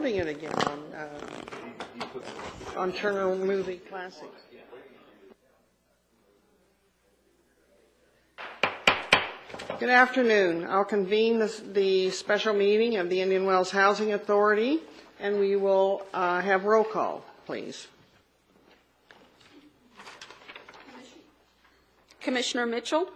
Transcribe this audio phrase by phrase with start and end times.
[0.00, 4.24] promoting it again on, uh, on Turner Movie Classics.
[9.78, 10.66] Good afternoon.
[10.70, 14.80] I'll convene this- the special meeting of the Indian Wells Housing Authority,
[15.18, 17.86] and we will uh, have roll call, please.
[22.22, 23.10] Commissioner Mitchell?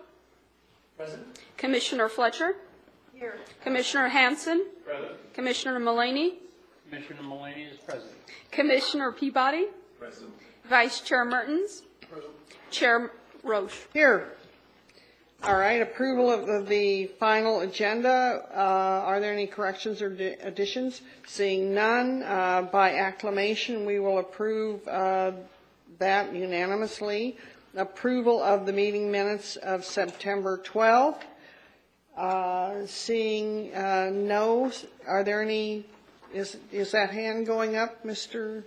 [1.57, 2.57] Commissioner Fletcher?
[3.15, 3.39] Here.
[3.63, 4.67] Commissioner Hanson?
[5.33, 6.41] Commissioner Mullaney?
[6.91, 8.13] Commissioner Mulaney is present.
[8.51, 9.67] Commissioner Peabody?
[9.99, 10.31] Present.
[10.69, 11.83] Vice Chair Mertens?
[12.11, 12.33] Present.
[12.71, 13.11] Chair
[13.43, 13.75] Roche?
[13.93, 14.33] Here.
[15.43, 18.47] All right, approval of the- the final agenda.
[18.51, 18.59] Uh,
[19.07, 21.03] Are there any corrections or di- additions?
[21.27, 25.33] Seeing none, uh, by acclamation, we will approve uh,
[25.99, 27.37] that unanimously.
[27.77, 31.23] Approval of the meeting minutes of September 12th.
[32.17, 34.71] Uh, Seeing uh, no,
[35.07, 35.85] are there any,
[36.35, 38.65] is is that hand going up, Mr.?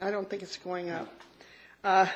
[0.00, 1.08] I don't think it's going up.
[1.84, 2.06] Uh,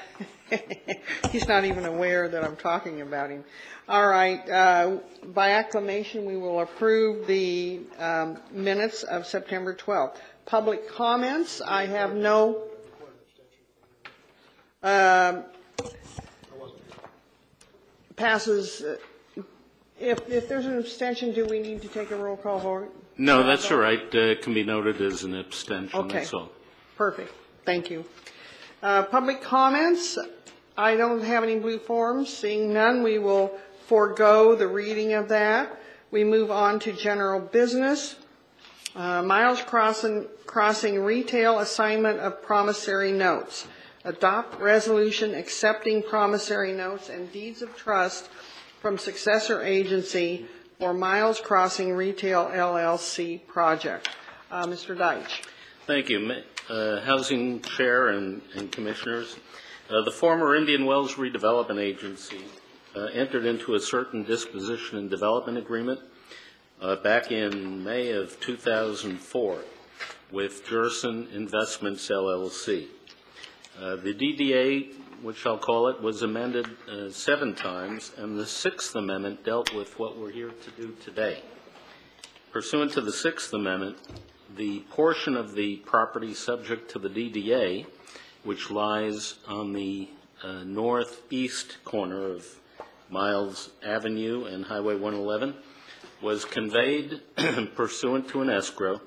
[1.31, 3.45] He's not even aware that I'm talking about him.
[3.89, 4.99] All right, uh,
[5.35, 10.17] by acclamation, we will approve the um, minutes of September 12th.
[10.47, 12.63] Public comments, I have no.
[14.83, 15.45] Um,
[18.17, 18.83] Passes,
[19.99, 23.04] if, if there's an abstention, do we need to take a roll call vote?
[23.17, 24.03] No, that's all right.
[24.15, 26.19] Uh, It can be noted as an abstention, Okay.
[26.19, 26.51] that's all.
[26.97, 27.33] Perfect,
[27.65, 28.05] thank you.
[28.83, 30.19] Uh, Public comments,
[30.77, 33.53] I don't have any blue forms, seeing none, we will
[33.87, 35.81] forego the reading of that.
[36.11, 38.17] We move on to general business.
[38.97, 43.67] Uh, Miles Crossing Crossing Retail Assignment of Promissory Notes.
[44.05, 48.29] Adopt resolution accepting promissory notes and deeds of trust
[48.81, 50.47] from successor agency
[50.79, 54.09] for Miles Crossing Retail LLC project.
[54.51, 54.97] Uh, Mr.
[54.97, 55.43] Deitsch.
[55.87, 56.43] Thank you.
[56.69, 59.37] Uh, Housing Chair and and Commissioners,
[59.91, 62.41] uh, the former Indian Wells Redevelopment Agency
[62.97, 66.01] uh, entered into a certain disposition and development agreement
[66.81, 69.59] uh, back in May of 2004
[70.33, 72.87] with Jerson Investments LLC.
[73.79, 78.95] Uh, The DDA, which I'll call it, was amended uh, seven times, and the Sixth
[78.95, 81.43] Amendment dealt with what we're here to do today.
[82.53, 83.97] Pursuant to the Sixth Amendment,
[84.57, 87.87] the portion of the property subject to the DDA,
[88.45, 90.09] which lies on the
[90.43, 92.47] uh, northeast corner of
[93.11, 95.55] Miles Avenue and Highway 111,
[96.23, 97.21] was conveyed
[97.75, 99.01] pursuant to an escrow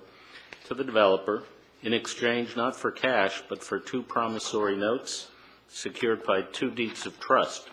[0.65, 1.43] to the developer
[1.83, 5.27] in exchange not for cash, but for two promissory notes
[5.67, 7.69] secured by two deeds of trust.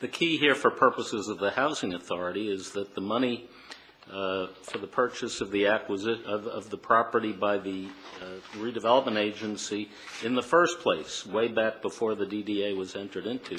[0.00, 3.48] The key here for purposes of the Housing Authority is that the money
[4.12, 7.88] uh, for the purchase of the acquisition, of, of the property by the
[8.22, 9.88] uh, redevelopment agency
[10.24, 13.58] in the first place, way back before the DDA was entered into,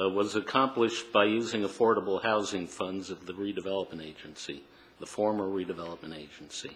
[0.00, 4.62] uh, was accomplished by using affordable housing funds of the redevelopment agency,
[5.00, 6.70] the former redevelopment agency.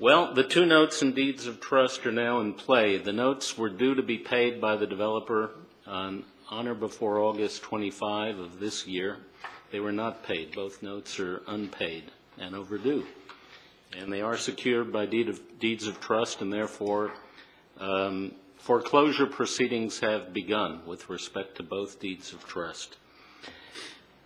[0.00, 2.98] Well, the two notes and deeds of trust are now in play.
[2.98, 5.52] The notes were due to be paid by the developer
[5.86, 9.18] on or before August 25 of this year.
[9.70, 10.52] They were not paid.
[10.52, 13.06] Both notes are unpaid and overdue.
[13.96, 17.12] And they are secured by deed of, deeds of trust, and therefore
[17.78, 22.96] um, foreclosure proceedings have begun with respect to both deeds of trust.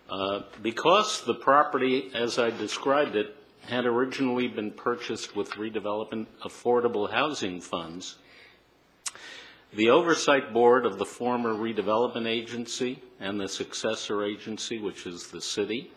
[0.09, 3.35] Uh, Because the property, as I described it,
[3.67, 8.17] had originally been purchased with redevelopment affordable housing funds,
[9.73, 15.41] the oversight board of the former redevelopment agency and the successor agency, which is the
[15.41, 15.91] city,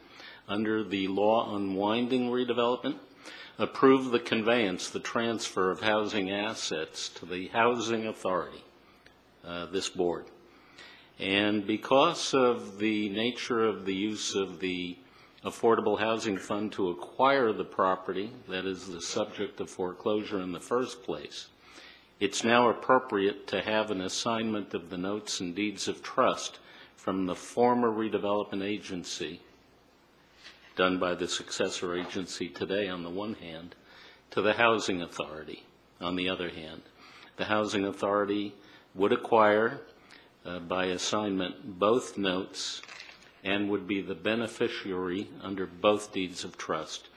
[0.47, 2.99] under the law unwinding redevelopment,
[3.59, 8.63] approved the conveyance, the transfer of housing assets to the housing authority,
[9.47, 10.27] uh, this board.
[11.19, 14.99] And because of the nature of the use of the
[15.45, 20.61] Affordable Housing Fund to acquire the property that is the subject of foreclosure in the
[20.61, 21.49] first place,
[22.21, 26.61] it's now appropriate to have an assignment of the notes and deeds of trust
[26.95, 29.41] from the former redevelopment agency,
[30.77, 33.75] done by the successor agency today on the one hand,
[34.31, 35.65] to the housing authority
[36.01, 36.83] on the other hand.
[37.37, 38.55] The housing authority
[38.95, 39.81] would acquire
[40.47, 42.81] uh, by assignment both notes
[43.45, 47.09] and would be the beneficiary under both deeds of trust.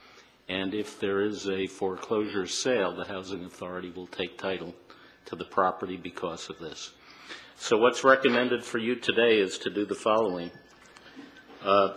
[0.48, 4.74] And if there is a foreclosure sale, the housing authority will take title
[5.25, 6.92] to the property because of this.
[7.57, 10.51] So what's recommended for you today is to do the following.
[11.63, 11.94] Uh,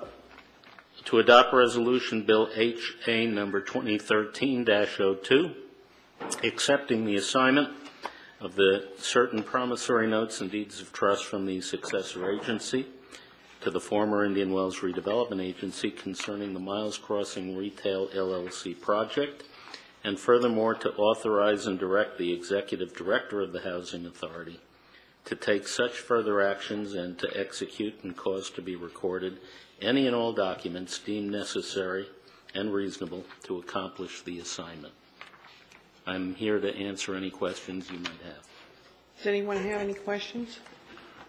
[1.05, 5.55] to adopt Resolution Bill HA number 2013-02,
[6.45, 7.71] accepting the assignment
[8.41, 12.87] of the certain promissory notes and deeds of trust from the successor agency
[13.61, 19.45] to the former Indian Wells Redevelopment Agency concerning the Miles Crossing Retail LLC project,
[20.05, 24.61] and furthermore, to authorize and direct the Executive Director of the Housing Authority
[25.25, 29.39] to take such further actions and to execute and cause to be recorded
[29.81, 32.07] any and all documents deemed necessary
[32.55, 34.95] and reasonable to accomplish the assignment.
[36.07, 38.47] I'm here to answer any questions you might have.
[39.19, 40.59] Does anyone have any questions?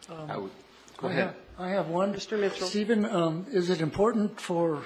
[0.10, 0.52] I would, um,
[0.98, 1.24] Go ahead.
[1.28, 2.14] have- I have one.
[2.14, 2.40] Mr.
[2.40, 2.68] Mitchell.
[2.68, 4.82] Stephen, um, is it important for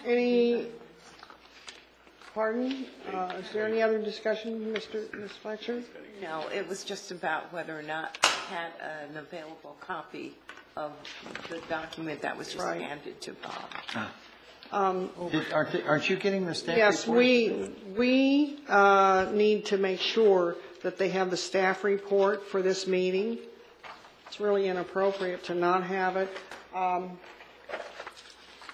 [0.06, 0.66] Any,
[2.42, 2.86] pardon?
[3.12, 5.12] Uh, Is there any other discussion, Mr.
[5.12, 5.32] Ms.
[5.42, 5.82] Fletcher?
[6.22, 8.70] No, it was just about whether or not I had
[9.10, 10.36] an available copy
[10.76, 10.92] of
[11.50, 12.80] the document that was just Right.
[12.80, 14.12] handed to Bob.
[15.32, 17.18] Did- Aren't, they- aren't you getting the staff Yes, report?
[17.18, 22.86] we, we uh, need to make sure that they have the staff report for this
[22.86, 23.38] meeting.
[24.28, 26.28] It's really inappropriate to not have it.
[26.72, 27.18] Um,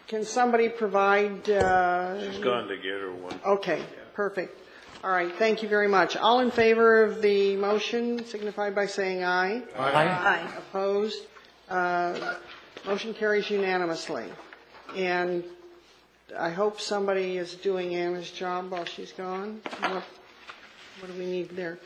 [0.08, 1.42] Can somebody provide?
[1.46, 3.40] She's Gone to get her one.
[3.44, 4.58] Okay, perfect.
[5.02, 6.16] All right, thank you very much.
[6.16, 9.62] All in favor of the motion signify by saying aye.
[9.76, 10.48] Aye.
[10.58, 11.22] Opposed?
[11.68, 12.36] Uh,
[12.86, 14.24] Motion carries unanimously.
[14.94, 15.42] And
[16.38, 19.60] I hope somebody is doing Anna's job while she's gone.
[19.80, 20.04] What
[21.00, 21.78] what do we need there?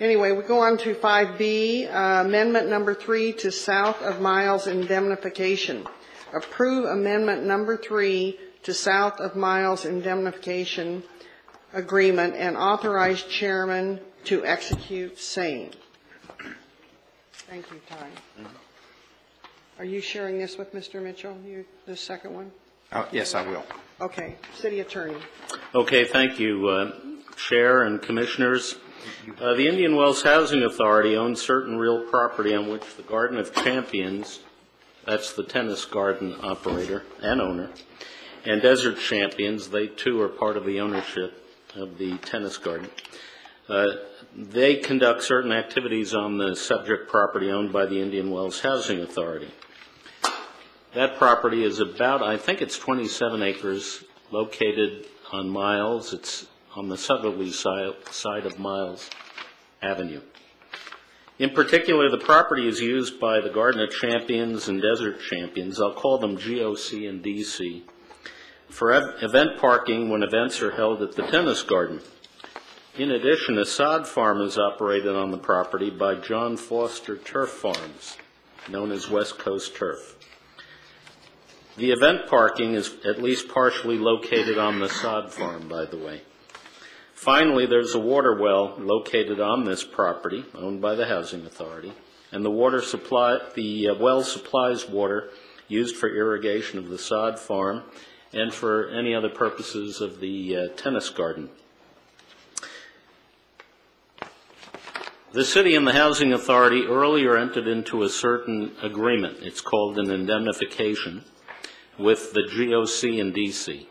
[0.00, 5.86] Anyway, we go on to 5B, uh, Amendment Number 3 to South of Miles Indemnification.
[6.32, 11.02] Approve Amendment Number 3 to South of Miles Indemnification
[11.74, 15.70] Agreement and authorize chairman to execute same.
[17.48, 18.06] Thank you, Ty.
[19.78, 21.02] Are you sharing this with Mr.
[21.02, 22.52] Mitchell, you, the second one?
[22.92, 23.64] Oh, Yes, I will.
[24.00, 25.16] Okay, city attorney.
[25.74, 26.92] Okay, thank you, uh,
[27.36, 28.76] Chair and Commissioners.
[29.40, 33.54] Uh, The Indian Wells Housing Authority owns certain real property on which the Garden of
[33.54, 34.40] Champions,
[35.04, 37.70] that's the tennis garden operator and owner,
[38.44, 41.32] and Desert Champions, they too are part of the ownership
[41.76, 42.88] of the tennis garden.
[43.68, 43.86] Uh,
[44.34, 49.50] They conduct certain activities on the subject property owned by the Indian Wells Housing Authority.
[50.94, 56.12] That property is about, I think it's 27 acres, located on Miles.
[56.14, 59.10] It's on the southerly si- side of Miles
[59.82, 60.22] Avenue.
[61.42, 65.92] In particular, the property is used by the Garden of Champions and Desert Champions, I'll
[65.92, 67.82] call them GOC and DC,
[68.68, 72.00] for ev- event parking when events are held at the tennis garden.
[72.96, 78.18] In addition, a sod farm is operated on the property by John Foster Turf Farms,
[78.68, 80.14] known as West Coast Turf.
[81.76, 86.22] The event parking is at least partially located on the sod farm, by the way.
[87.22, 91.92] Finally, there's a water well located on this property, owned by the Housing Authority,
[92.32, 95.30] and the water supply, the uh, well supplies water
[95.68, 97.84] used for irrigation of the sod farm
[98.32, 101.48] and for any other purposes of the uh, tennis garden.
[105.30, 109.36] The city and the Housing Authority earlier entered into a certain agreement.
[109.42, 111.22] It's called an indemnification
[111.96, 113.86] with the GOC and DC,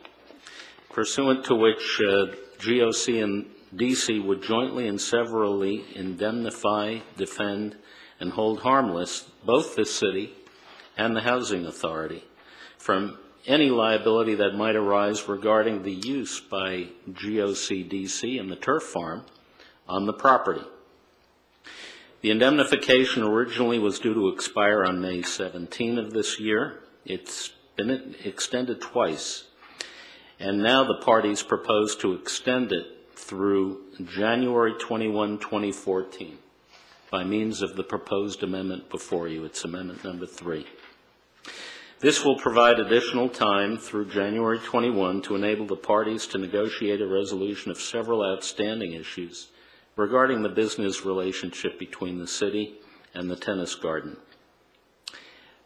[0.90, 2.26] pursuant to which uh,
[2.62, 7.76] GOC and DC would jointly and severally indemnify, defend,
[8.20, 10.34] and hold harmless both the city
[10.98, 12.24] and the Housing Authority
[12.78, 18.84] from any liability that might arise regarding the use by GOC DC and the turf
[18.84, 19.26] farm
[19.88, 20.64] on the property.
[22.22, 26.84] The indemnification originally was due to expire on May 17 of this year.
[27.04, 29.46] It's been extended twice,
[30.42, 36.38] and now the parties propose to extend it through January 21, 2014,
[37.12, 39.46] by means of the proposed amendment before you.
[39.46, 40.66] It's amendment number three.
[42.00, 47.08] This will provide additional time through January 21 to enable the parties to negotiate a
[47.08, 49.50] resolution of several outstanding issues
[49.96, 52.80] regarding the business relationship between the city
[53.14, 54.18] and the tennis garden.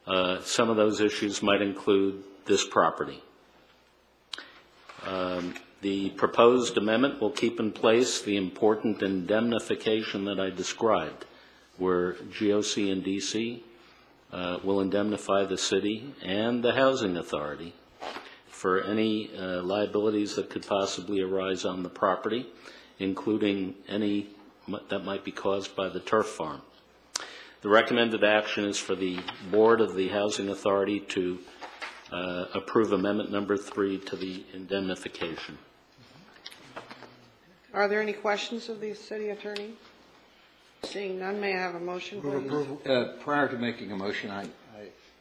[0.05, 3.24] Uh, Some of those issues might include this property.
[5.05, 5.53] Um,
[5.85, 11.25] The proposed amendment will keep in place the important indemnification that I described,
[11.77, 13.62] where GOC and DC
[14.33, 17.75] uh, will indemnify the city and the housing authority
[18.47, 22.47] for any uh, liabilities that could possibly arise on the property,
[22.97, 24.29] including any
[24.89, 26.63] that might be caused by the turf farm.
[27.62, 29.19] The recommended action is for the
[29.51, 31.38] Board of the Housing Authority to
[32.15, 35.57] uh, approve amendment number three to the indemnification.
[37.74, 39.74] Are there any questions of the city attorney?
[40.84, 42.89] Seeing none, may I have a motion, please?
[42.89, 44.45] Uh, Prior to making a motion, I,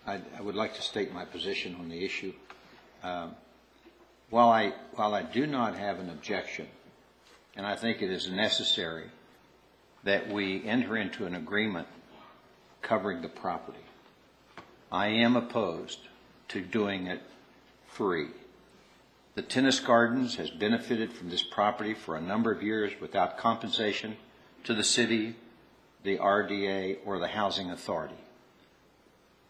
[0.06, 2.32] I, I would like to state my position on the issue.
[3.02, 3.34] Um,
[4.30, 6.68] While I, while I do not have an objection,
[7.56, 9.10] and I think it is necessary
[10.04, 11.88] that we enter into an agreement
[12.82, 13.78] covering the property,
[14.92, 15.98] I am opposed
[16.54, 17.20] to doing it
[17.88, 18.28] free.
[19.34, 24.16] The Tennis Gardens has benefited from this property for a number of years without compensation
[24.62, 25.34] to the city,
[26.04, 28.14] the RDA, or the Housing Authority.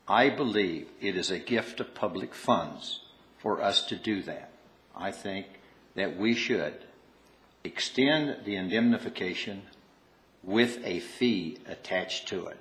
[0.08, 3.00] I believe it is a gift of public funds
[3.36, 4.50] for us to do that.
[4.96, 5.46] I think
[5.96, 6.86] that we should
[7.64, 9.64] extend the indemnification
[10.42, 12.58] with a fee attached to it,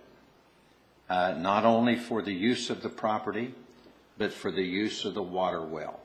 [1.09, 3.53] uh, not only for the use of the property,
[4.17, 5.99] but for the use of the water well.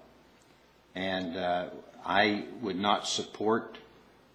[0.95, 1.67] And uh,
[2.05, 3.79] I would not support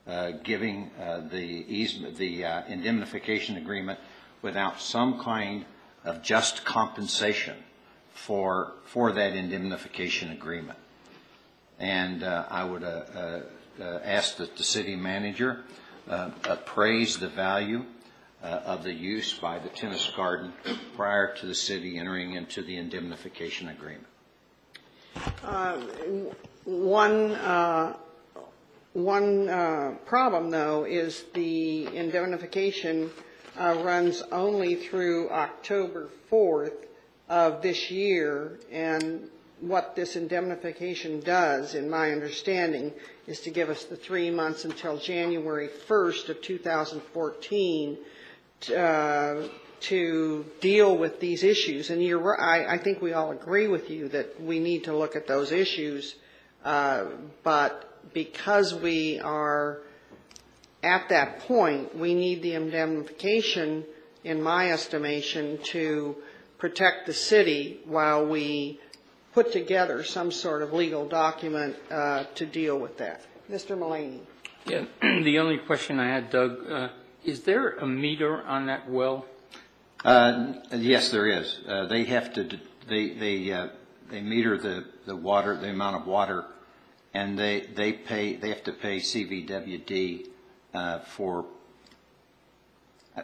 [0.08, 4.00] uh, giving uh, the easement, the uh, indemnification agreement
[4.42, 5.66] without some kind
[6.04, 7.58] of just compensation
[8.14, 10.78] for, for that indemnification agreement.
[11.80, 13.42] And uh, I would uh, uh,
[13.82, 15.64] uh, ask that the city manager
[16.10, 17.86] uh, appraise the value
[18.44, 20.54] of the use by the tennis garden
[20.96, 24.08] prior to the city entering into the indemnification agreement.
[26.66, 27.96] One, uh,
[28.94, 33.12] one uh, problem, though, is the indemnification
[33.60, 36.86] uh, runs only through October 4th
[37.30, 42.94] of this year, and what this indemnification does, in my understanding,
[43.28, 48.04] is to give us the three months until January 1st of 2014 uh,
[48.68, 51.90] to deal with these issues.
[51.90, 52.02] And
[52.40, 56.16] I think we all agree with you that we need to look at those issues.
[56.64, 57.06] Uh,
[57.44, 57.74] But
[58.14, 59.80] because we are
[60.82, 63.86] at that point, we need the indemnification,
[64.24, 66.16] in my estimation, to
[66.58, 68.80] protect the city while we
[69.34, 73.22] put together some sort of legal document uh, to deal with that.
[73.50, 73.78] Mr.
[73.78, 74.20] Mulaney?
[74.66, 76.90] Yeah, the only question I had, Doug, uh,
[77.24, 79.26] is there a meter on that well?
[80.04, 81.60] Uh, Yes, there is.
[81.68, 83.68] Uh, They have to, d- they, they, uh,
[84.10, 86.46] they meter the, the water, the amount of water,
[87.14, 90.28] and they, they pay, they have to pay CVWD
[90.74, 91.46] uh, for,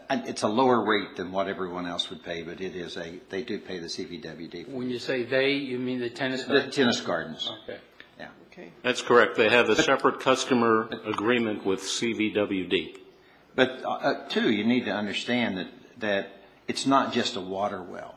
[0.10, 3.20] I- it's a lower rate than what everyone else would pay, but it is a,
[3.30, 4.66] they do pay the CVWD.
[4.66, 6.46] for When you say they, you mean the tennis?
[6.46, 7.80] The tennis gardens, Okay.
[8.20, 8.28] yeah.
[8.52, 8.72] Okay.
[8.84, 9.36] That's correct.
[9.36, 12.98] They have a separate customer agreement with CVWD.
[13.60, 15.68] But, uh, uh, two, you need to understand that,
[16.00, 16.30] that
[16.70, 18.16] it's not just a water well.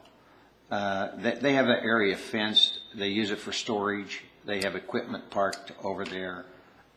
[0.71, 5.31] Uh, They they have an area fenced, they use it for storage, they have equipment
[5.31, 6.45] parked over there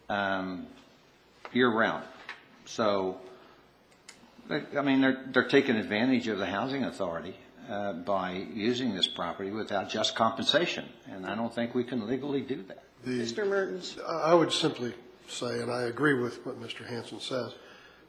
[0.09, 0.67] um,
[1.53, 2.03] year-round.
[2.65, 3.17] So,
[4.51, 7.35] I mean, they're, they're taking advantage of the housing authority
[7.67, 12.41] uh, by using this property without just compensation, and I don't think we can legally
[12.41, 12.83] do that.
[13.07, 13.47] Mr.
[13.47, 13.97] Mertens?
[14.07, 14.93] I would simply
[15.27, 16.85] say, and I agree with what Mr.
[16.85, 17.55] Hanson says,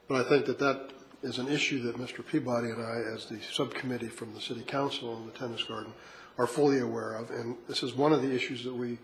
[0.09, 0.91] but I think that that
[1.23, 2.25] is an issue that Mr.
[2.27, 5.93] Peabody and I, as the subcommittee from the city council on the tennis garden,
[6.39, 7.31] are fully aware of.
[7.31, 8.99] And this is one of the issues that we,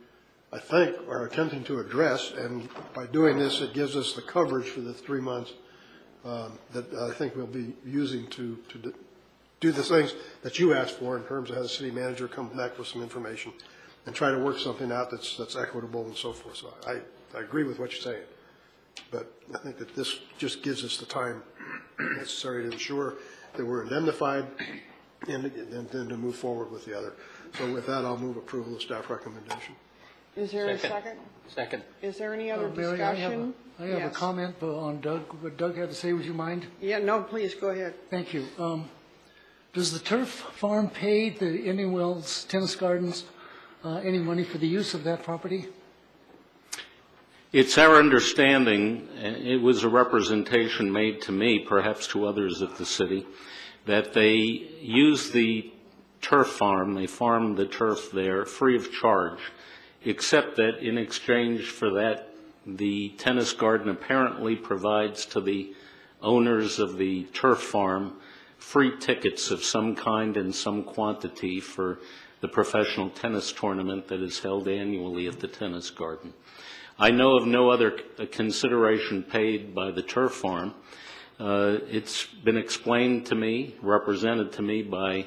[0.53, 2.33] I think, are attempting to address.
[2.33, 5.53] And by doing this, it gives us the coverage for the three months
[6.25, 8.95] um, that I think we'll be using to, to
[9.61, 12.49] do the things that you asked for in terms of how the city manager come
[12.57, 13.53] back with some information
[14.07, 16.57] and try to work something out that's, that's equitable and so forth.
[16.57, 16.99] So I,
[17.37, 18.23] I agree with what you're saying.
[19.11, 21.43] But I think that this just gives us the time
[21.99, 23.15] necessary to ensure
[23.57, 24.47] that we're indemnified
[25.29, 27.13] and and then to move forward with the other.
[27.59, 29.75] So with that, I'll move approval of staff recommendation.
[30.37, 30.91] Is there a Second.
[31.05, 31.19] second?
[31.49, 31.83] Second.
[32.01, 33.55] Is there any other Uh, Mary, I have a- discussion?
[33.79, 34.17] I have a Yes.
[34.17, 36.67] comment uh, on Doug, what Doug had to say, would you mind?
[36.81, 37.95] Yeah, no, please, go ahead.
[38.11, 38.47] Thank you.
[38.59, 38.89] Um,
[39.75, 43.25] Does the turf farm pay the Indian Wells Tennis Gardens
[43.85, 45.67] uh, any money for the use of that property?
[47.53, 52.77] It's our understanding, and it was a representation made to me, perhaps to others at
[52.77, 53.27] the city,
[53.85, 54.37] that they
[54.81, 55.71] use the
[56.23, 59.53] turf farm, they farm the turf there free of charge,
[60.03, 62.35] except that in exchange for that,
[62.67, 65.75] the tennis garden apparently provides to the
[66.23, 68.15] owners of the turf farm
[68.57, 71.99] free tickets of some kind and some quantity for
[72.41, 76.33] the professional tennis tournament that is held annually at the tennis garden.
[76.99, 77.91] I know of no other
[78.31, 80.75] consideration paid by the turf farm.
[81.41, 85.27] Uh, It's been explained to me, represented to me by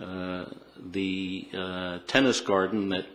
[0.00, 0.46] uh,
[0.92, 3.06] the uh, tennis garden, that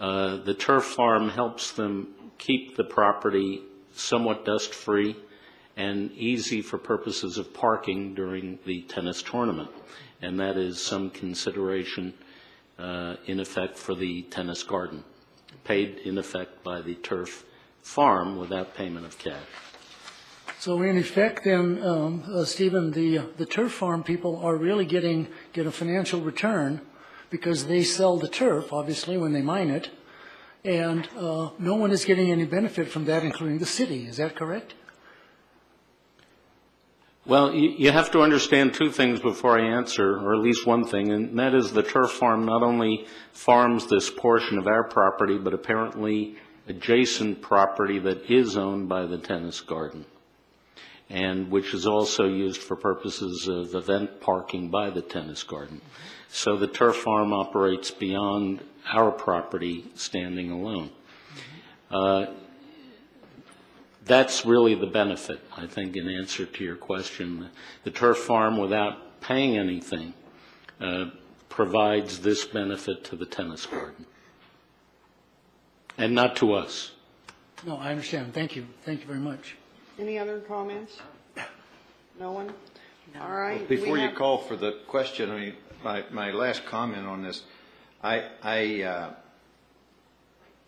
[0.00, 5.14] uh, the turf farm helps them keep the property somewhat dust-free
[5.76, 9.70] and easy for purposes of parking during the tennis tournament.
[10.22, 12.14] And that is some consideration,
[12.78, 15.04] uh, in effect, for the tennis garden,
[15.64, 17.44] paid in effect by the turf
[17.82, 19.46] farm without payment of cash.
[20.58, 25.26] So in effect, then, um, uh, Stephen, the, the turf farm people are really getting,
[25.52, 26.80] get a financial return
[27.30, 29.90] because they sell the turf, obviously, when they mine it,
[30.64, 34.06] and uh, no one is getting any benefit from that, including the city.
[34.06, 34.74] Is that correct?
[37.24, 41.12] Well, you, have to understand two things before I answer, or at least one thing,
[41.12, 45.54] and that is the turf farm not only farms this portion of our property, but
[45.54, 46.36] apparently
[46.66, 50.04] adjacent property that is owned by the tennis garden,
[51.10, 55.80] and which is also used for purposes of event parking by the tennis garden.
[56.28, 60.90] So the turf farm operates beyond our property standing alone.
[61.88, 62.26] Uh,
[64.04, 67.50] that's really the benefit, I think, in answer to your question.
[67.84, 70.14] The turf farm, without paying anything,
[70.80, 71.06] uh,
[71.48, 74.06] provides this benefit to the tennis garden,
[75.98, 76.92] and not to us.
[77.64, 78.34] No, I understand.
[78.34, 78.66] Thank you.
[78.84, 79.56] Thank you very much.
[79.98, 80.98] Any other comments?
[82.18, 82.52] No one?
[83.20, 83.66] All right.
[83.68, 87.42] Before you have- call for the question, I mean, my, my last comment on this,
[88.02, 89.14] I, I, uh,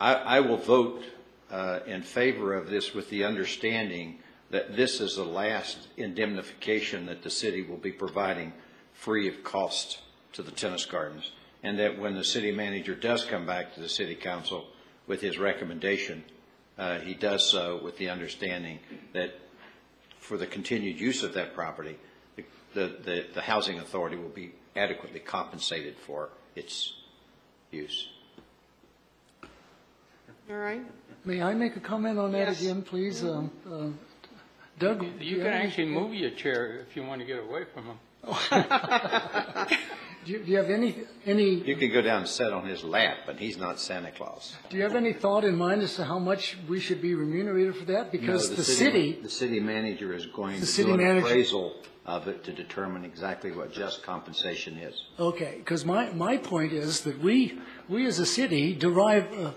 [0.00, 1.02] I, I will vote
[1.50, 4.18] uh, in favor of this with the understanding
[4.50, 8.52] that this is the last indemnification that the city will be providing
[8.92, 10.00] free of cost
[10.32, 11.32] to the tennis gardens.
[11.62, 14.66] And that when the city manager does come back to the city council
[15.06, 16.24] with his recommendation,
[16.78, 18.78] uh, he does so with the understanding
[19.12, 19.34] that
[20.18, 21.98] for the continued use of that property,
[22.74, 26.94] the, the, the housing authority will be adequately compensated for its
[27.70, 28.08] use.
[30.50, 30.82] All right.
[31.24, 32.60] May I make a comment on that Yes.
[32.60, 33.24] again, please?
[33.24, 33.86] Um, uh,
[34.78, 35.00] Doug?
[35.00, 37.64] do You can have any- actually move your chair if you want to get away
[37.72, 37.98] from him.
[40.24, 42.82] Do you do you have any, any You can go down and sit on his
[42.82, 44.56] lap, but he's not Santa Claus.
[44.70, 47.76] Do you have any thought in mind as to how much we should be remunerated
[47.76, 48.10] for that?
[48.10, 51.26] Because No, the city, The city manager is going The to city do an manager-
[51.26, 51.74] appraisal
[52.06, 54.94] of it to determine exactly what just compensation is.
[55.18, 57.58] okay, because my, my point is that we,
[57.90, 59.54] we as a city derive a,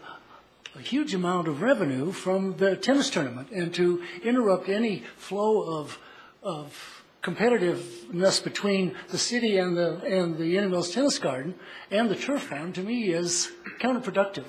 [0.78, 5.98] a huge amount of revenue from the tennis tournament, and to interrupt any flow of,
[6.44, 11.56] of competitiveness between the city and the, and the Indian Tennis Garden
[11.90, 14.46] and the turf farm, to me, is counterproductive.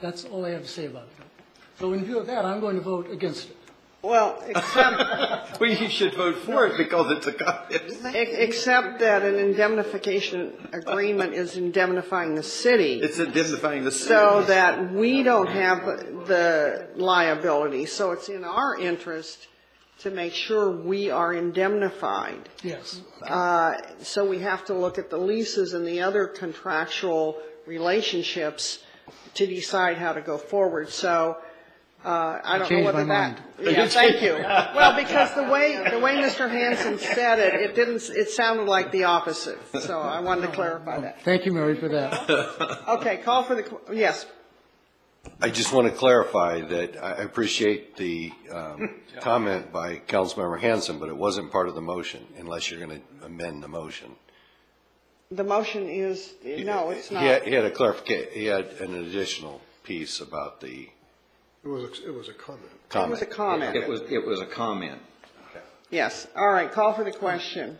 [0.00, 1.26] That's all I have to say about it.
[1.80, 3.56] So in view of that, I'm going to vote against it.
[4.04, 4.96] Well, except,
[5.60, 11.32] Well, you should vote for it because it's a, ex- except that an indemnification agreement
[11.34, 13.00] is indemnifying the city.
[13.00, 14.08] it's indemnifying the city.
[14.08, 15.78] so that we don't have
[16.26, 17.86] the liability.
[17.86, 19.48] So it's in our interest
[20.00, 22.48] to make sure we are indemnified.
[22.62, 23.00] Yes.
[23.26, 28.80] Uh, So we have to look at the leases and the other contractual relationships
[29.34, 30.90] to decide how to go forward.
[30.90, 31.38] So
[32.04, 33.40] uh, I don't know changed whether my that.
[33.60, 33.76] mind.
[33.76, 34.34] Yeah, thank you.
[34.34, 36.50] Well, because the way, the way Mr.
[36.50, 39.58] Hanson said it, it didn't, it sounded like the opposite.
[39.80, 41.22] So I wanted to clarify that.
[41.22, 42.82] Thank you, Mary, for that.
[42.88, 44.26] Okay, call for the, yes.
[45.40, 51.08] I just want to clarify that I appreciate the um, comment by Councilmember Hanson, but
[51.08, 54.14] it wasn't part of the motion unless you're going to amend the motion.
[55.30, 57.24] The motion is, no, it's He not.
[57.24, 60.88] had, he had a clarification, he had an additional piece about the
[61.64, 62.70] It was, a- it was a comment.
[62.94, 63.74] It was a comment.
[63.76, 65.00] It was, it was a comment.
[65.90, 67.78] Yes, all right, call for the question.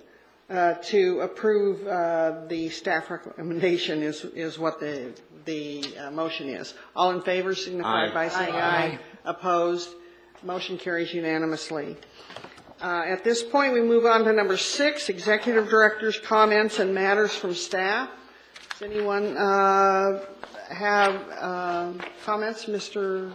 [0.48, 5.12] Uh, To approve uh, the staff recommendation is, is what the,
[5.46, 6.74] the uh, motion is.
[6.94, 8.14] All in favor signify Aye.
[8.14, 8.98] by saying aye.
[9.24, 9.88] Opposed?
[10.42, 11.96] Motion carries unanimously.
[12.82, 17.34] Uh, At this point, we move on to number six, Executive Director's comments and matters
[17.34, 18.10] from staff.
[18.78, 20.20] Does anyone uh,
[20.68, 23.32] have um, comments, Mr.?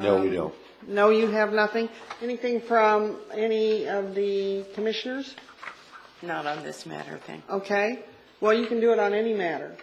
[0.00, 0.54] No, we don't.
[0.86, 1.88] No, you have nothing?
[2.22, 5.34] Anything from any of the commissioners?
[6.22, 8.00] Not on this matter, thank Okay,
[8.40, 9.76] well, you can do it on any matter.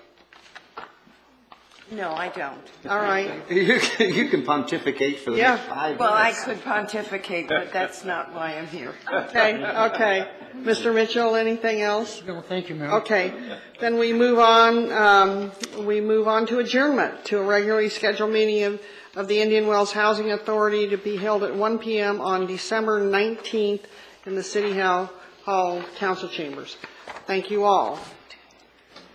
[1.92, 2.68] No, I don't.
[2.90, 5.56] All right, You can you can pontificate for the Yeah.
[5.56, 6.00] next five minutes.
[6.00, 8.94] Well, I could pontificate, but that's not why I'm here.
[9.14, 10.28] okay, okay.
[10.58, 10.94] Mr.
[10.96, 12.24] Mitchell, anything else?
[12.26, 12.92] No, thank you, Mayor.
[13.02, 13.34] Okay,
[13.80, 15.52] then we move on, um,
[15.86, 18.82] we move on to adjournment, to a regularly scheduled meeting of,
[19.16, 23.84] of the Indian Wells Housing Authority to be held at 1 PM on December 19th
[24.26, 25.10] in the City Hall,
[25.44, 26.78] Hall Council Chambers.
[27.26, 28.00] Thank you all.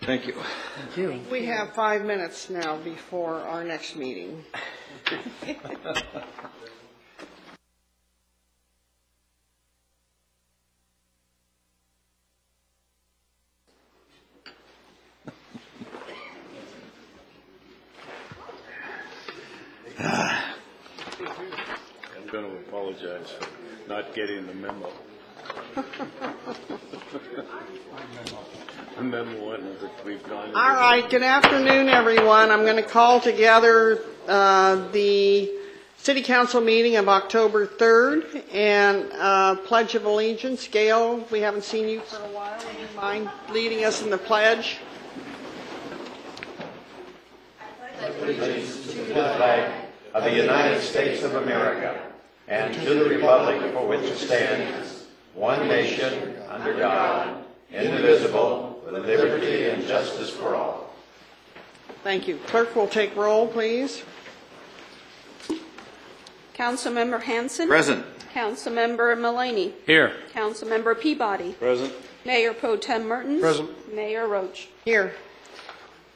[0.01, 0.33] Thank you.
[0.95, 1.21] Thank you.
[1.29, 4.43] We have five minutes now before our next meeting.
[19.99, 20.53] I'm
[22.31, 23.47] going to apologize for
[23.89, 24.91] not getting the memo.
[28.97, 29.57] The memo
[30.05, 30.31] we've.
[30.31, 32.51] All right, good afternoon, everyone.
[32.51, 35.51] I'm going to call together uh, the
[35.97, 40.67] city council meeting of October 3rd and uh, Pledge of Allegiance.
[40.67, 42.57] Gail, we haven't seen you for a while.
[42.57, 44.77] Would you mind leading us in the pledge?
[50.13, 52.01] Of the United States of America
[52.47, 59.69] and to the republic for which it stands, one nation, under God, indivisible, with liberty
[59.69, 60.89] and justice for all.
[62.03, 62.37] Thank you.
[62.47, 64.03] Clerk will take roll, please.
[66.55, 67.67] Councilmember Hanson.
[67.67, 68.05] Present.
[68.33, 69.73] Councilmember Mulaney.
[69.85, 70.13] Here.
[70.33, 71.53] Councilmember Peabody.
[71.53, 71.93] Present.
[72.25, 73.41] Mayor Pro Tem Mertens.
[73.41, 73.95] Present.
[73.95, 74.67] Mayor Roche.
[74.85, 75.13] Here.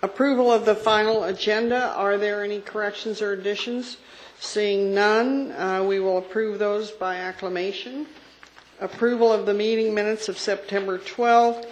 [0.05, 1.87] Approval of the final agenda.
[1.95, 3.97] Are there any corrections or additions?
[4.39, 8.05] Seeing none, uh, we will approve those by acclamation.
[8.79, 11.65] Approval of the meeting minutes of September 12th,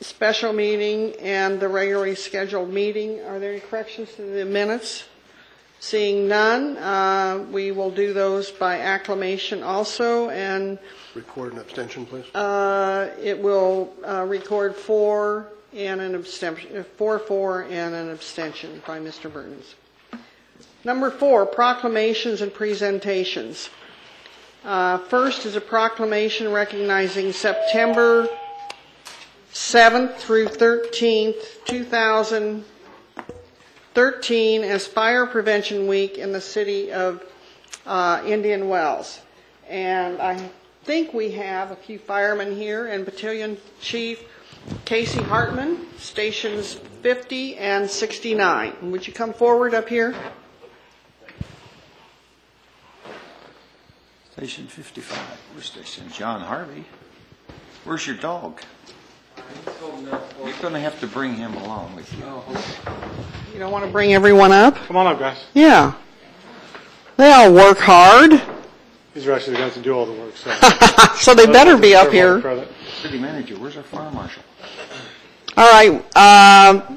[0.00, 3.20] special meeting, and the regularly scheduled meeting.
[3.24, 5.04] Are there any corrections to the minutes?
[5.80, 10.78] Seeing none, uh, we will do those by acclamation also, and
[11.14, 12.24] Record an abstention, please.
[12.34, 18.82] uh, It will uh, record four and an abstention, uh, four, four, and an abstention
[18.84, 19.32] by Mr.
[19.32, 19.76] Burns.
[20.84, 23.70] Number four, proclamations and presentations.
[24.64, 28.26] Uh, First is a proclamation recognizing September
[29.52, 37.22] 7th through 13th, 2013 as Fire Prevention Week in the city of
[37.86, 39.20] uh, Indian Wells.
[39.68, 40.50] And I
[40.82, 44.24] think we have a few firemen here, and Battalion Chief
[44.84, 48.90] Casey Hartman, stations 50 and 69.
[48.90, 50.14] Would you come forward up here?
[54.32, 55.18] Station 55,
[55.54, 56.84] we're station John Harvey.
[57.84, 58.60] Where's your dog?
[60.44, 62.24] You're going to have to bring him along with you.
[63.52, 64.76] You don't want to bring everyone up?
[64.76, 65.44] Come on up, guys.
[65.54, 65.94] Yeah.
[67.16, 68.40] They all work hard,
[69.18, 70.52] These are actually the guys that do all the work, so.
[71.16, 72.40] so they better be up here.
[73.02, 74.44] City manager, where's our fire marshal?
[75.56, 76.96] All right, um,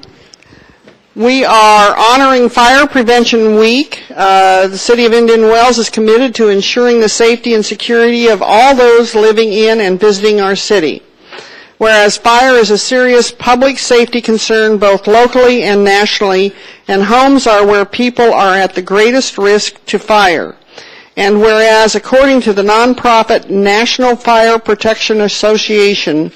[1.16, 4.04] we are honoring Fire Prevention Week.
[4.14, 8.40] Uh, The City of Indian Wells is committed to ensuring the safety and security of
[8.40, 11.02] all those living in and visiting our city.
[11.78, 16.54] Whereas fire is a serious public safety concern both locally and nationally,
[16.86, 20.56] and homes are where people are at the greatest risk to fire.
[21.16, 26.32] And whereas, according to the nonprofit National Fire Protection Association,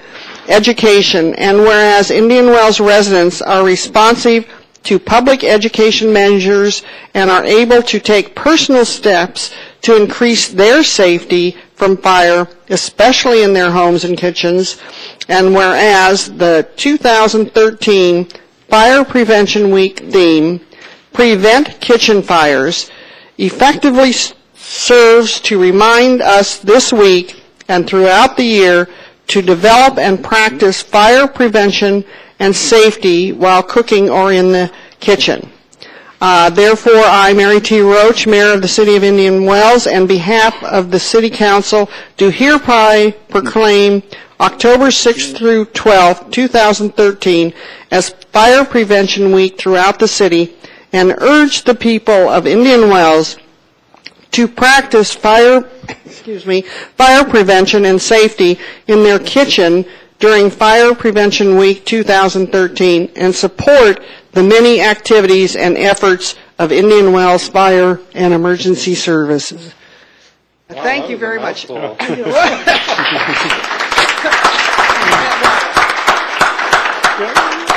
[0.48, 4.46] education, and whereas Indian Wells residents are responsive
[4.84, 6.82] to public education measures
[7.14, 13.52] and are able to take personal steps to increase their safety from fire, especially in
[13.52, 14.80] their homes and kitchens,
[15.28, 18.26] and whereas the 2013
[18.68, 20.62] Fire Prevention Week theme,
[21.12, 22.90] Prevent Kitchen Fires,
[23.36, 24.12] effectively
[24.54, 28.88] serves to remind us this week and throughout the year
[29.26, 32.02] to develop and practice fire prevention
[32.38, 35.50] and safety while cooking or in the kitchen.
[36.26, 37.82] Uh, Therefore, I, Mary T.
[37.82, 42.30] Roche, Mayor of the City of Indian Wells, and behalf of the City Council, do
[42.30, 44.02] hereby proclaim
[44.40, 47.52] October 6th through 12th, 2013,
[47.90, 50.56] as Fire Prevention Week throughout the city,
[50.94, 53.36] and urge the people of Indian Wells
[54.30, 55.68] to practice fire,
[56.06, 56.62] excuse me,
[56.96, 59.84] fire prevention and safety in their kitchen
[60.20, 64.00] during Fire Prevention Week 2013 and support
[64.34, 69.72] the many activities and efforts of Indian Wells Fire and Emergency Services.
[70.68, 71.66] Thank you very much.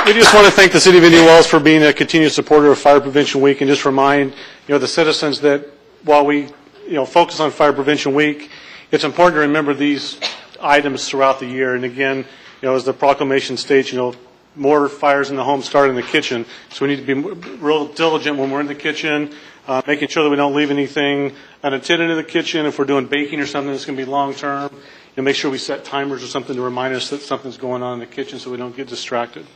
[0.08, 2.68] We just want to thank the City of Indian Wells for being a continued supporter
[2.72, 5.68] of Fire Prevention Week and just remind, you know, the citizens that
[6.04, 6.44] while we,
[6.86, 8.50] you know, focus on Fire Prevention Week,
[8.90, 10.18] it's important to remember these
[10.62, 11.74] items throughout the year.
[11.74, 12.24] And again,
[12.62, 14.14] you know, as the proclamation states, you know,
[14.58, 16.44] more fires in the home start in the kitchen.
[16.70, 17.14] So we need to be
[17.58, 19.32] real diligent when we're in the kitchen,
[19.66, 22.66] uh, making sure that we don't leave anything unattended in the kitchen.
[22.66, 24.78] If we're doing baking or something that's going to be long-term, you
[25.16, 27.94] know, make sure we set timers or something to remind us that something's going on
[27.94, 29.46] in the kitchen so we don't get distracted.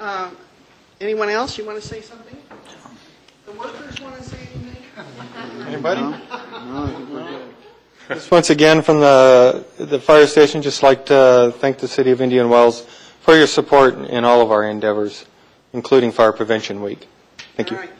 [0.00, 0.30] Uh,
[1.00, 2.36] Anyone else, you want to say something?
[3.46, 5.66] The workers want to say anything?
[5.66, 6.16] Anybody?
[8.08, 12.20] Just once again from the, the fire station, just like to thank the City of
[12.20, 12.86] Indian Wells
[13.24, 15.24] for your support in all of our endeavors,
[15.72, 17.08] including Fire Prevention Week.
[17.56, 17.78] Thank you.
[17.78, 17.90] All right.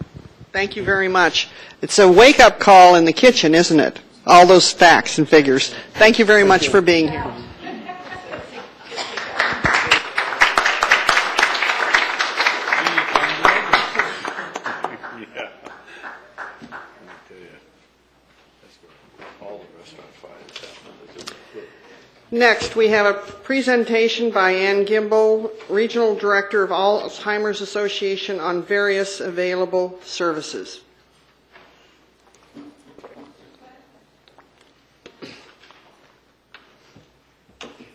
[0.53, 1.49] Thank you very much.
[1.81, 4.01] It's a wake-up call in the kitchen, isn't it?
[4.27, 5.75] All those facts and figures.
[5.95, 7.25] Thank you very much for being here.
[7.25, 7.41] Yeah.
[16.71, 16.79] I
[17.29, 17.49] tell you,
[18.61, 18.93] that's where
[19.41, 20.93] all the restaurant fires happen.
[21.09, 21.69] is in the foot.
[22.35, 29.21] Next, we have a presentation by Ann Gimbel, Regional Director of Alzheimer's Association on various
[29.21, 30.81] available services.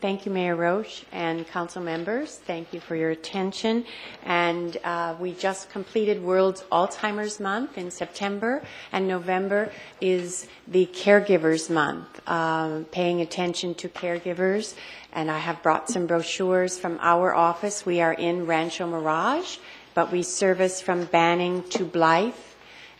[0.01, 2.37] Thank you, Mayor Roche and council members.
[2.37, 3.83] Thank you for your attention.
[4.23, 11.69] And uh, we just completed World's Alzheimer's Month in September, and November is the Caregivers
[11.69, 14.73] Month, um, paying attention to caregivers.
[15.11, 17.85] And I have brought some brochures from our office.
[17.85, 19.57] We are in Rancho Mirage,
[19.95, 22.33] but we service from Banning to Blythe.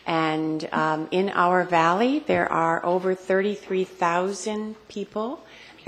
[0.05, 5.39] And um, in our valley, there are over 33,000 people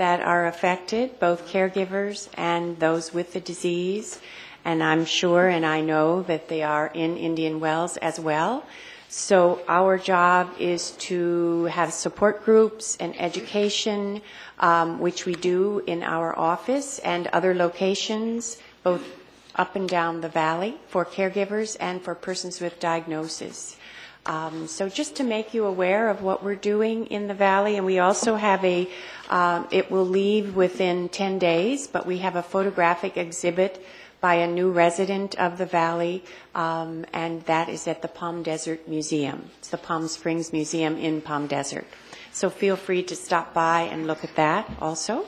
[0.02, 4.18] that are affected, both caregivers and those with the disease.
[4.64, 8.64] And I'm sure and I know that they are in Indian Wells as well.
[9.08, 14.22] So our job is to have support groups and education,
[14.58, 19.06] um, which we do in our office and other locations, both
[19.54, 23.76] up and down the valley for caregivers and for persons with diagnosis.
[24.24, 27.84] Um, so just to make you aware of what we're doing in the valley, and
[27.84, 28.88] we also have a,
[29.30, 33.84] um, it will leave within 10 days, but we have a photographic exhibit
[34.20, 36.22] by a new resident of the valley,
[36.54, 39.50] um, and that is at the Palm Desert Museum.
[39.58, 41.84] It's the Palm Springs Museum in Palm Desert.
[42.30, 45.26] So feel free to stop by and look at that also.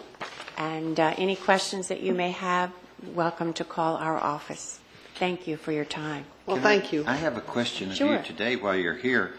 [0.57, 2.70] And uh, any questions that you may have,
[3.12, 4.78] welcome to call our office.
[5.16, 6.24] Thank you for your time.
[6.46, 7.05] Well, Can I- thank you.
[7.07, 8.16] I have a question of Sure.
[8.16, 9.35] you today while you're here,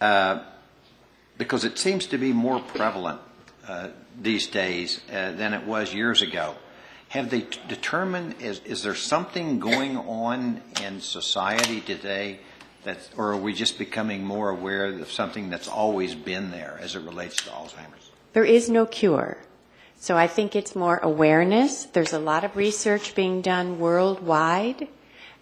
[0.00, 0.40] uh,
[1.36, 3.20] because it seems to be more prevalent
[3.66, 3.88] uh,
[4.20, 6.54] these days uh, than it was years ago.
[7.10, 12.38] Have they t- determined, is, is there something going on in society today
[12.84, 16.94] that's, or are we just becoming more aware of something that's always been there as
[16.96, 18.10] it relates to Alzheimer's?
[18.32, 19.38] There is no cure.
[19.98, 21.84] So I think it's more awareness.
[21.84, 24.88] There's a lot of research being done worldwide,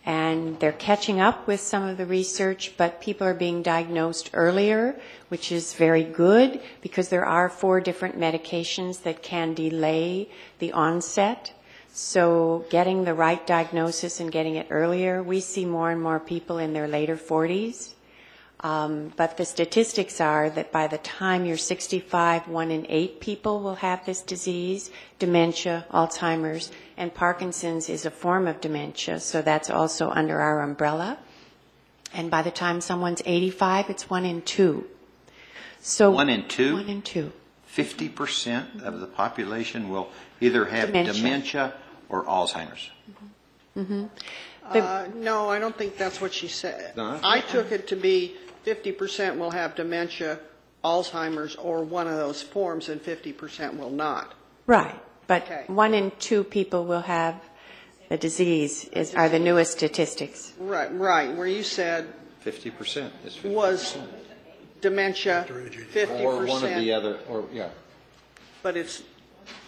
[0.07, 4.95] and they're catching up with some of the research, but people are being diagnosed earlier,
[5.29, 10.29] which is very good because there are four different medications that can delay
[10.61, 11.53] the onset.
[11.93, 16.59] So getting the right diagnosis and getting it earlier, we see more and more people
[16.59, 17.96] in their later 40s.
[18.61, 23.61] Um, but the statistics are that by the time you're 65, one in eight people
[23.61, 29.69] will have this disease, dementia, Alzheimer's, and Parkinson's is a form of dementia, so that's
[29.69, 31.19] also under our umbrella.
[32.15, 34.87] And by the time someone's 85, it's one in two.
[35.81, 36.75] So One in two?
[36.75, 37.33] One in two.
[37.77, 40.09] 50% of the population will
[40.41, 41.13] either have Dementia.
[41.13, 41.75] dementia
[42.09, 42.91] or Alzheimer's.
[43.75, 44.07] hmm
[44.65, 46.97] Uh, No, I don't think that's what she said.
[46.97, 47.21] No?
[47.23, 48.35] I took it to be
[48.67, 50.41] 50% will have dementia,
[50.85, 54.35] Alzheimer's, or one of those forms, and 50% will not.
[54.67, 55.65] Right, but Okay.
[55.69, 57.41] one in two people will have
[58.09, 60.53] the disease is, are the newest statistics.
[60.59, 62.07] Right, right, where you said
[62.45, 63.51] 50% is 50%.
[63.53, 63.99] was
[64.81, 66.21] dementia, 50%.
[66.21, 67.71] Or one of the other, or, yeah.
[68.63, 69.03] But it's,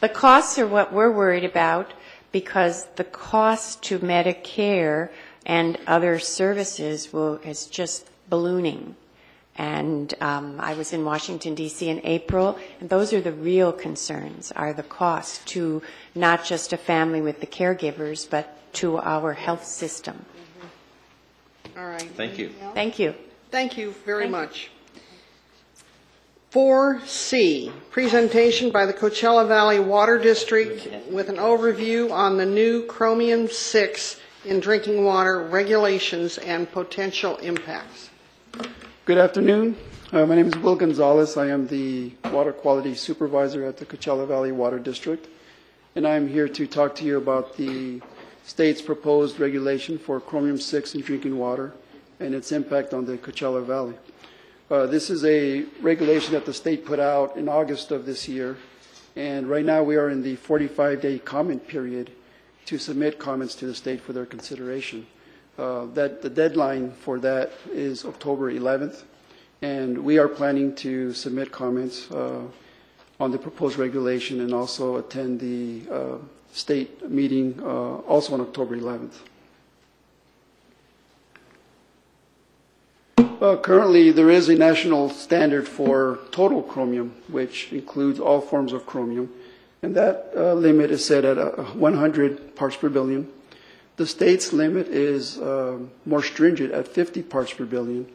[0.01, 1.93] The costs are what we're worried about
[2.33, 5.11] because the cost to Medicare
[5.47, 8.97] and other services will, is just ballooning.
[9.57, 11.89] And um, I was in Washington D.C.
[11.89, 15.83] in April, and those are the real concerns, are the costs to
[16.15, 20.25] not just a family with the caregivers, but to our health system.
[21.77, 22.09] all right.
[22.17, 22.53] Thank you.
[22.75, 23.15] Thank you.
[23.51, 24.41] Thank you very Thank you.
[24.41, 24.71] much.
[26.53, 34.19] 4C, presentation by the Coachella Valley Water District with an overview on the new chromium-6
[34.47, 38.08] in drinking water regulations and potential impacts.
[39.05, 39.77] Good afternoon.
[40.13, 41.37] Uh, My name is Will Gonzalez.
[41.37, 45.27] I am the Water Quality Supervisor at the Coachella Valley Water District,
[45.97, 48.03] and I am here to talk to you about the
[48.45, 51.73] state's proposed regulation for chromium-6 in drinking water
[52.21, 53.95] and its impact on the Coachella Valley.
[54.71, 58.57] Uh, This is a regulation that the state put out in August of this year,
[59.17, 62.11] and right now we are in the 45-day comment period
[62.67, 65.07] to submit comments to the state for their consideration.
[65.59, 69.03] Uh, That, the deadline for that is October 11th,
[69.61, 72.43] and we are planning to submit comments uh,
[73.19, 76.19] on the proposed regulation and also attend the uh,
[76.53, 79.15] state meeting uh, also on October 11th.
[83.41, 88.87] Uh, Currently, there is a national standard for total chromium, which includes all forms of
[88.87, 89.29] chromium,
[89.83, 93.27] and that uh, limit is set at uh, 100 parts per billion.
[93.99, 98.07] The state's limit is um, more stringent at 50 parts per billion.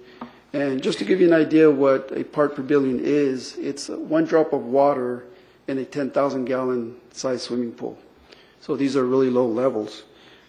[0.53, 4.23] And just to give you an idea what a part per billion is, it's one
[4.23, 5.25] drop of water
[5.67, 7.97] in a 10,000 gallon size swimming pool.
[8.61, 10.03] So these are really low levels.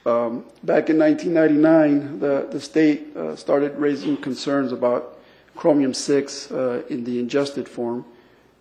[0.06, 5.18] Um, back in 1999, the, the state uh, started raising concerns about
[5.56, 8.04] chromium 6 uh, in the ingested form.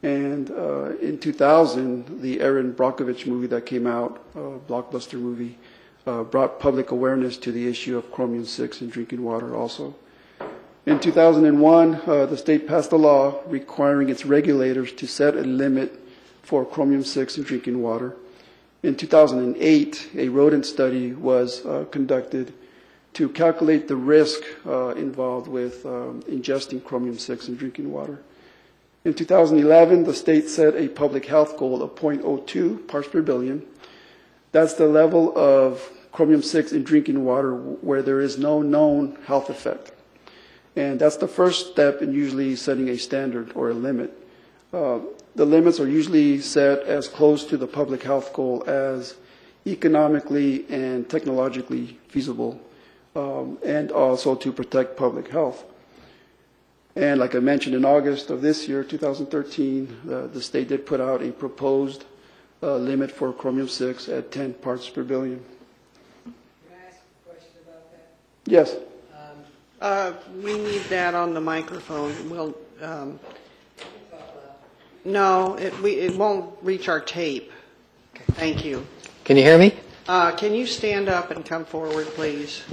[0.02, 5.60] And uh, in 2000, the Erin Brockovich movie that came out, uh, blockbuster movie,
[6.06, 9.96] uh, brought public awareness to the issue of chromium 6 in drinking water also.
[10.86, 15.98] In 2001, uh, the state passed a law requiring its regulators to set a limit
[16.42, 18.16] for chromium 6 in drinking water.
[18.84, 22.54] In 2008, a rodent study was uh, conducted
[23.14, 28.20] to calculate the risk uh, involved with um, ingesting chromium 6 in drinking water.
[29.06, 33.66] In 2011, the state set a public health goal of 0.02 parts per billion.
[34.54, 39.50] That's the level of chromium 6 in drinking water where there is no known health
[39.50, 39.92] effect.
[40.76, 44.16] And that's the first step in usually setting a standard or a limit.
[44.72, 45.00] Uh,
[45.36, 49.16] the limits are usually set as close to the public health goal as
[49.66, 52.62] economically and technologically feasible,
[53.16, 55.64] um, and also to protect public health.
[56.96, 61.02] And like I mentioned, in August of this year, 2013, the, the state did put
[61.02, 62.06] out a proposed
[62.64, 65.44] uh, limit for chromium 6 at 10 parts per billion.
[68.46, 68.76] Yes.
[69.82, 72.14] Uh, We need that on the microphone.
[72.30, 73.20] We'll, um,
[75.04, 77.52] no, it, we, it won't reach our tape.
[78.32, 78.86] Thank you.
[79.26, 79.76] Can you hear me?
[80.08, 82.64] Uh, Can you stand up and come forward, please?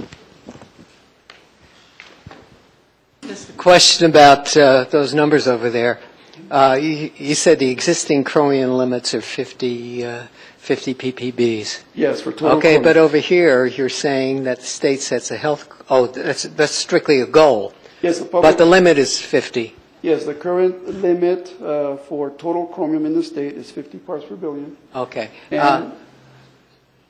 [3.57, 5.99] Question about uh, those numbers over there.
[6.51, 10.23] Uh, You you said the existing chromium limits are 50, uh,
[10.57, 11.79] 50 ppbs.
[11.95, 15.69] Yes, for total Okay, but over here, you're saying that the state sets a health,
[15.89, 17.71] oh, that's that's strictly a goal.
[18.01, 19.75] Yes, the public- But the limit is 50.
[20.01, 24.35] Yes, the current limit uh, for total chromium in the state is 50 parts per
[24.35, 24.75] billion.
[24.93, 25.29] Okay.
[25.51, 25.91] And- Uh,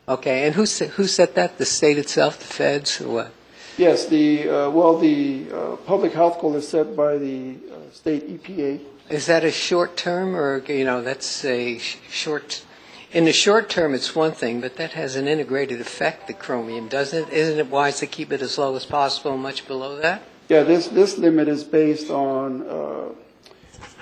[0.08, 1.58] Okay, and who se- who set that?
[1.58, 3.32] The state itself, the feds, or what?
[3.78, 8.24] Yes, the, uh, well, the uh, public health goal is set by the uh, state
[8.28, 8.80] EPA.
[9.12, 12.64] Is that a short term, or, you know, that's a sh- short,
[13.12, 16.88] in the short term, it's one thing, but that has an integrated effect, the chromium,
[16.88, 17.34] doesn't it?
[17.34, 20.24] Isn't it wise to keep it as low as possible, much below that?
[20.48, 23.10] Yeah, this, this limit is based on uh,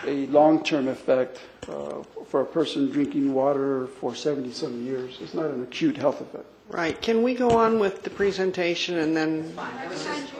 [0.05, 5.17] a long-term effect uh, for a person drinking water for 70-some years.
[5.21, 6.45] It's not an acute health effect.
[6.69, 9.57] Right, can we go on with the presentation and then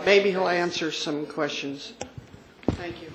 [0.05, 1.93] maybe he'll answer some questions?
[2.67, 3.09] Thank you.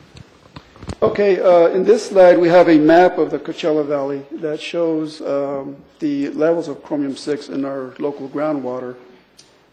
[1.03, 5.21] Okay, uh, in this slide, we have a map of the Coachella Valley that shows
[5.21, 8.97] um, the levels of chromium-6 in our local groundwater.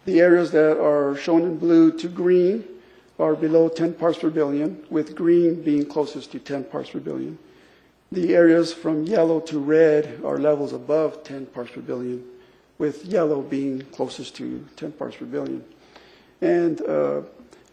[0.05, 2.64] The areas that are shown in blue to green
[3.20, 7.38] are below 10 parts per billion, with green being closest to 10 parts per billion.
[8.12, 12.24] The areas from yellow to red are levels above 10 parts per billion,
[12.78, 15.64] with yellow being closest to 10 parts per billion.
[16.41, 17.22] And uh,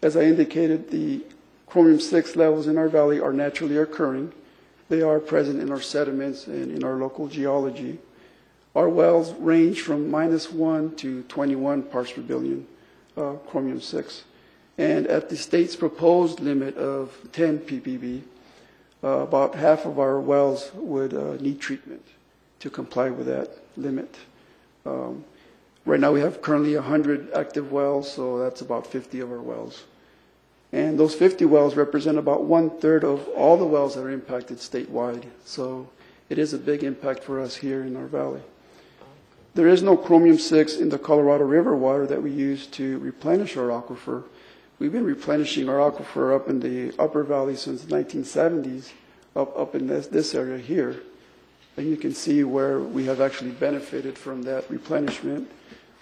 [0.01, 1.23] as I indicated, the
[1.69, 4.33] chromium-6 levels in our valley are naturally occurring.
[4.89, 7.99] They are present in our sediments and in our local geology.
[8.75, 12.67] Our wells range from minus 1 to 21 parts per billion
[13.15, 14.21] uh, chromium-6.
[14.77, 18.21] And at the state's proposed limit of 10 ppb,
[19.03, 22.05] uh, about half of our wells would uh, need treatment
[22.59, 24.15] to comply with that limit.
[24.85, 25.23] Um,
[25.89, 29.85] Right now, we have currently 100 active wells, so that's about 50 of our wells.
[30.71, 35.23] And those 50 wells represent about one-third of all the wells that are impacted statewide.
[35.43, 35.89] So
[36.29, 38.41] it is a big impact for us here in our valley.
[39.55, 43.69] There is no chromium-6 in the Colorado River water that we use to replenish our
[43.69, 44.23] aquifer.
[44.77, 48.91] We've been replenishing our aquifer up in the upper valley since the 1970s,
[49.35, 51.01] up, up in this, this area here.
[51.77, 55.49] And you can see where we have actually benefited from that replenishment.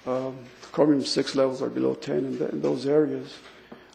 [0.06, 0.38] Um,
[0.74, 3.34] Chromium-6 levels are below 10 in, the, in those areas.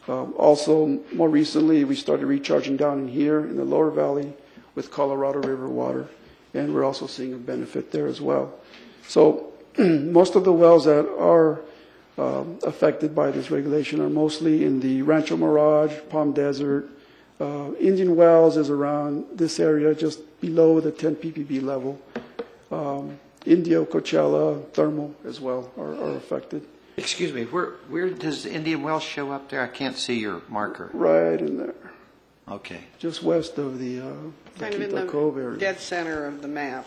[0.07, 4.33] Um, Also, more recently, we started recharging down in here in the lower valley
[4.75, 6.07] with Colorado River water,
[6.53, 8.53] and we're also seeing a benefit there as well.
[9.07, 11.61] So most of the wells that are
[12.17, 16.89] um, affected by this regulation are mostly in the Rancho Mirage, Palm Desert.
[17.39, 21.99] Uh, Indian Wells is around this area, just below the 10 ppb level.
[22.71, 26.65] Um, Indio, Coachella, Thermal as well are, are affected.
[26.95, 29.61] Excuse me, where, where does Indian Wells show up there?
[29.61, 30.89] I can't see your marker.
[30.93, 31.73] Right in there,
[32.47, 32.81] Okay.
[32.99, 34.13] just west of the uh,
[34.59, 35.57] Kind of in Vaquita Cove the area.
[35.57, 36.85] dead center of the map.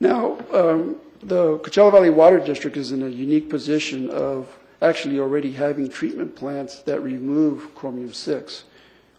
[0.00, 4.48] Now, um, the Coachella Valley Water District is in a unique position of
[4.80, 8.62] actually already having treatment plants that remove chromium-6.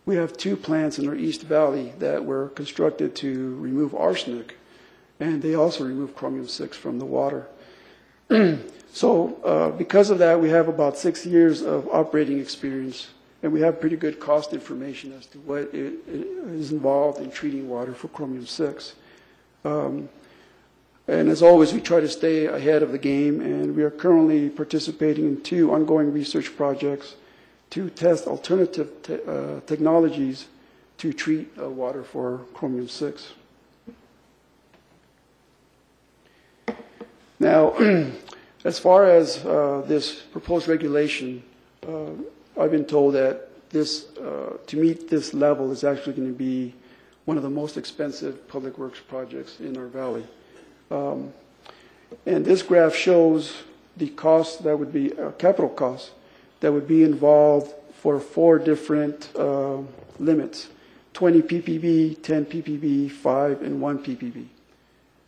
[0.06, 4.58] We have two plants in our East Valley that were constructed to remove arsenic,
[5.24, 7.48] and they also remove chromium-6 from the water.
[8.96, 13.08] So uh, because of that, we have about six years of operating experience,
[13.42, 16.26] and we have pretty good cost information as to what i- i-
[16.62, 18.94] is involved in treating water for chromium-6.
[19.66, 20.10] Um,
[21.08, 24.48] and as always, we try to stay ahead of the game, and we are currently
[24.50, 27.16] participating in two ongoing research projects
[27.72, 30.46] to test alternative te- uh, technologies
[31.00, 33.34] to treat uh, water for chromium-6.
[37.40, 37.74] Now,
[38.64, 41.44] as far as uh, this proposed regulation,
[41.88, 42.12] uh,
[42.60, 46.74] I've been told that this, uh, to meet this level is actually going to be
[47.26, 50.26] one of the most expensive public works projects in our valley.
[50.92, 51.34] Um,
[52.26, 53.64] And this graph shows
[53.98, 56.12] the cost that would be, uh, capital cost
[56.60, 59.78] that would be involved for four different uh,
[60.20, 60.70] limits,
[61.14, 64.46] 20 ppb, 10 ppb, 5, and 1 ppb.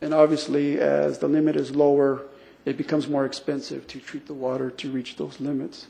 [0.00, 2.22] And obviously, as the limit is lower,
[2.64, 5.86] it becomes more expensive to treat the water to reach those limits.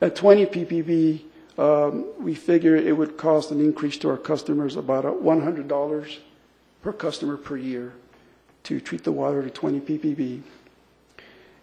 [0.00, 1.22] At 20 ppb,
[1.58, 6.18] um, we figure it would cost an increase to our customers about uh, $100
[6.82, 7.92] per customer per year
[8.64, 10.42] to treat the water to 20 ppb.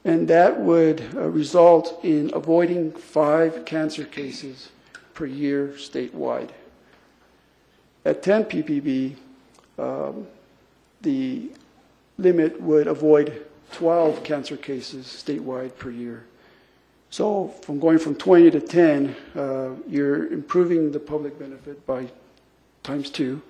[0.04, 4.70] And that would uh, result in avoiding five cancer cases
[5.14, 6.50] per year statewide.
[8.04, 9.16] At 10 ppb,
[9.80, 10.28] um,
[11.02, 11.50] the
[12.18, 16.26] limit would avoid 12 cancer cases statewide per year.
[17.10, 22.10] So from going from 20 to 10, uh, you're improving the public benefit by
[22.84, 23.42] times two,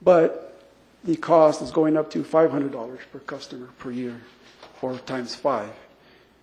[0.00, 0.68] but
[1.04, 4.20] the cost is going up to $500 per customer per year,
[4.80, 5.70] or times five.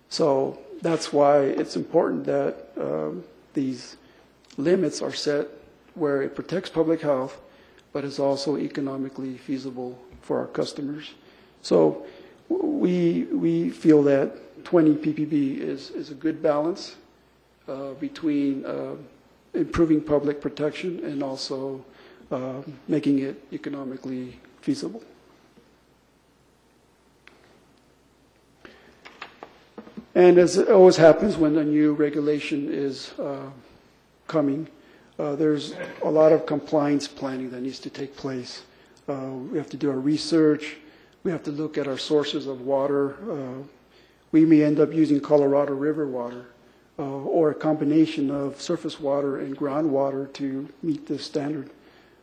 [0.08, 3.24] So that's why it's important that um,
[3.54, 3.96] these
[4.56, 5.46] limits are set
[5.94, 7.40] where it protects public health,
[7.92, 11.14] but is also economically feasible for our customers.
[11.62, 12.06] So
[12.48, 16.96] we, we feel that 20 ppb is, is a good balance
[17.68, 18.94] uh, between uh,
[19.54, 21.84] improving public protection and also
[22.30, 25.02] uh, making it economically feasible.
[30.14, 33.50] And as always happens when a new regulation is uh,
[34.26, 34.68] coming,
[35.18, 38.62] uh, there's a lot of compliance planning that needs to take place.
[39.08, 40.76] Uh, we have to do our research.
[41.22, 43.16] We have to look at our sources of water.
[43.30, 43.62] Uh,
[44.32, 46.46] we may end up using Colorado River water
[46.98, 51.70] uh, or a combination of surface water and groundwater to meet this standard.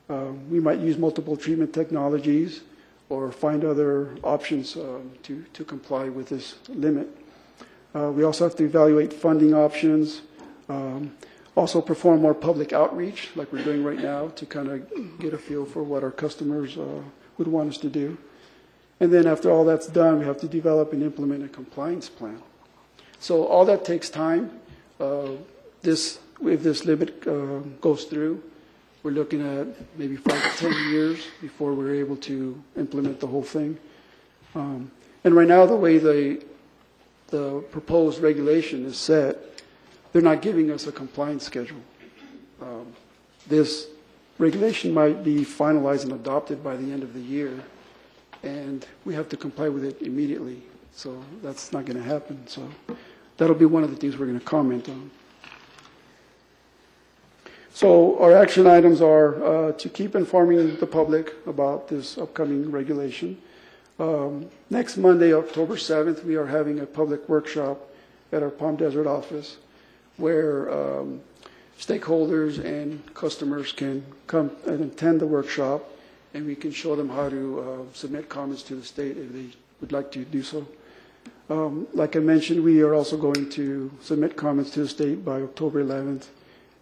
[0.09, 2.61] Uh, we might use multiple treatment technologies
[3.09, 7.07] or find other options um, to, to comply with this limit.
[7.93, 10.21] Uh, we also have to evaluate funding options,
[10.69, 11.15] um,
[11.55, 15.37] also perform more public outreach like we're doing right now to kind of get a
[15.37, 17.01] feel for what our customers uh,
[17.37, 18.17] would want us to do.
[18.99, 22.41] And then after all that's done, we have to develop and implement a compliance plan.
[23.19, 24.59] So all that takes time.
[24.99, 25.29] Uh,
[25.81, 28.41] this, if this limit uh, goes through,
[29.03, 29.67] we're looking at
[29.97, 33.77] maybe five to 10 years before we're able to implement the whole thing.
[34.55, 34.91] Um,
[35.23, 36.43] and right now, the way the,
[37.27, 39.37] the proposed regulation is set,
[40.11, 41.81] they're not giving us a compliance schedule.
[42.61, 42.87] Um,
[43.47, 43.87] this
[44.39, 47.63] regulation might be finalized and adopted by the end of the year,
[48.43, 50.63] and we have to comply with it immediately.
[50.93, 52.47] So that's not going to happen.
[52.47, 52.67] So
[53.37, 55.11] that'll be one of the things we're going to comment on.
[57.71, 63.39] So our action items are uh, to keep informing the public about this upcoming regulation.
[63.99, 67.91] Um, next Monday, October 7th, we are having a public workshop
[68.31, 69.57] at our Palm Desert office
[70.17, 71.21] where um,
[71.79, 75.87] stakeholders and customers can come and attend the workshop
[76.33, 79.47] and we can show them how to uh, submit comments to the state if they
[79.81, 80.67] would like to do so.
[81.49, 85.41] Um, like I mentioned, we are also going to submit comments to the state by
[85.41, 86.25] October 11th,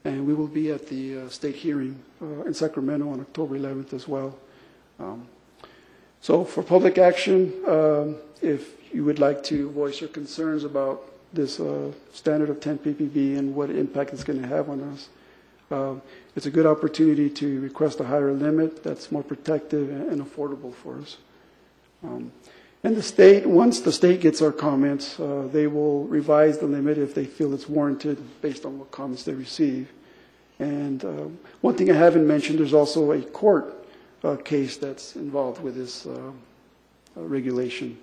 [0.05, 3.93] and we will be at the uh, state hearing uh, in Sacramento on October 11th
[3.93, 4.35] as well.
[4.99, 5.27] Um,
[6.21, 11.59] so for public action, um, if you would like to voice your concerns about this
[11.59, 15.09] uh, standard of 10 ppb and what impact it's going to have on us,
[15.69, 16.01] um,
[16.35, 20.99] it's a good opportunity to request a higher limit that's more protective and, affordable for
[20.99, 21.17] us.
[22.03, 22.31] Um,
[22.83, 26.97] and the state, once the state gets our comments, uh, they will revise the limit
[26.97, 29.91] if they feel it's warranted based on what comments they receive.
[30.59, 31.27] And uh,
[31.61, 33.87] one thing I haven't mentioned, there's also a court
[34.23, 36.31] uh, case that's involved with this uh,
[37.17, 37.97] uh, regulation.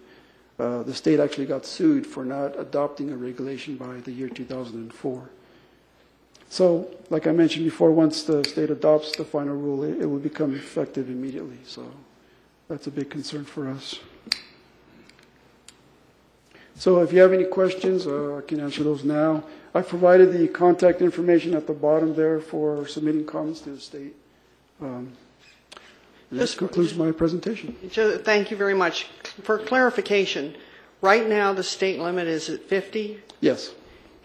[0.59, 5.31] Uh, the state actually got sued for not adopting a regulation by the year 2004.
[6.53, 10.19] So, like I mentioned before, once the state adopts the final rule, it, it will
[10.19, 11.57] become effective immediately.
[11.65, 11.91] So,
[12.69, 13.99] that's a big concern for us.
[16.77, 19.45] So, if you have any questions, uh, I can answer those now.
[19.75, 24.15] I provided the contact information at the bottom there for submitting comments to the state.
[24.79, 25.11] Um,
[26.35, 27.75] Just- concludes my presentation.
[27.91, 29.05] Thank you very much.
[29.43, 30.55] For clarification,
[31.01, 33.71] right now, the state limit is at 50, Yes.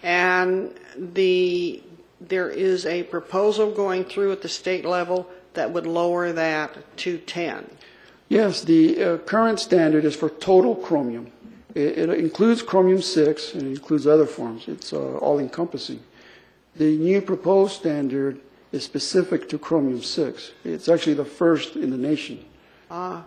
[0.04, 1.82] and the,
[2.20, 7.18] there is a proposal going through at the state level that would lower that to
[7.18, 7.70] 10.
[8.30, 11.32] Yes, the uh, current standard is for total chromium.
[11.76, 14.68] It, it includes chromium 6 and it includes other forms.
[14.68, 16.02] It's uh, all encompassing.
[16.76, 18.40] The new proposed standard
[18.72, 20.52] is specific to chromium 6.
[20.64, 22.44] It's actually the first in the nation.
[22.92, 23.26] Ah,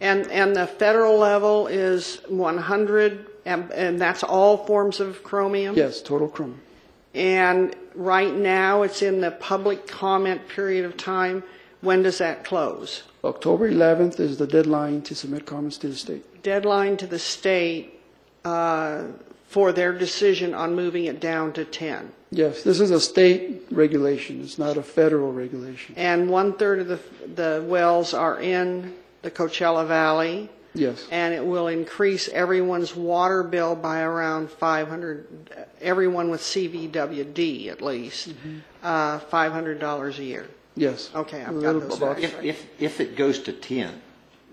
[0.00, 5.76] And, and the federal level is 100, and, and that's all forms of chromium?
[5.76, 6.60] Yes, total chromium.
[7.16, 11.42] And right now, it's in the public comment period of time.
[11.80, 13.04] When does that close?
[13.24, 16.42] October 11th is the deadline to submit comments to the state.
[16.42, 17.98] Deadline to the state
[18.44, 19.04] uh,
[19.48, 22.12] for their decision on moving it down to 10.
[22.30, 24.42] Yes, this is a state regulation.
[24.42, 25.94] It's not a federal regulation.
[25.96, 27.00] And one-third of the,
[27.34, 30.50] the wells are in the Coachella Valley.
[30.76, 31.06] Yes.
[31.10, 38.34] And it will increase everyone's water bill by around 500, everyone with CVWD at least,
[38.82, 40.46] uh, $500 a year.
[40.76, 41.10] Yes.
[41.14, 42.44] Okay, I've little got those about- facts If, right.
[42.44, 44.02] if, if it goes to 10,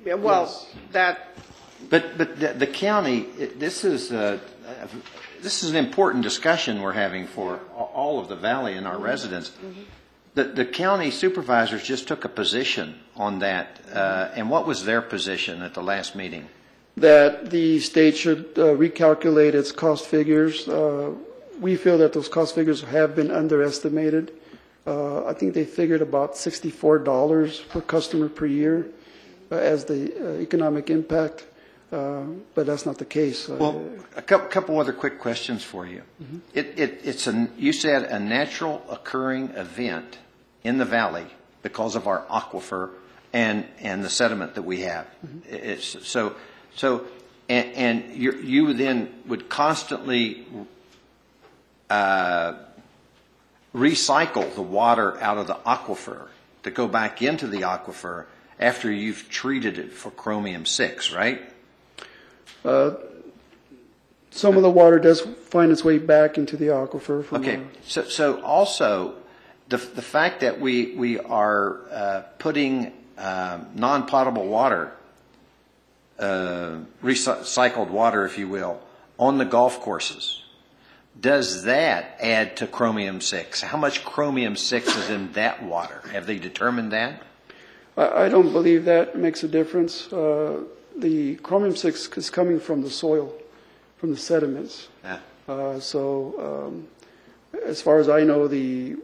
[0.05, 0.51] Yeah, Well,
[0.91, 1.29] that,
[1.89, 4.87] But, but the the county, it- this is, uh, uh,
[5.41, 8.97] this is an important discussion we're having for a- all of the valley and our
[8.97, 9.51] residents.
[10.35, 15.01] The, the county supervisors just took a position on that, uh, and what was their
[15.01, 16.47] position at the last meeting?
[16.95, 20.67] that the state should uh, recalculate its cost figures.
[20.67, 21.09] Uh,
[21.59, 24.31] We feel that those cost figures have been underestimated.
[24.85, 28.87] Uh, I think they figured about $64 per customer per year
[29.51, 31.45] uh, as the uh, economic impact,
[31.91, 32.23] uh,
[32.55, 33.49] but that's not the case.
[33.49, 33.81] Uh, Well,
[34.17, 36.01] a couple, couple other quick questions for you.
[36.53, 40.17] It, it, it's a, you said a natural occurring event
[40.63, 41.25] in the valley
[41.61, 42.89] because of our aquifer
[43.31, 45.07] and, and the sediment that we have.
[45.49, 46.35] It's, so,
[46.75, 47.05] so,
[47.49, 50.45] and, and you, you then would constantly,
[51.89, 52.53] uh,
[53.73, 56.27] recycle the water out of the aquifer
[56.63, 58.25] to go back into the aquifer
[58.59, 61.41] after you've treated it for chromium six, right?
[62.63, 62.91] uh,
[64.31, 67.25] Some of the water does find its way back into the aquifer.
[67.25, 69.15] from Okay, so, so also,
[69.73, 74.91] the, the fact that we, we are uh, putting um, non-potable water,
[76.19, 78.79] uh, recycled water, if you will,
[79.17, 80.43] on the golf courses,
[81.19, 83.61] does that add to chromium six?
[83.61, 86.03] How much chromium six is in that water?
[86.11, 87.23] Have they determined that?
[87.97, 90.13] I I don't believe that makes a difference.
[90.13, 90.65] Uh,
[90.99, 93.33] The chromium-6 is coming from the soil,
[93.97, 94.89] from the sediments.
[95.03, 95.17] Yeah.
[95.47, 96.73] Uh, So um,
[97.65, 98.97] as far as I know, the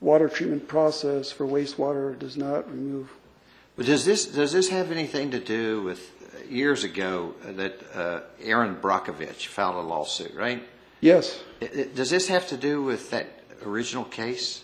[0.00, 3.10] water treatment process for wastewater does not remove.
[3.76, 7.80] But does this, does this have anything to do with, uh, years ago, uh, that
[7.94, 10.62] uh, Erin Brockovich filed a lawsuit, right?
[11.00, 13.26] Yes, I- I- Does this have to do with that
[13.64, 14.62] original case?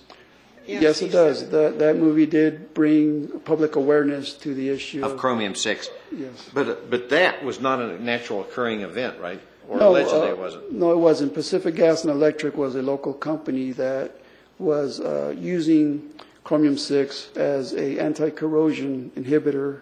[0.66, 1.50] yes, it does.
[1.50, 5.90] That That movie did bring public awareness to the issue Of chromium six?
[6.10, 6.48] Yes.
[6.54, 9.40] But, but that was not a natural occurring event, right?
[9.68, 10.72] Or No, allegedly uh, it wasn't?
[10.72, 11.34] No, it wasn't.
[11.34, 14.16] Pacific Gas and Electric was a local company that
[14.62, 16.10] was uh, using
[16.44, 19.80] chromium-6 as a anti-corrosion inhibitor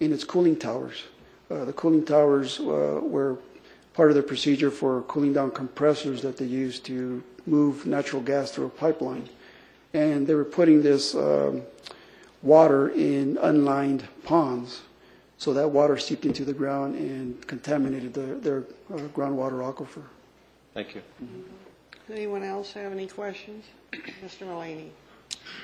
[0.00, 1.04] in its cooling towers.
[1.50, 3.38] Uh, The cooling towers uh, were
[3.94, 8.50] part of the procedure for cooling down compressors that they use to move natural gas
[8.50, 9.28] through a pipeline.
[9.94, 11.62] And they were putting this um,
[12.42, 14.82] water in unlined ponds.
[15.36, 18.58] So that water seeped into the ground and contaminated their, their
[18.92, 20.04] uh, groundwater aquifer.
[20.72, 21.02] Thank you.
[22.10, 23.64] Anyone else have any questions?
[23.92, 24.46] Mr.
[24.46, 24.88] Mulaney?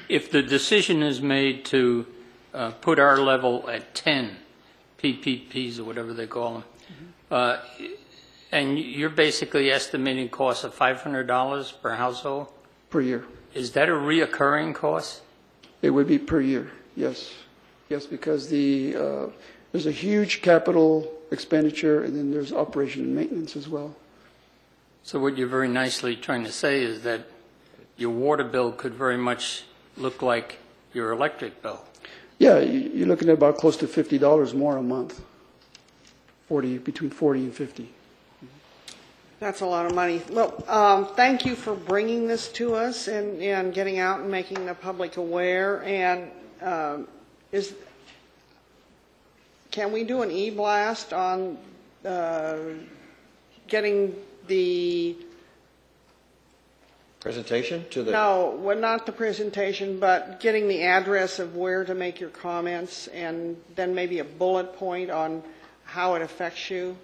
[0.09, 2.07] If the decision is made to
[2.55, 4.37] uh, put our level at 10
[5.03, 6.65] PPPs or whatever they call them,
[7.31, 7.59] uh,
[8.51, 12.49] and you're basically estimating costs of $500 per household,
[12.91, 13.25] Per year.
[13.55, 15.21] is that a reoccurring cost?
[15.83, 17.33] It would be per year, yes.
[17.89, 19.27] Yes, because the, uh,
[19.73, 23.95] there's a huge capital expenditure, and then there's operation and maintenance as well.
[25.03, 27.27] So what you're very nicely trying to say is that
[27.99, 29.65] your water bill could very much
[29.97, 30.59] look like
[30.95, 31.85] your electric bill.
[32.39, 35.21] Yeah, you- you're looking at about close to $50 more a month,
[36.49, 37.89] 40, between 40 and 50.
[39.41, 40.23] That's a lot of money.
[40.31, 44.67] Well, um, thank you for bringing this to us and, and getting out and making
[44.67, 45.83] the public aware.
[45.85, 46.31] And
[46.61, 47.09] um,
[47.53, 47.75] is,
[49.71, 51.57] can we do an e-blast on
[52.05, 52.57] uh,
[53.69, 54.17] getting
[54.49, 55.17] the,
[57.21, 58.13] Presentation to the?
[58.13, 63.09] no, well, not the presentation, but getting the address of where to make your comments
[63.09, 65.43] and then maybe a bullet point on
[65.85, 66.97] how it affects you?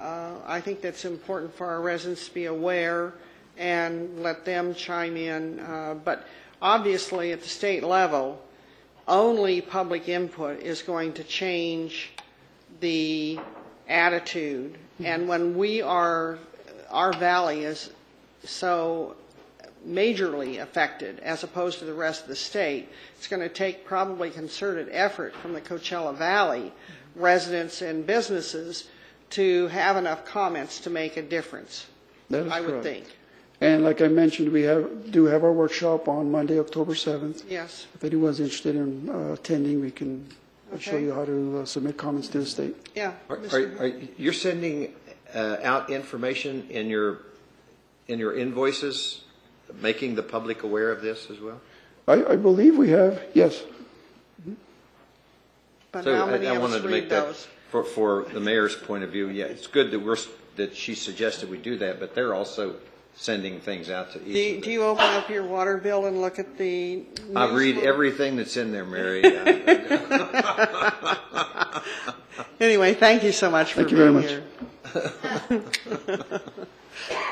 [0.00, 3.12] Uh, I think that's important for our residents to be aware
[3.58, 5.58] and let them chime in.
[5.58, 6.26] Uh, But
[6.62, 8.40] obviously, at the state level,
[9.08, 12.12] only public input is going to change
[12.80, 13.38] the
[13.88, 14.78] attitude.
[15.02, 16.38] And when we are,
[16.90, 17.90] our valley is
[18.44, 19.16] so
[19.86, 24.30] majorly affected as opposed to the rest of the state, it's going to take probably
[24.30, 26.72] concerted effort from the Coachella Valley
[27.16, 28.88] residents and businesses
[29.30, 31.86] to have enough comments to make a difference,
[32.30, 32.84] That is I would correct.
[32.84, 33.06] think.
[33.60, 37.44] And like I mentioned, we have, do have our workshop on Monday, October 7th.
[37.48, 37.86] Yes.
[37.94, 40.26] If anyone's interested in uh, attending, we can
[40.78, 41.04] show Okay.
[41.04, 42.74] you how to uh, submit comments to the state.
[42.94, 43.12] Yeah.
[43.28, 43.78] Are, Mr.
[43.80, 44.94] are, are- you're sending
[45.34, 47.18] uh, out information in your,
[48.08, 49.22] in your invoices,
[49.80, 51.60] making the public aware of this as well?
[52.08, 53.62] I, I believe we have, yes.
[55.92, 57.46] But So how I- many I of wanted us to read make that those?
[57.70, 60.94] For, for the mayor's point of view, yeah, it's good that we're, s- that she
[60.94, 62.74] suggested we do that, but they're also
[63.14, 66.06] sending things out to Do each you, of do you open up your water bill
[66.06, 67.02] and look at the?
[67.36, 67.84] I read news?
[67.86, 69.22] everything that's in there, Mary.
[72.60, 74.42] Anyway, thank you so much for Thank you very being
[75.48, 75.62] here.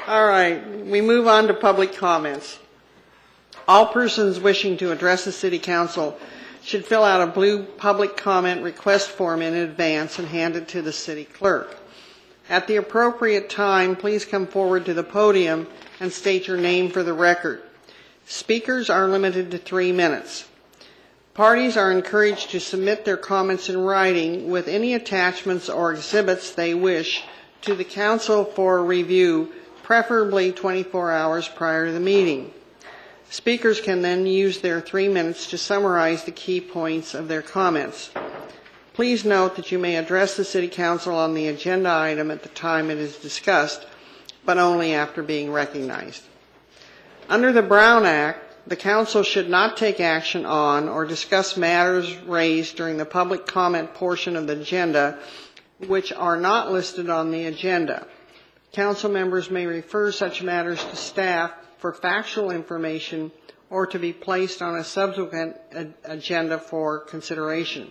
[0.06, 2.58] All right, we move on to public comments.
[3.66, 6.18] All persons wishing to address the city council
[6.62, 10.82] should fill out a blue public comment request form in advance and hand it to
[10.82, 11.76] the city clerk.
[12.48, 15.66] At the appropriate time, please come forward to the podium
[16.00, 17.62] and state your name for the record.
[18.26, 20.48] Speakers are limited to three minutes.
[21.34, 26.74] Parties are encouraged to submit their comments in writing with any attachments or exhibits they
[26.74, 27.22] wish
[27.62, 29.52] to the council for review,
[29.82, 32.52] preferably 24 hours prior to the meeting.
[33.30, 38.10] Speakers can then use their three minutes to summarize the key points of their comments.
[38.94, 42.48] Please note that you may address the city council on the agenda item at the
[42.48, 43.86] time it is discussed,
[44.44, 46.22] but only after being recognized.
[47.28, 52.76] Under the Brown Act, the council should not take action on or discuss matters raised
[52.76, 55.18] during the public comment portion of the agenda
[55.86, 58.06] which are not listed on the agenda.
[58.72, 63.30] Council members may refer such matters to staff for factual information
[63.70, 65.56] or to be placed on a subsequent
[66.04, 67.90] agenda for consideration.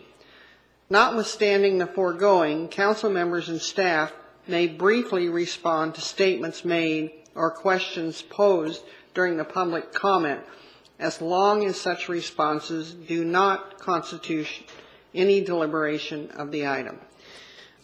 [0.90, 4.14] Notwithstanding the foregoing, council members and staff
[4.48, 8.82] may briefly respond to statements made or questions posed
[9.14, 10.42] during the public comment
[11.00, 14.48] as long as such responses do not constitute
[15.14, 17.00] any deliberation of the item.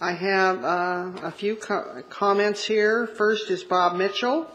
[0.03, 3.07] I have uh, a few co- comments here.
[3.07, 4.51] First is Bob Mitchell.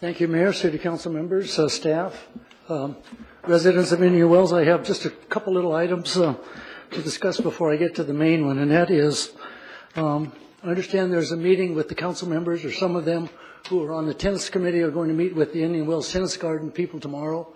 [0.00, 2.26] Thank you, Mayor, City Council members, uh, staff,
[2.70, 2.96] um,
[3.46, 4.54] residents of Indian Wells.
[4.54, 6.34] I have just a couple little items uh,
[6.92, 9.32] to discuss before I get to the main one, and that is,
[9.94, 10.32] um,
[10.64, 13.28] I understand there's a meeting with the council members, or some of them
[13.68, 16.36] who are on the tennis committee are going to meet with the Indian Wells Tennis
[16.36, 17.46] Garden people tomorrow.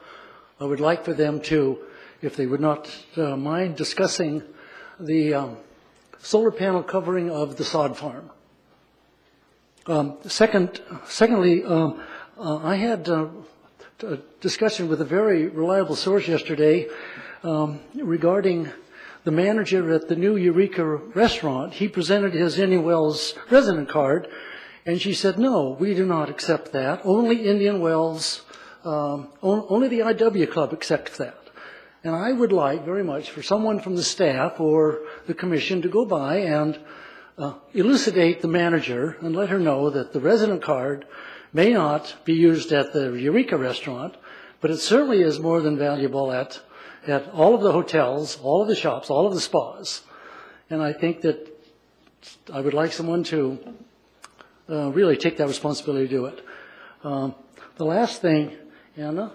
[0.61, 1.79] I would like for them to,
[2.23, 4.43] if they would not uh, mind, discussing
[5.01, 5.57] the um,
[6.19, 8.31] solar panel covering of the sod farm.
[9.87, 12.01] Um, Second, secondly, um,
[12.39, 13.29] uh, I had uh,
[14.03, 16.87] a discussion with a very reliable source yesterday
[17.43, 18.71] um, regarding
[19.25, 21.75] the manager at the new Eureka restaurant.
[21.75, 24.29] He presented his Indian Wells resident card,
[24.87, 27.01] and she said, "No, we do not accept that.
[27.05, 28.43] Only Indian Wells,
[28.85, 31.39] um, on- only the IW Club accepts that."
[32.03, 35.89] And I would like very much for someone from the staff or the commission to
[35.89, 36.79] go by and
[37.39, 41.07] uh, elucidate the manager and let her know that the resident card
[41.53, 44.17] may not be used at the Eureka restaurant,
[44.61, 46.61] but it certainly is more than valuable at,
[47.07, 50.03] at all of the hotels, all of the shops, all of the spas.
[50.69, 51.49] And I think that
[52.53, 53.59] I would like someone to
[54.69, 56.45] uh, really take that responsibility to do it.
[57.03, 57.35] Um,
[57.77, 58.57] the last thing,
[58.97, 59.33] Anna.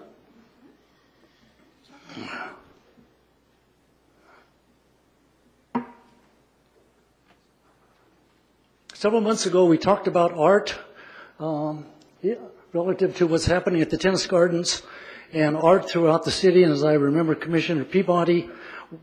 [8.94, 10.78] Several months ago, we talked about art
[11.38, 11.86] um,
[12.20, 12.34] yeah,
[12.72, 14.82] relative to what's happening at the tennis gardens
[15.32, 16.64] and art throughout the city.
[16.64, 18.50] And as I remember, Commissioner Peabody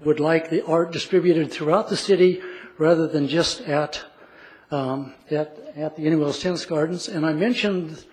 [0.03, 2.41] would like the art distributed throughout the city
[2.77, 4.03] rather than just at
[4.71, 7.07] um, at, at the Indian Wells Tennis Gardens.
[7.07, 8.03] And I mentioned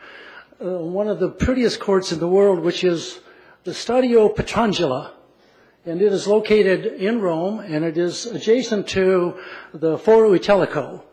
[0.61, 3.21] uh, one of the prettiest courts in the world, which is
[3.65, 5.11] the Stadio Pietrangeli.
[5.87, 9.37] And it is located in Rome, and it is adjacent to
[9.75, 11.05] the Foro Italico.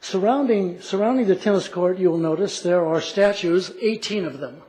[0.00, 4.60] Surrounding, surrounding the tennis court, you will notice there are statues, 18 of them.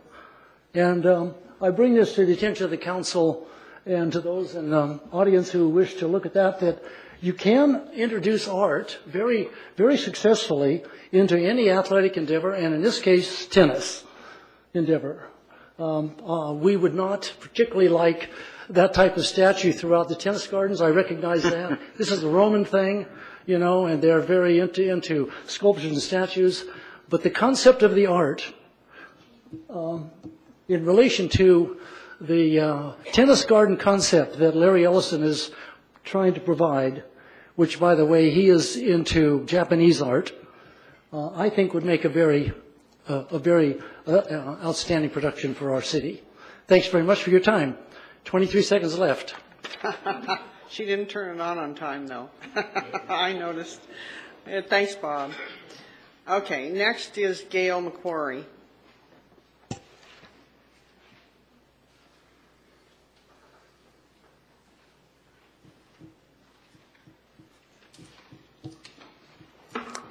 [0.73, 3.47] And um, I bring this to the attention of the council
[3.85, 6.81] and to those in the um, audience who wish to look at that, that
[7.23, 9.47] you can introduce art very,
[9.77, 14.03] very successfully into any athletic endeavor, and in this case, tennis
[14.73, 15.29] endeavor.
[15.79, 18.29] Um, uh, we would not particularly like
[18.67, 20.81] that type of statue throughout the tennis gardens.
[20.81, 21.79] I recognize that.
[21.97, 23.05] this is a Roman thing,
[23.45, 26.65] you know, and they're very into, into sculptures and statues.
[27.07, 28.53] But the concept of the art,
[29.69, 30.11] um,
[30.67, 31.77] in relation to
[32.19, 35.51] the uh, tennis garden concept that Larry Ellison is
[36.03, 37.03] trying to provide,
[37.55, 40.31] which, by the way, he is into Japanese art,
[41.11, 42.51] uh, I think would make a very,
[43.07, 46.21] uh, a very uh, uh, outstanding production for our city.
[46.67, 47.77] Thanks very much for your time.
[48.25, 49.35] 23 seconds left.
[50.73, 52.31] She didn't turn it on on time, though.
[53.07, 53.79] I noticed.
[54.47, 55.31] Uh, Thanks, Bob.
[56.27, 58.43] Okay, next is Gail McQuarrie.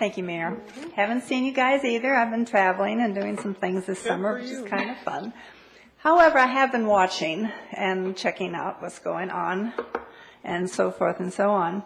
[0.03, 0.61] Thank you, Mayor.
[0.97, 2.13] Haven't seen you guys either.
[2.13, 5.33] I've been traveling and doing some things this summer, which is kind of fun.
[5.99, 9.73] However, I have been watching and checking out what's going on
[10.43, 11.85] and so forth and so on.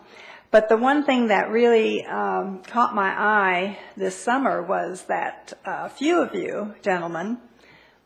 [0.50, 5.90] But the one thing that really um, caught my eye this summer was that a
[5.90, 7.36] few of you gentlemen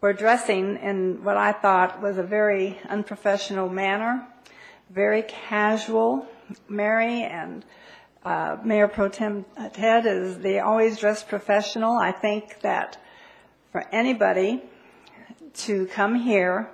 [0.00, 4.26] were dressing in what I thought was a very unprofessional manner,
[4.90, 6.26] very casual.
[6.68, 7.64] Mary and
[8.24, 11.96] uh, Mayor Pro Tem Ted is they always dress professional.
[11.96, 12.98] I think that
[13.72, 14.62] for anybody
[15.54, 16.70] to come here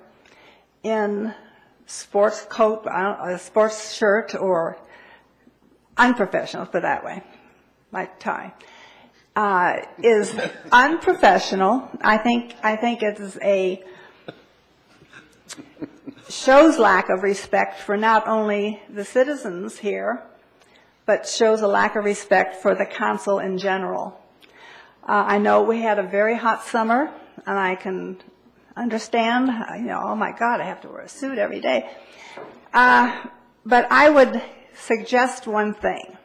[0.83, 1.33] in
[1.85, 4.77] sports coat, a sports shirt, or
[5.97, 7.23] unprofessional, put it that way,
[7.91, 8.53] like tie,
[9.35, 10.35] uh, is
[10.71, 11.89] unprofessional.
[12.01, 13.83] I think I think it is a
[16.29, 20.23] shows lack of respect for not only the citizens here,
[21.07, 24.21] but shows a lack of respect for the council in general.
[25.01, 27.09] Uh, I know we had a very hot summer,
[27.47, 28.17] and I can
[28.75, 29.47] understand,
[29.79, 31.89] you know, oh my God, I have to wear a suit every day.
[32.71, 33.11] Uh,
[33.65, 34.41] But I would
[34.75, 36.15] suggest one thing,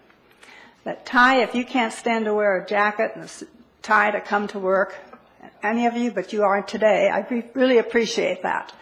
[0.85, 3.31] that Ty, if you can't stand to wear a jacket and a
[3.83, 4.95] tie to come to work,
[5.61, 8.73] any of you, but you are today, I really appreciate that.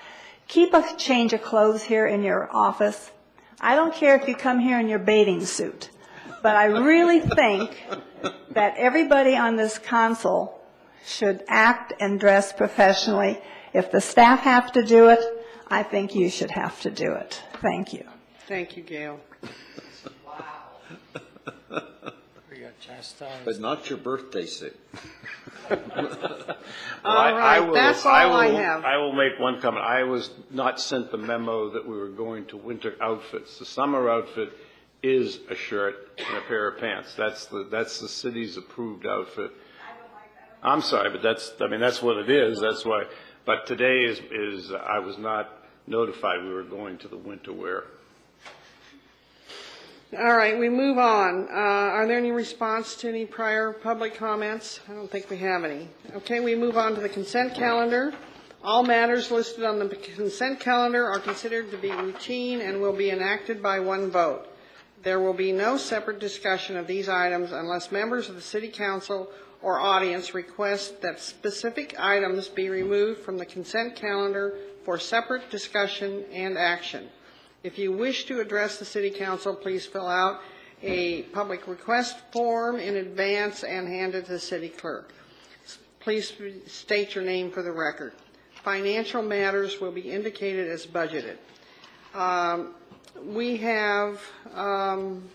[0.46, 3.10] Keep a change of clothes here in your office.
[3.60, 5.90] I don't care if you come here in your bathing suit,
[6.42, 7.84] but I really think
[8.50, 10.60] that everybody on this council
[11.04, 13.40] should act and dress professionally.
[13.72, 15.20] If the staff have to do it,
[15.68, 17.42] I think you should have to do it.
[17.60, 18.04] Thank you.
[18.48, 19.20] Thank you, Gail.
[23.44, 24.76] But not your birthday suit.
[25.70, 25.76] All
[27.04, 28.84] I- I right, will- that's all I will- have.
[28.84, 29.84] I will make one comment.
[29.84, 33.58] I was not sent the memo that we were going to winter outfits.
[33.58, 34.50] The summer outfit
[35.02, 37.14] is a shirt and a pair of pants.
[37.14, 39.50] That's the, that's the city's approved outfit.
[40.62, 42.60] I'm sorry, but that's, I mean, that's what it is.
[42.60, 43.04] That's why,
[43.46, 45.48] but today is, is, I was not
[45.86, 47.84] notified we were going to the winter wear.
[50.18, 51.46] All right, we move on.
[51.48, 54.80] Uh, Are there any response to any prior public comments?
[54.88, 55.88] I don't think we have any.
[56.16, 58.12] Okay, we move on to the consent calendar.
[58.64, 63.10] All matters listed on the consent calendar are considered to be routine and will be
[63.10, 64.48] enacted by one vote.
[65.04, 69.30] There will be no separate discussion of these items unless members of the city council
[69.62, 76.24] or audience request that specific items be removed from the consent calendar for separate discussion
[76.32, 77.08] and action.
[77.62, 80.40] If you wish to address the city council, please fill out
[80.82, 85.12] a public request form in advance and hand it to the city clerk.
[86.00, 86.32] Please
[86.66, 88.14] state your name for the record.
[88.64, 91.36] Financial matters will be indicated as budgeted.
[92.14, 92.74] Um,
[93.22, 94.22] We have,
[94.54, 95.28] um,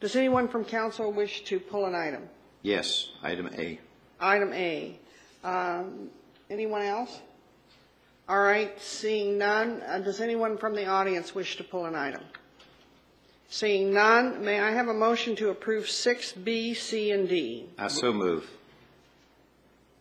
[0.00, 2.28] does anyone from council wish to pull an item?
[2.62, 3.78] Yes, item A.
[4.20, 4.98] Item A.
[5.44, 6.10] Um,
[6.50, 7.20] Anyone else?
[8.28, 12.20] All right, seeing none, uh, does anyone from the audience wish to pull an item?
[13.48, 17.66] Seeing none, may I have a motion to approve 6B, C, and D?
[17.78, 18.46] I so move.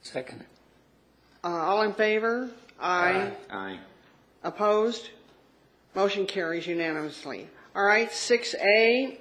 [0.01, 0.43] Second.
[1.41, 2.49] Uh, All in favor?
[2.81, 3.31] Aye.
[3.49, 3.79] Aye.
[4.43, 5.09] Opposed?
[5.95, 7.47] Motion carries unanimously.
[7.73, 9.19] All right, 6A,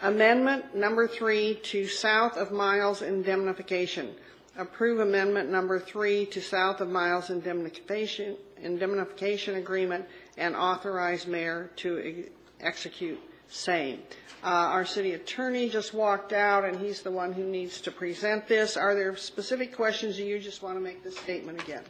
[0.00, 4.14] amendment number three to south of Miles indemnification.
[4.58, 10.04] Approve amendment number three to south of Miles indemnification, indemnification agreement
[10.36, 12.24] and authorize mayor to e-
[12.60, 14.02] execute same.
[14.42, 18.48] Uh, Our city attorney just walked out, and he's the one who needs to present
[18.48, 18.76] this.
[18.76, 21.82] Are there specific questions, or you just want to make this statement again?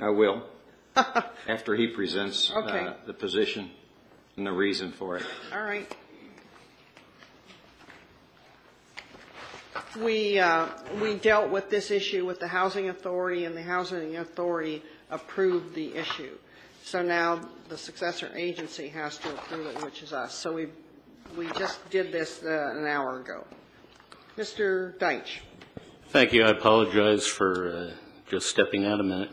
[0.00, 0.44] I will,
[1.48, 2.92] after he presents uh, Okay.
[3.06, 3.70] the position
[4.36, 5.24] and the reason for it.
[5.52, 5.92] All right.
[10.00, 10.66] We, uh,
[11.00, 15.94] we dealt with this issue with the Housing Authority, and the Housing Authority approved the
[15.94, 16.36] issue.
[16.84, 20.34] So now the successor agency has to approve it, which is us.
[20.34, 20.68] So we,
[21.36, 23.44] we just did this uh, an hour ago.
[24.36, 24.96] Mr.
[24.98, 25.40] Deitsch.
[26.10, 26.44] Thank you.
[26.44, 27.90] I apologize for uh,
[28.30, 29.30] just stepping out a minute.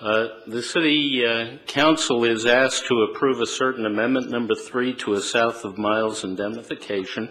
[0.00, 5.14] Uh, The city uh, council is asked to approve a certain amendment number three to
[5.14, 7.30] a south of miles indemnification.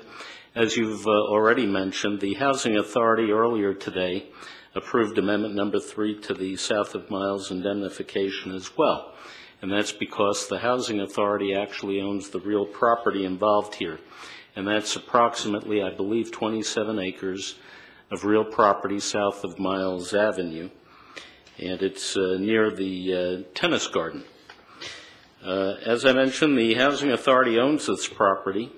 [0.58, 4.32] As you've uh, already mentioned, the Housing Authority earlier today
[4.74, 9.14] approved amendment number three to the south of miles indemnification as well.
[9.62, 14.00] And that's because the Housing Authority actually owns the real property involved here.
[14.56, 17.54] And that's approximately, I believe, 27 acres
[18.10, 20.72] of real property south of Miles Avenue,
[21.60, 24.24] and it's uh, near the uh, tennis garden.
[25.46, 28.72] Uh, As I mentioned, the Housing Authority owns this property,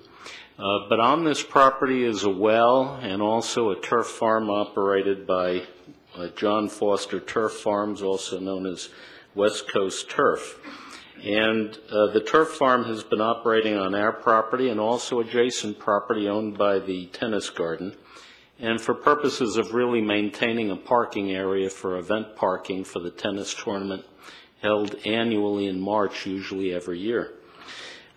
[0.60, 5.62] uh, but on this property is a well and also a turf farm operated by
[6.14, 8.90] uh, John Foster Turf Farms, also known as
[9.34, 10.58] West Coast Turf.
[11.24, 16.28] And uh, the turf farm has been operating on our property and also adjacent property
[16.28, 17.94] owned by the tennis garden.
[18.58, 23.54] And for purposes of really maintaining a parking area for event parking for the tennis
[23.54, 24.04] tournament
[24.62, 27.32] held annually in March, usually every year.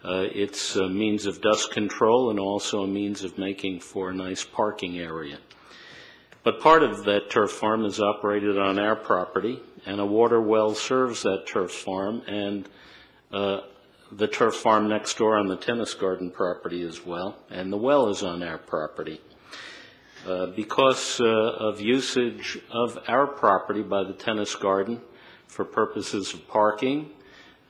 [0.03, 4.13] Uh, It's a means of dust control and also a means of making for a
[4.13, 5.37] nice parking area.
[6.43, 10.75] But part of that turf farm is operated on our property, and a water well
[10.75, 12.67] serves that turf farm, and
[13.31, 13.61] uh,
[14.11, 18.09] the turf farm next door on the tennis garden property as well, and the well
[18.09, 19.21] is on our property.
[20.27, 24.99] Uh, Because uh, of usage of our property by the tennis garden
[25.47, 27.09] for purposes of parking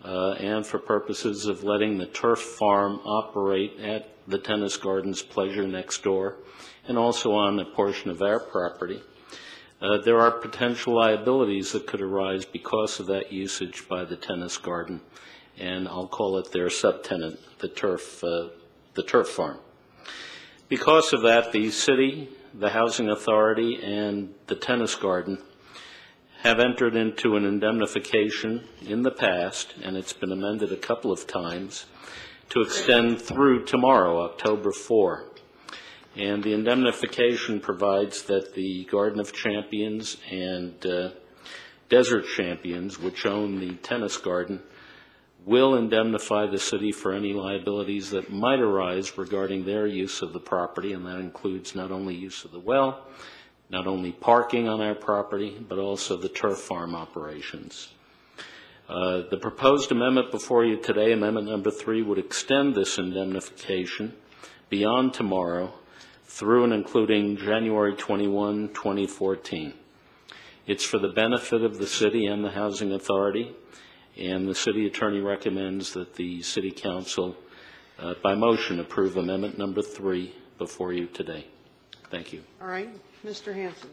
[0.03, 5.67] uh, and for purposes of letting the turf farm operate at the tennis garden's pleasure
[5.67, 6.37] next door,
[6.87, 9.01] and also on a portion of our property,
[9.81, 14.57] uh, there are potential liabilities that could arise because of that usage by the tennis
[14.57, 15.01] garden,
[15.57, 18.49] and I'll call it their subtenant, the turf, uh,
[18.93, 19.59] the turf farm.
[20.69, 25.37] Because of that, the city, the housing authority, and the tennis garden
[26.43, 31.25] have entered into an indemnification in the past, and it's been amended a couple of
[31.25, 31.85] times,
[32.49, 35.23] to extend through tomorrow, October 4.
[36.17, 41.11] And the indemnification provides that the Garden of Champions and uh,
[41.87, 44.61] Desert Champions, which own the tennis garden,
[45.45, 50.41] will indemnify the city for any liabilities that might arise regarding their use of the
[50.41, 53.07] property, and that includes not only use of the well,
[53.74, 57.89] not only parking on our property, but also the turf farm operations.
[58.88, 64.13] Uh, The proposed amendment before you today, Amendment Number Three, would extend this indemnification
[64.69, 65.74] beyond tomorrow
[66.26, 69.74] through and including January 21, 2014.
[70.67, 73.55] It's for the benefit of the city and the housing authority,
[74.15, 77.36] and the city attorney recommends that the city council,
[77.97, 81.47] uh, by motion, approve Amendment Number Three before you today.
[82.11, 82.43] Thank you.
[82.61, 82.89] All right,
[83.26, 83.53] Mr.
[83.53, 83.89] Hanson?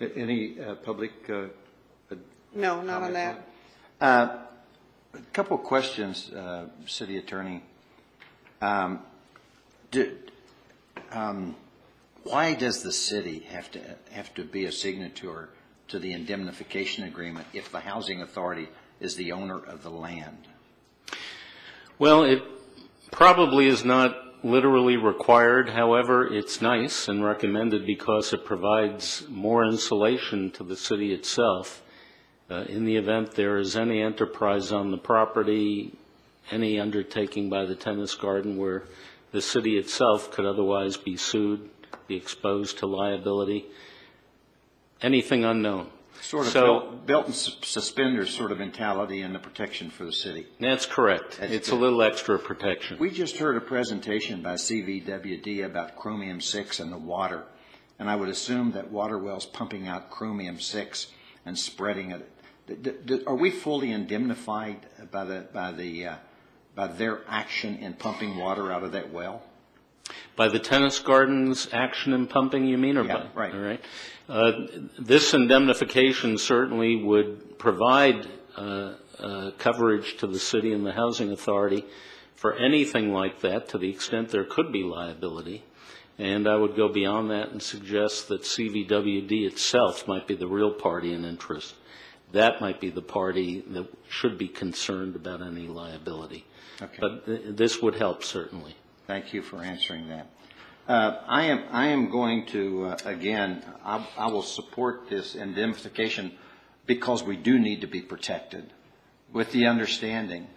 [0.00, 1.44] A- Any uh, public, uh,
[2.54, 3.46] No, not on that.
[4.00, 4.38] uh,
[5.14, 7.62] a couple of questions, uh, City Attorney.
[8.60, 9.00] Um,
[9.90, 10.16] do-
[11.10, 11.56] um,
[12.24, 13.80] Why does the city have to,
[14.12, 15.48] have to be a signatory
[15.88, 18.68] to the indemnification agreement if the housing authority
[19.00, 20.46] is the owner of the land?
[21.98, 22.42] Well, it
[23.10, 25.68] probably is not literally required.
[25.68, 31.82] However, it's nice and recommended because it provides more insulation to the city itself.
[32.50, 35.92] Uh, In the event there is any enterprise on the property,
[36.50, 38.84] any undertaking by the tennis garden where
[39.30, 41.70] the city itself could otherwise be sued,
[42.06, 43.64] be exposed to liability,
[45.00, 45.88] anything unknown.
[46.22, 50.04] Sort of So- belt belt and sus- suspenders sort of mentality and the protection for
[50.04, 50.46] the city.
[50.60, 51.38] That's correct.
[51.40, 51.80] That's It's a good.
[51.80, 52.96] little extra protection.
[52.98, 57.42] We just heard a presentation by CVWD about chromium-6 and the water,
[57.98, 61.08] and I would assume that water wells pumping out chromium-6
[61.44, 62.28] and spreading it.
[62.68, 66.14] D- d- d- Are we fully indemnified by the, by the, uh,
[66.76, 69.42] by their action in pumping water out of that well?
[70.36, 73.40] By the tennis garden's action and pumping, you mean, or Yeah, by?
[73.42, 73.54] right.
[73.54, 73.80] All right.
[74.28, 74.52] Uh,
[74.98, 78.26] This indemnification certainly would provide
[78.56, 81.84] uh, uh, coverage to the city and the housing authority
[82.34, 85.64] for anything like that, to the extent there could be liability.
[86.18, 90.72] And I would go beyond that and suggest that CVWD itself might be the real
[90.72, 91.74] party in interest.
[92.32, 96.44] That might be the party that should be concerned about any liability.
[96.80, 96.96] Okay.
[97.00, 98.74] But th- this would help, certainly.
[99.06, 100.26] Thank you for answering that.
[100.88, 106.32] Uh, I am, I am going to, uh, again, I I will support this indemnification
[106.86, 108.72] because we do need to be protected,
[109.32, 110.48] with the understanding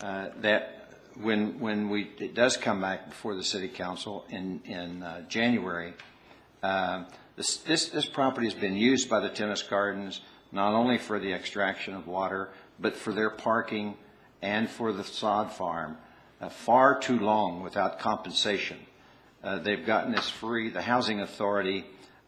[0.00, 5.02] uh, that when, when we, it does come back before the city council in, in
[5.02, 5.94] uh, January,
[6.62, 7.04] uh,
[7.36, 10.20] this, this, this property has been used by the tennis gardens,
[10.52, 13.96] not only for the extraction of water, but for their parking
[14.42, 15.96] and for the sod farm,
[16.40, 18.78] uh, far too long without compensation.
[19.42, 20.70] Uh, They've gotten this free.
[20.70, 21.84] The housing authority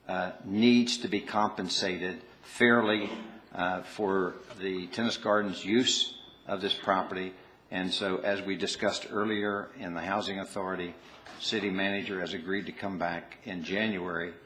[0.09, 3.11] uh, needs to be compensated fairly
[3.55, 6.15] uh, for the tennis garden's use
[6.47, 7.33] of this property.
[7.71, 10.95] And so, as we discussed earlier in the housing authority,
[11.41, 14.33] city manager has agreed to come back in January.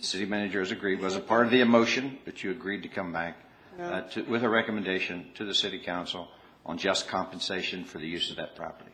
[0.00, 3.12] City manager has agreed, was a part of the emotion, but you agreed to come
[3.12, 3.36] back
[3.80, 6.28] uh, to- with a recommendation to the city council
[6.66, 8.90] on just compensation for the use of that property.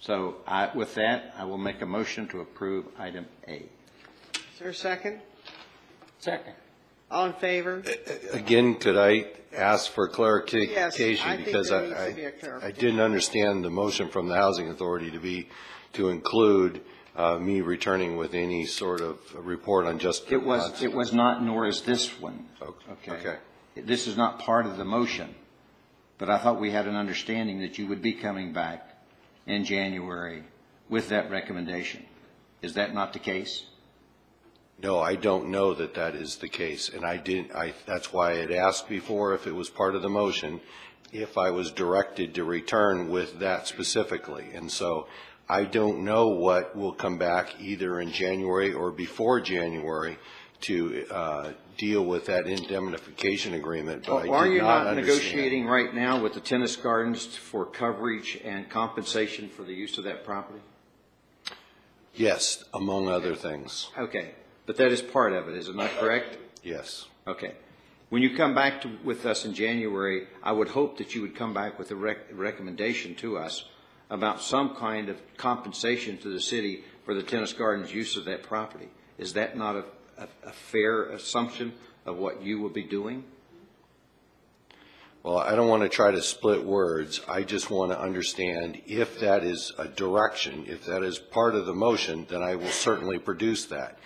[0.00, 3.56] So I, with that, I will make a motion to approve item A.
[3.56, 3.68] Is
[4.58, 5.20] there a second?
[6.18, 6.54] Second.
[7.10, 7.82] All in favor?
[8.32, 11.28] Again, could I ask for Yes, clarification?
[11.28, 12.62] I think Because there needs to I, be a I- clarification.
[12.62, 15.48] I didn't understand the motion from the Housing Authority to be,
[15.94, 16.82] to include
[17.16, 20.30] uh, me returning with any sort of report on just.
[20.30, 22.46] It was, it was not, nor is this one.
[22.62, 23.10] Okay.
[23.12, 23.36] Okay.
[23.74, 25.34] This is not part of the motion,
[26.18, 28.96] but I thought we had an understanding that you would be coming back
[29.46, 30.44] in January
[30.88, 32.04] with that recommendation.
[32.62, 33.64] Is that not the case?
[34.82, 38.32] No, I don't know that that is the case, and I didn't, I, that's why
[38.32, 40.60] I had asked before if it was part of the motion,
[41.12, 44.48] if I was directed to return with that specifically.
[44.54, 45.06] And so
[45.48, 50.16] I don't know what will come back either in January or before January
[50.62, 55.18] to uh, deal with that indemnification agreement, but I Are did you not not understand.
[55.18, 60.04] negotiating right now with the tennis gardens for coverage and compensation for the use of
[60.04, 60.60] that property?
[62.14, 64.32] Yes, among other things, Okay,
[64.66, 66.36] but that is part of it, is it not correct?
[66.62, 67.06] yes.
[67.26, 67.52] Okay.
[68.10, 71.36] When you come back to, with us in January, I would hope that you would
[71.36, 73.64] come back with a rec- recommendation to us
[74.10, 78.42] about some kind of compensation to the city for the tennis gardens' use of that
[78.42, 78.88] property.
[79.16, 79.84] Is that not a,
[80.20, 81.72] a, a fair assumption
[82.06, 83.24] of what you will be doing?
[85.22, 87.20] Well, I don't want to try to split words.
[87.28, 91.66] I just want to understand if that is a direction, if that is part of
[91.66, 93.98] the motion, then I will certainly produce that.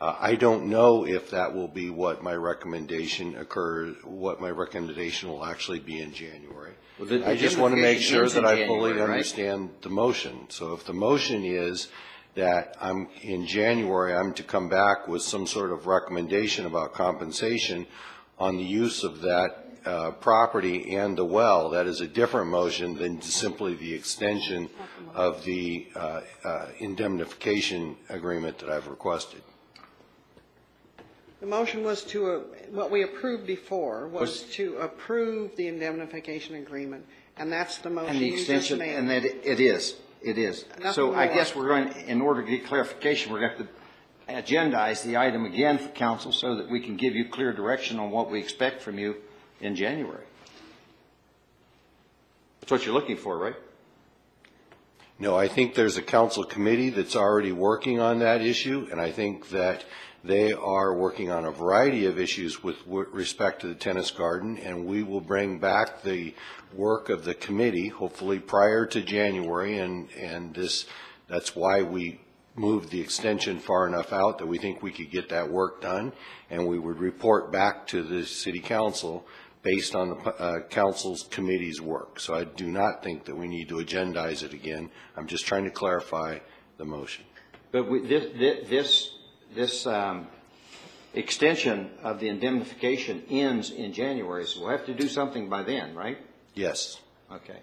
[0.00, 5.28] Uh, I don't know if that will be what my recommendation occurs, what my recommendation
[5.28, 6.72] will actually be in January.
[6.98, 9.02] Well, the I just want to make sure that I fully right?
[9.02, 10.46] understand the motion.
[10.48, 11.88] So if the motion is
[12.34, 17.86] that I'm, in January, I'm to come back with some sort of recommendation about compensation
[18.38, 22.96] on the use of that uh, property and the well, that is a different motion
[22.96, 24.68] than simply the extension
[25.14, 29.42] of the uh, uh, indemnification agreement that I've requested.
[31.40, 32.38] The motion was to, uh,
[32.70, 37.04] what we approved before was to approve the indemnification agreement,
[37.36, 38.96] and that's the motion And the you just extension, made.
[38.96, 40.64] and that, it is, it is.
[40.78, 41.34] Nothing So I more.
[41.34, 45.16] guess we're going, in order to get clarification, we're going to have to agendize the
[45.18, 48.38] item again for council so that we can give you clear direction on what we
[48.38, 49.16] expect from you
[49.60, 50.24] in January.
[52.60, 53.54] That's what you're looking for, right?
[55.18, 59.12] No, I think there's a council committee that's already working on that issue, and I
[59.12, 59.84] think that
[60.24, 64.56] they are working on a variety of issues with w- respect to the tennis garden,
[64.58, 66.34] and we will bring back the
[66.74, 70.86] work of the committee, hopefully prior to January, and, and this,
[71.28, 72.20] that's why we
[72.56, 76.12] moved the extension far enough out that we think we could get that work done,
[76.50, 79.26] and we would report back to the city council
[79.62, 82.20] based on the uh, council's committee's work.
[82.20, 84.90] So I do not think that we need to agendize it again.
[85.16, 86.38] I'm just trying to clarify
[86.76, 87.24] the motion.
[87.72, 89.10] But we, this, this,
[89.54, 90.28] this, um,
[91.14, 95.94] extension of the indemnification ends in January, so we'll have to do something by then,
[95.94, 96.18] right?
[96.54, 97.00] Yes.
[97.32, 97.58] Okay.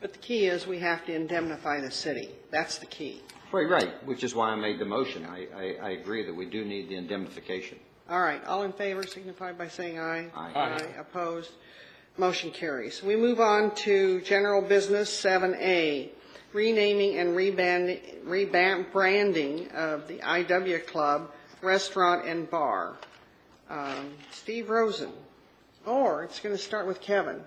[0.00, 2.30] But the key is we have to indemnify the city.
[2.50, 3.20] That's the key.
[3.52, 5.26] Right, right, which is why I made the motion.
[5.26, 7.78] I, I, I agree that we do need the indemnification.
[8.08, 10.28] All right, all in favor signify by saying aye.
[10.34, 10.86] Aye.
[10.98, 11.50] Opposed?
[12.18, 13.02] Motion carries.
[13.02, 16.10] We move on to general business 7A,
[16.52, 21.30] renaming and reband- rebranding of the IW Club
[21.62, 22.96] Restaurant and Bar.
[23.70, 25.12] Um, Steve Rosen,
[25.86, 27.40] or it's going to start with Kevin.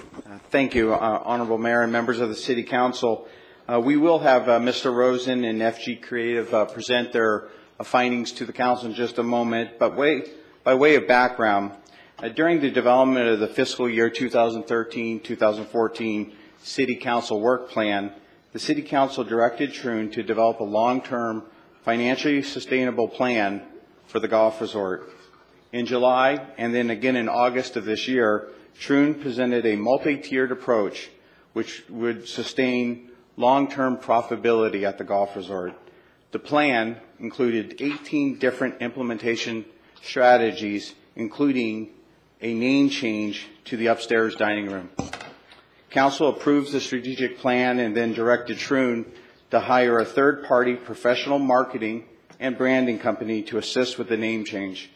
[0.00, 0.40] Good.
[0.50, 3.26] Thank you, uh, Honorable Mayor and members of the City Council.
[3.68, 4.94] Uh, We will have uh, Mr.
[4.94, 7.48] Rosen and FG Creative uh, present their
[7.78, 10.22] uh, findings to the council in just a moment, but way-
[10.64, 11.72] by way of background,
[12.22, 16.32] uh, during the development of the fiscal year 2013-2014
[16.62, 18.12] City Council Work Plan,
[18.52, 21.42] the City Council directed Troon to develop a long-term,
[21.84, 23.62] financially sustainable plan
[24.06, 25.08] for the golf resort.
[25.72, 28.48] In July, and then again in August of this year,
[28.78, 31.10] Troon presented a multi-tiered approach
[31.52, 35.74] which would sustain long-term profitability at the golf resort.
[36.32, 39.64] The plan included 18 different implementation
[40.02, 41.90] strategies, including
[42.40, 44.90] a name change to the upstairs dining room.
[45.90, 49.04] Council approves the strategic plan and then directed Troon
[49.50, 52.04] to hire a third-party professional marketing
[52.38, 54.90] and branding company to assist with the name change.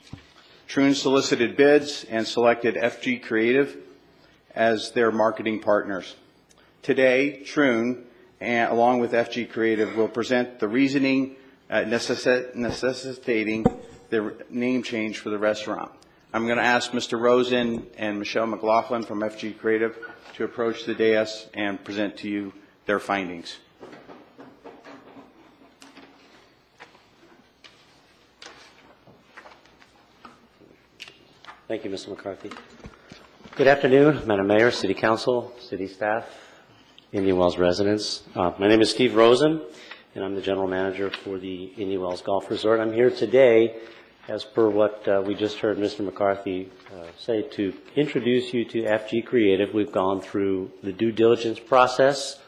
[0.66, 3.76] Troon solicited bids and selected FG Creative
[4.54, 6.16] as their marketing partners.
[6.82, 8.04] Today, Troon,
[8.40, 11.36] and- along with FG Creative, will present the reasoning
[11.70, 13.64] uh, necessi- necessitating
[14.10, 15.90] the name change for the restaurant.
[16.32, 17.18] I'm going to ask Mr.
[17.18, 19.96] Rosen and Michelle McLaughlin from FG Creative
[20.34, 22.52] to approach the dais and present to you
[22.86, 23.58] their findings.
[31.74, 32.10] Thank you, Mr.
[32.10, 32.52] McCarthy.
[33.56, 36.24] Good afternoon, Madam Mayor, City Council, City staff,
[37.12, 38.22] Indian Wells residents.
[38.36, 39.60] Uh, My name is Steve Rosen,
[40.14, 42.78] and I'm the General Manager for the Indian Wells Golf Resort.
[42.78, 43.74] I'm here today,
[44.28, 46.04] as per what uh, we just heard Mr.
[46.04, 49.74] McCarthy uh, say, to introduce you to FG Creative.
[49.74, 52.38] We've gone through the due diligence process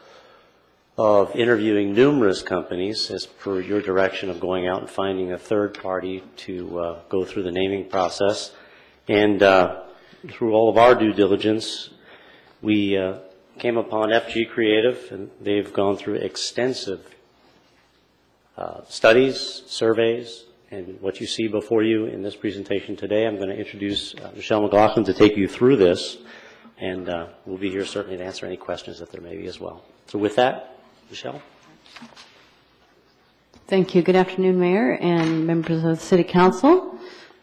[0.97, 5.77] of interviewing numerous companies as per your direction of going out and finding a third
[5.77, 8.53] party to uh, go through the naming process.
[9.07, 9.83] And uh,
[10.29, 11.89] through all of our due diligence,
[12.61, 13.19] we uh,
[13.57, 17.15] came upon FG Creative, and they've gone through extensive
[18.57, 23.25] uh, studies, surveys, and what you see before you in this presentation today.
[23.25, 26.17] I'm going to introduce uh, Michelle McLaughlin to take you through this,
[26.77, 29.59] and uh, we'll be here certainly to answer any questions that there may be as
[29.59, 29.83] well.
[30.07, 30.79] So with that,
[31.09, 31.41] Michelle?
[33.67, 34.01] Thank you.
[34.01, 36.96] Good afternoon, Mayor and members of the City Council.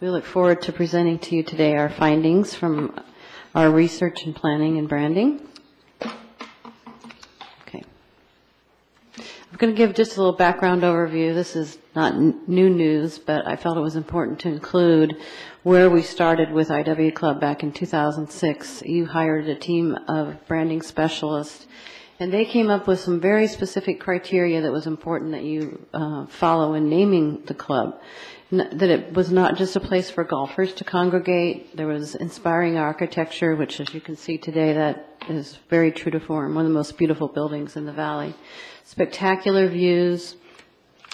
[0.05, 2.94] We look forward to presenting to you today our findings from
[3.55, 5.40] our research and planning and branding.
[6.02, 7.82] Okay.
[9.18, 11.32] I'm going to give just a little background overview.
[11.32, 15.16] This is not n- new news, but I felt it was important to include
[15.62, 18.82] where we started with IW Club back in 2006.
[18.82, 21.66] You hired a team of branding specialists
[22.20, 26.26] and they came up with some very specific criteria that was important that you uh,
[26.26, 28.01] follow in naming the club.
[28.50, 31.76] That it was not just a place for golfers to congregate.
[31.76, 36.20] There was inspiring architecture, which, as you can see today, that is very true to
[36.20, 36.54] form.
[36.54, 38.34] One of the most beautiful buildings in the valley.
[38.84, 40.36] Spectacular views,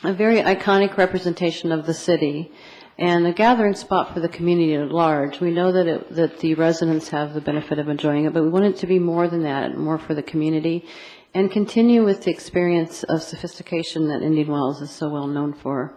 [0.03, 2.51] a very iconic representation of the city,
[2.99, 5.41] and a gathering spot for the community at large.
[5.41, 8.51] We know that it, that the residents have the benefit of enjoying it, but we
[8.51, 10.85] want it to be more than that, more for the community,
[11.33, 15.95] and continue with the experience of sophistication that Indian Wells is so well known for.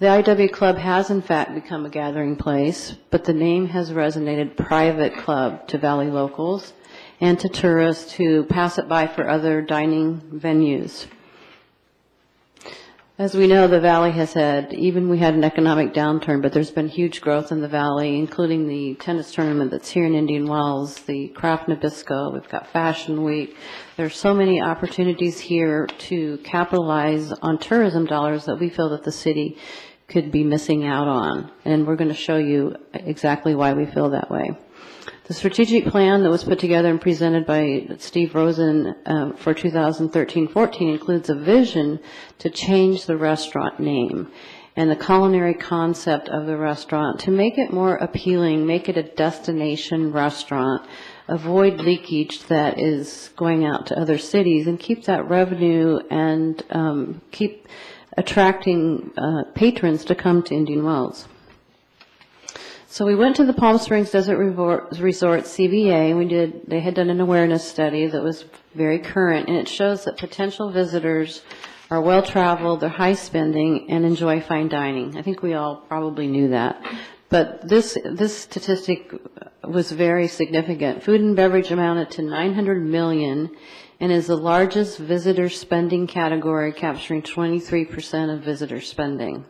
[0.00, 4.56] The IW Club has in fact become a gathering place, but the name has resonated
[4.56, 6.72] private club to Valley locals
[7.20, 11.04] and to tourists who pass it by for other dining venues.
[13.18, 16.70] As we know, the valley has had, even we had an economic downturn, but there's
[16.70, 21.00] been huge growth in the valley, including the tennis tournament that's here in Indian Wells,
[21.00, 23.54] the Kraft Nabisco, we've got Fashion Week.
[23.98, 29.12] There's so many opportunities here to capitalize on tourism dollars that we feel that the
[29.12, 29.58] city
[30.10, 31.50] could be missing out on.
[31.64, 34.50] And we're going to show you exactly why we feel that way.
[35.24, 40.80] The strategic plan that was put together and presented by Steve Rosen uh, for 2013-14
[40.80, 42.00] includes a vision
[42.40, 44.32] to change the restaurant name
[44.76, 49.02] and the culinary concept of the restaurant to make it more appealing, make it a
[49.02, 50.84] destination restaurant,
[51.28, 57.20] avoid leakage that is going out to other cities, and keep that revenue and um,
[57.30, 57.68] keep
[58.16, 61.28] attracting uh, patrons to come to Indian Wells.
[62.88, 66.18] So we went to the Palm Springs Desert Resort, CVA.
[66.18, 66.66] We did.
[66.66, 70.72] They had done an awareness study that was very current, and it shows that potential
[70.72, 71.42] visitors
[71.90, 75.16] are well traveled, they're high spending, and enjoy fine dining.
[75.16, 76.82] I think we all probably knew that.
[77.28, 79.12] But this this statistic
[79.62, 81.04] was very significant.
[81.04, 83.50] Food and beverage amounted to 900 million
[84.00, 89.44] and is the largest visitor spending category, capturing 23% of visitor spending.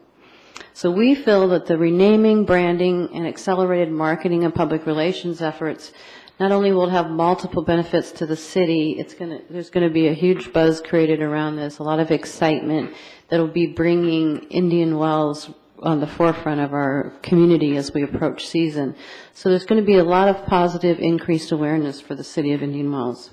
[0.72, 5.92] So we feel that the renaming, branding, and accelerated marketing and public relations efforts
[6.40, 9.92] not only will have multiple benefits to the city, it's going to, there's going to
[9.92, 12.94] be a huge buzz created around this, a lot of excitement
[13.28, 15.50] that will be bringing Indian Wells
[15.82, 18.94] on the forefront of our community as we approach season.
[19.34, 22.62] So there's going to be a lot of positive increased awareness for the city of
[22.62, 23.30] Indian Wells.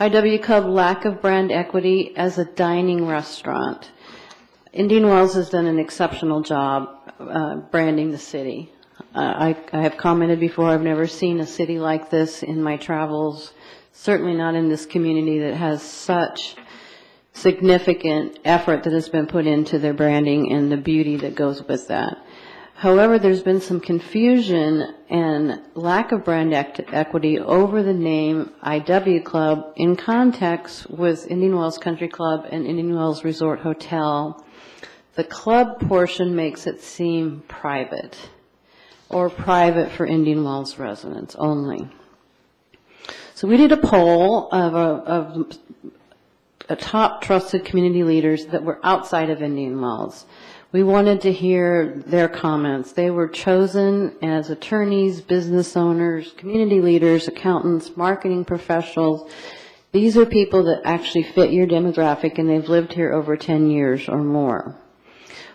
[0.00, 3.92] IW Club lack of brand equity as a dining restaurant.
[4.72, 6.88] Indian Wells has done an exceptional job
[7.20, 8.72] uh, branding the city.
[9.14, 12.76] Uh, I, I have commented before, I've never seen a city like this in my
[12.76, 13.52] travels,
[13.92, 16.56] certainly not in this community that has such
[17.32, 21.86] significant effort that has been put into their branding and the beauty that goes with
[21.86, 22.18] that.
[22.76, 29.24] However, there's been some confusion and lack of brand ect- equity over the name IW
[29.24, 34.44] Club in context with Indian Wells Country Club and Indian Wells Resort Hotel.
[35.14, 38.18] The club portion makes it seem private
[39.08, 41.88] or private for Indian Wells residents only.
[43.36, 45.58] So we did a poll of, a, of
[46.68, 50.26] a top trusted community leaders that were outside of Indian Wells.
[50.74, 52.90] We wanted to hear their comments.
[52.90, 59.30] They were chosen as attorneys, business owners, community leaders, accountants, marketing professionals.
[59.92, 64.08] These are people that actually fit your demographic and they've lived here over 10 years
[64.08, 64.76] or more.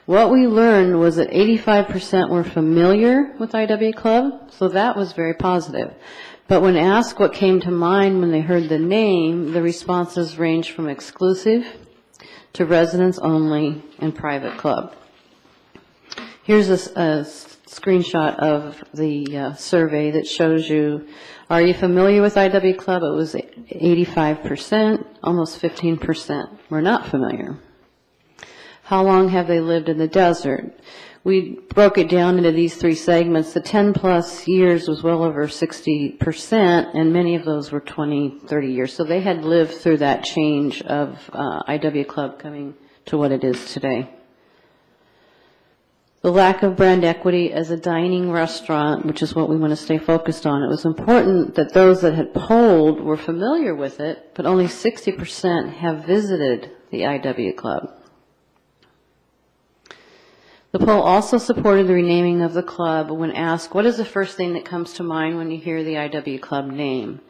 [0.06, 5.34] What we learned was that 85% were familiar with IW Club, so that was very
[5.34, 5.94] positive.
[6.48, 10.72] But when asked what came to mind when they heard the name, the responses ranged
[10.72, 11.66] from exclusive
[12.54, 14.96] to residents only and private club.
[16.50, 17.28] Here's a,
[17.68, 21.08] screenshot of the uh, survey that shows you,
[21.48, 23.04] are you familiar with IW Club?
[23.04, 27.60] It was 85%, almost 15% were not familiar.
[28.82, 30.74] How long have they lived in the desert?
[31.24, 33.54] We broke it down into these three segments.
[33.54, 38.92] The 10-plus years was well over 60%, and many of those were 20, 30 years.
[38.92, 42.74] So they had lived through that change of uh, IW Club coming
[43.06, 44.16] to what it is today.
[46.22, 49.78] The lack of brand equity as a dining restaurant, which is what we want to
[49.78, 50.64] stay focused on.
[50.64, 55.74] It was important that those that had polled were familiar with it, but only 60%
[55.76, 57.94] have visited the IW Club.
[60.72, 64.36] The poll also supported the renaming of the club when asked, what is the first
[64.36, 67.22] thing that comes to mind when you hear the IW Club name?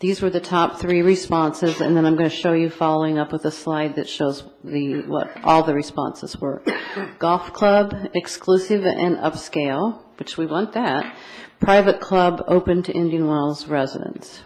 [0.00, 3.32] These were the top three responses, and then I'm going to show you following up
[3.32, 6.62] with a slide that shows the, what all the responses were.
[7.18, 11.16] Golf club, exclusive and upscale, which we want that.
[11.58, 14.40] Private club, open to Indian Wells residents.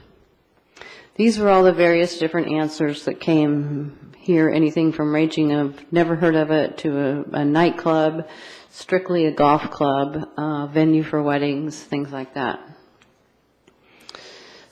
[1.17, 6.17] These were all the various different answers that came here, anything from raging of never
[6.17, 8.27] heard of it to a, a nightclub,
[8.71, 12.61] strictly a golf club, uh, venue for weddings, things like that.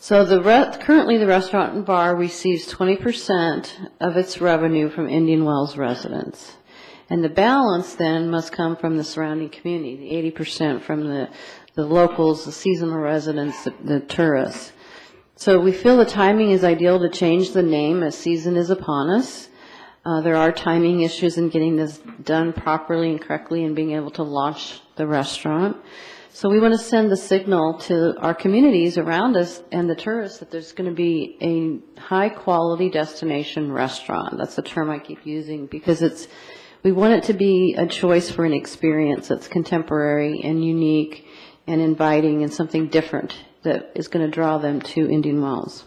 [0.03, 5.45] So the re- currently the restaurant and bar receives 20% of its revenue from Indian
[5.45, 6.57] Wells residents.
[7.11, 11.29] And the balance then must come from the surrounding community, the 80% from the,
[11.75, 14.73] the locals, the seasonal residents, the, the tourists.
[15.37, 19.11] So we feel the timing is ideal to change the name as season is upon
[19.11, 19.51] us.
[20.07, 24.13] Uh, there are timing issues in getting this done properly and correctly and being able
[24.13, 25.77] to launch the restaurant.
[26.33, 30.39] So we want to send the signal to our communities around us and the tourists
[30.39, 34.39] that there's going to be a high-quality destination restaurant.
[34.39, 36.29] That's the term I keep using because it's,
[36.85, 41.27] we want it to be a choice for an experience that's contemporary and unique
[41.67, 43.35] and inviting and something different
[43.65, 45.85] that is going to draw them to Indian Wells.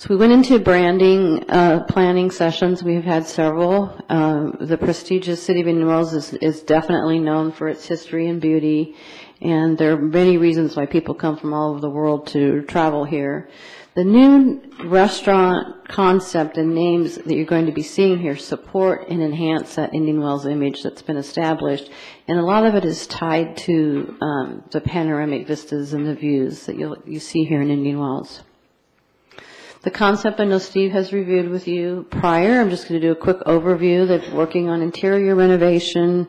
[0.00, 2.82] So we went into branding uh, planning sessions.
[2.82, 3.94] We've had several.
[4.08, 8.40] Um, the prestigious City of Indian Wells is, is definitely known for its history and
[8.40, 8.96] beauty,
[9.42, 13.04] and there are many reasons why people come from all over the world to travel
[13.04, 13.50] here.
[13.92, 19.22] The new restaurant concept and names that you're going to be seeing here support and
[19.22, 21.90] enhance that Indian Wells image that's been established,
[22.26, 26.64] and a lot of it is tied to um, the panoramic vistas and the views
[26.64, 28.40] that you'll, you see here in Indian Wells.
[29.82, 32.60] The concept I know Steve has reviewed with you prior.
[32.60, 34.06] I'm just going to do a quick overview.
[34.06, 36.28] They're working on interior renovation,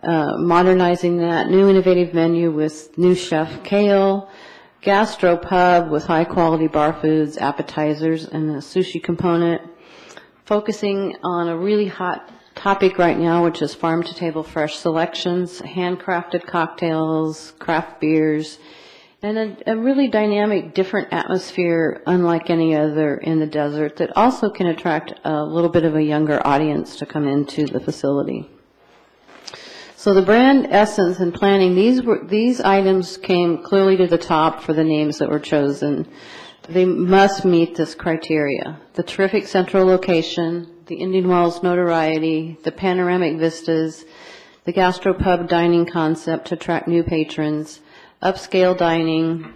[0.00, 4.30] uh, modernizing that, new innovative menu with new chef Kale,
[4.80, 9.60] gastro pub with high quality bar foods, appetizers, and a sushi component.
[10.44, 15.60] Focusing on a really hot topic right now, which is farm to table fresh selections,
[15.62, 18.60] handcrafted cocktails, craft beers,
[19.20, 24.48] and a, a really dynamic, different atmosphere, unlike any other in the desert, that also
[24.48, 28.48] can attract a little bit of a younger audience to come into the facility.
[29.96, 34.62] So the brand essence and planning, these were, these items came clearly to the top
[34.62, 36.06] for the names that were chosen.
[36.68, 38.80] They must meet this criteria.
[38.94, 44.04] The terrific central location, the Indian Wells notoriety, the panoramic vistas,
[44.64, 47.80] the gastropub dining concept to attract new patrons,
[48.22, 49.54] upscale dining.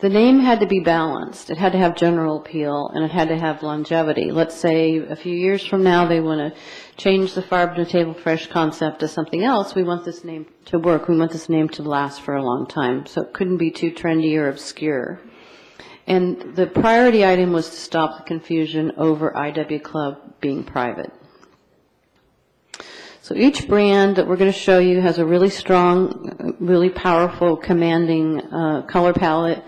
[0.00, 1.50] The name had to be balanced.
[1.50, 4.32] It had to have general appeal and it had to have longevity.
[4.32, 6.60] Let's say a few years from now they want to
[6.96, 9.76] change the farm to table fresh concept to something else.
[9.76, 11.06] We want this name to work.
[11.06, 13.06] We want this name to last for a long time.
[13.06, 15.20] So it couldn't be too trendy or obscure.
[16.08, 21.12] And the priority item was to stop the confusion over IW Club being private.
[23.32, 27.56] So each brand that we're going to show you has a really strong, really powerful,
[27.56, 29.64] commanding uh, color palette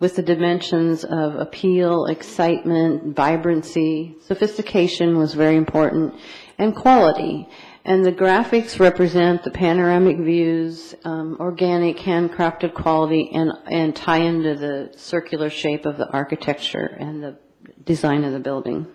[0.00, 4.16] with the dimensions of appeal, excitement, vibrancy.
[4.26, 6.16] Sophistication was very important,
[6.58, 7.48] and quality.
[7.84, 14.56] And the graphics represent the panoramic views, um, organic, handcrafted quality, and, and tie into
[14.56, 17.38] the circular shape of the architecture and the
[17.84, 18.88] design of the building.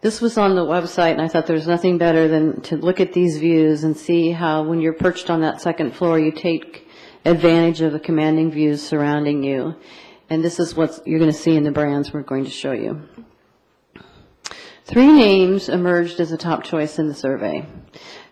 [0.00, 3.00] This was on the website, and I thought there was nothing better than to look
[3.00, 6.86] at these views and see how, when you're perched on that second floor, you take
[7.24, 9.74] advantage of the commanding views surrounding you.
[10.30, 12.70] And this is what you're going to see in the brands we're going to show
[12.70, 13.08] you.
[14.84, 17.66] Three names emerged as a top choice in the survey.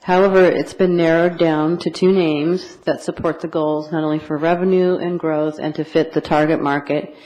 [0.03, 4.39] However, it's been narrowed down to two names that support the goals not only for
[4.39, 7.17] revenue and growth and to fit the target market,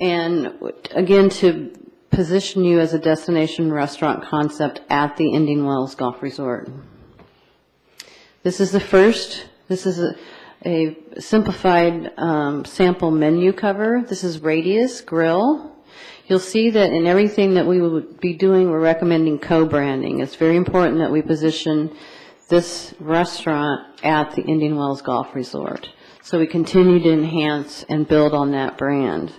[0.00, 0.54] and
[0.92, 1.72] again, to
[2.10, 6.68] position you as a destination restaurant concept at the Indian Wells Golf Resort.
[8.42, 10.16] This is the first, this is a,
[10.66, 14.02] a simplified um, sample menu cover.
[14.06, 15.76] This is Radius Grill.
[16.26, 20.20] You'll see that in everything that we will be doing, we're recommending co-branding.
[20.20, 21.94] It's very important that we position
[22.48, 25.88] this restaurant at the Indian Wells Golf Resort.
[26.22, 29.32] So we continue to enhance and build on that brand.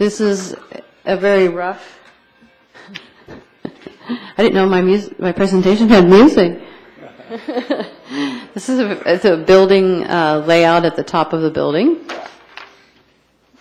[0.00, 0.56] This is
[1.04, 2.00] a very rough,
[3.28, 6.58] I didn't know my music, my presentation had music.
[8.54, 12.00] This is a, it's a building uh, layout at the top of the building.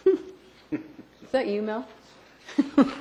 [0.71, 1.87] Is that you, Mel?
[2.75, 2.91] Do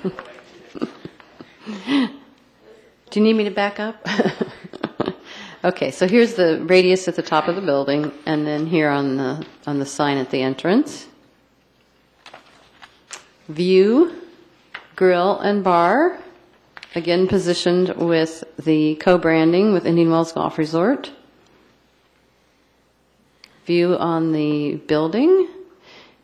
[3.15, 4.07] you need me to back up?
[5.65, 9.17] Okay, so here's the radius at the top of the building, and then here on
[9.17, 11.07] the, on the sign at the entrance.
[13.49, 14.15] View,
[14.95, 16.19] grill and bar,
[16.95, 21.11] again positioned with the co-branding with Indian Wells Golf Resort.
[23.65, 25.49] View on the building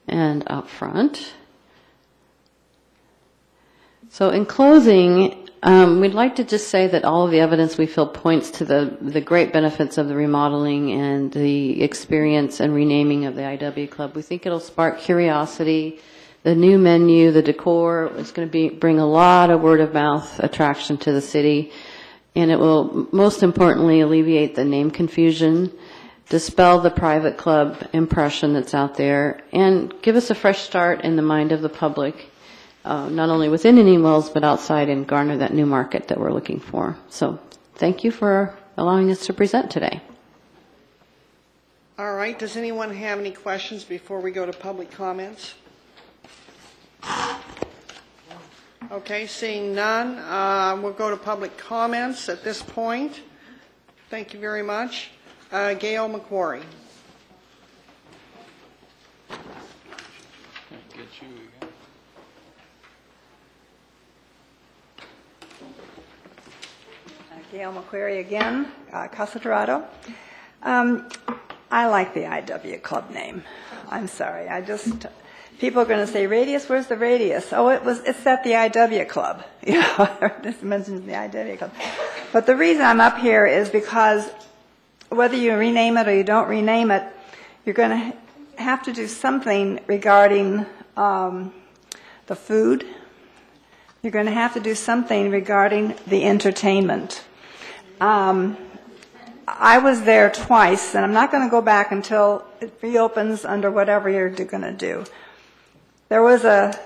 [0.07, 1.33] and up front.
[4.11, 7.87] So in closing, um, we'd like to just say that all of the evidence we
[7.87, 13.25] feel points to the, the great benefits of the remodeling and the experience and renaming
[13.25, 14.15] of the IW Club.
[14.15, 16.01] We think it'll spark curiosity.
[16.45, 19.95] The new menu, the decor is going to be, bring a lot of word of
[19.95, 21.73] mouth attraction to the city.
[22.37, 25.73] And it will most importantly alleviate the name confusion,
[26.29, 31.17] dispel the private club impression that's out there, and give us a fresh start in
[31.17, 32.31] the mind of the public
[32.85, 36.33] uh, not only within Indian Wells, but outside and garner that new market that we're
[36.33, 36.99] looking for.
[37.09, 37.39] So
[37.77, 40.03] thank you for allowing us to present today.
[41.99, 45.55] All right, does anyone have any questions before we go to public comments?
[48.91, 53.23] Okay, seeing none, uh, we'll go to public comments at this point.
[54.09, 55.11] Thank you very much.
[55.51, 56.63] Uh, Gail McQuarrie.
[67.51, 69.85] Gail McQuarrie again, uh, Casa Dorado.
[70.63, 71.09] Um,
[71.71, 73.45] I like the IW Club name.
[73.91, 74.49] I'm sorry.
[74.49, 75.07] I just
[75.59, 76.69] people are going to say radius.
[76.69, 77.53] Where's the radius?
[77.53, 78.01] Oh, it was.
[78.01, 79.45] It's at the IW Club.
[79.67, 81.73] Know, this mentions the IW Club.
[82.33, 84.31] But the reason I'm up here is because
[85.09, 87.05] whether you rename it or you don't rename it,
[87.65, 90.67] you're going to have to do something regarding
[90.97, 91.53] um,
[92.27, 92.87] the food.
[94.03, 97.25] You're going to have to do something regarding the entertainment.
[98.01, 98.57] Um,
[99.47, 103.71] I was there twice, and I'm not going to go back until it reopens under
[103.71, 105.05] whatever you're going to do.
[106.09, 106.79] There was a,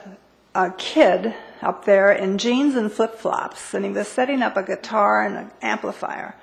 [0.54, 4.62] a kid up there in jeans and flip flops, and he was setting up a
[4.62, 6.34] guitar and an amplifier.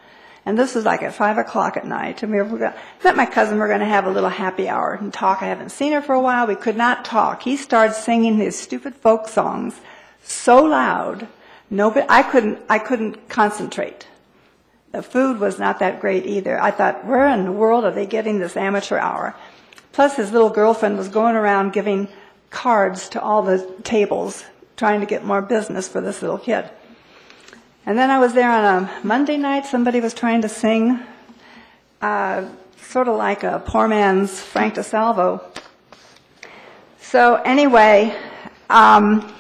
[0.46, 2.22] And this was like at five o'clock at night.
[2.22, 3.58] And we were gonna, met my cousin.
[3.58, 5.42] We're going to have a little happy hour and talk.
[5.42, 6.46] I haven't seen her for a while.
[6.46, 7.42] We could not talk.
[7.42, 9.80] He started singing his stupid folk songs
[10.22, 11.28] so loud,
[11.70, 12.06] nobody.
[12.10, 12.60] I couldn't.
[12.70, 14.08] I couldn't concentrate.
[14.92, 16.62] The food was not that great either.
[16.62, 19.36] I thought, where in the world are they getting this amateur hour?
[19.92, 22.08] Plus, his little girlfriend was going around giving
[22.56, 24.46] cards to all the tables,
[24.78, 26.70] trying to get more business for this little kid.
[27.86, 29.66] And then I was there on a Monday night.
[29.66, 31.00] Somebody was trying to sing,
[32.02, 35.44] uh, sort of like a poor man's Frank DeSalvo.
[37.02, 38.18] So anyway,
[38.70, 39.32] um,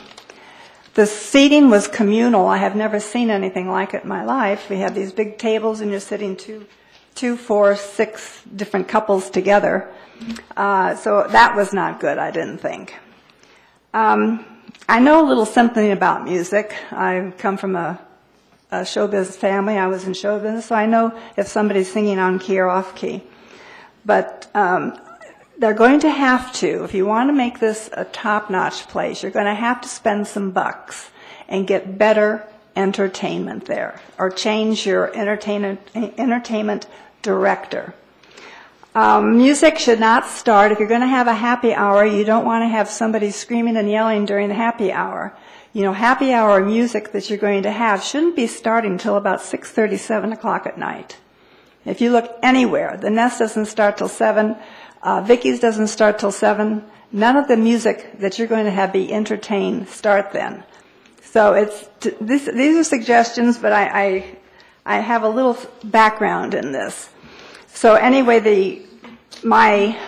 [0.93, 2.47] the seating was communal.
[2.47, 4.69] I have never seen anything like it in my life.
[4.69, 6.67] We have these big tables, and you're sitting two,
[7.15, 9.89] two, four, six different couples together.
[10.55, 12.93] Uh, so that was not good, I didn't think.
[13.95, 14.43] Um,
[14.89, 16.75] I know a little something about music.
[16.91, 17.97] I come from a,
[18.69, 19.77] a showbiz family.
[19.77, 23.23] I was in showbiz, so I know if somebody's singing on key or off key.
[24.03, 24.99] But um,
[25.57, 29.31] they're going to have to, if you want to make this a top-notch place, you're
[29.31, 31.09] going to have to spend some bucks
[31.47, 32.45] and get better
[32.75, 36.85] entertainment there, or change your entertainment entertainment
[37.21, 37.93] director.
[38.95, 40.71] Um, music should not start.
[40.71, 43.75] If you're going to have a happy hour, you don't want to have somebody screaming
[43.75, 45.37] and yelling during the happy hour.
[45.73, 49.41] You know, happy hour music that you're going to have shouldn't be starting until about
[49.41, 51.17] 6:30, 7 o'clock at night.
[51.83, 54.55] If you look anywhere, the nest doesn't start till 7.
[55.03, 56.81] Uh, Vicky's doesn't start till 7.
[57.11, 60.63] None of the music that you're going to have be entertained start then.
[61.21, 61.89] So it's,
[62.21, 64.37] this, these are suggestions, but I, I,
[64.85, 67.09] I have a little background in this.
[67.75, 68.81] So anyway, the,
[69.43, 69.99] my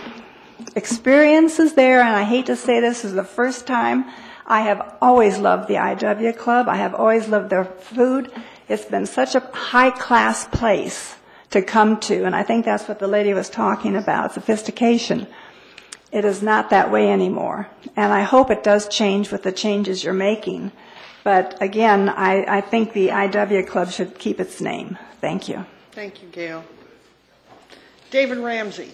[0.74, 4.06] experience is there, and I hate to say this, is the first time.
[4.46, 6.66] I have always loved the IW Club.
[6.66, 8.32] I have always loved their food.
[8.70, 11.16] It's been such a high-class place
[11.50, 15.26] to come to, and I think that's what the lady was talking about, sophistication.
[16.10, 20.02] It is not that way anymore, and I hope it does change with the changes
[20.02, 20.72] you're making.
[21.22, 24.96] But again, I, I think the IW Club should keep its name.
[25.20, 25.66] Thank you.
[25.92, 26.64] Thank you, Gail.
[28.10, 28.90] David Ramsey.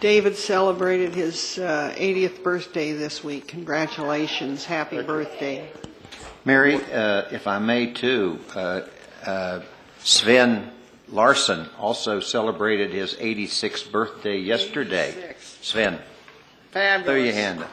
[0.00, 3.48] David celebrated his uh, 80th birthday this week.
[3.48, 4.66] Congratulations.
[4.66, 5.66] Happy birthday.
[6.44, 8.82] Mary, uh, if I may too, uh,
[9.24, 9.62] uh,
[10.00, 10.70] Sven
[11.08, 15.33] Larson also celebrated his 86th birthday yesterday.
[15.64, 15.72] 86.
[15.72, 15.98] Sven,
[16.72, 17.06] Fabulous.
[17.06, 17.70] throw your hand up.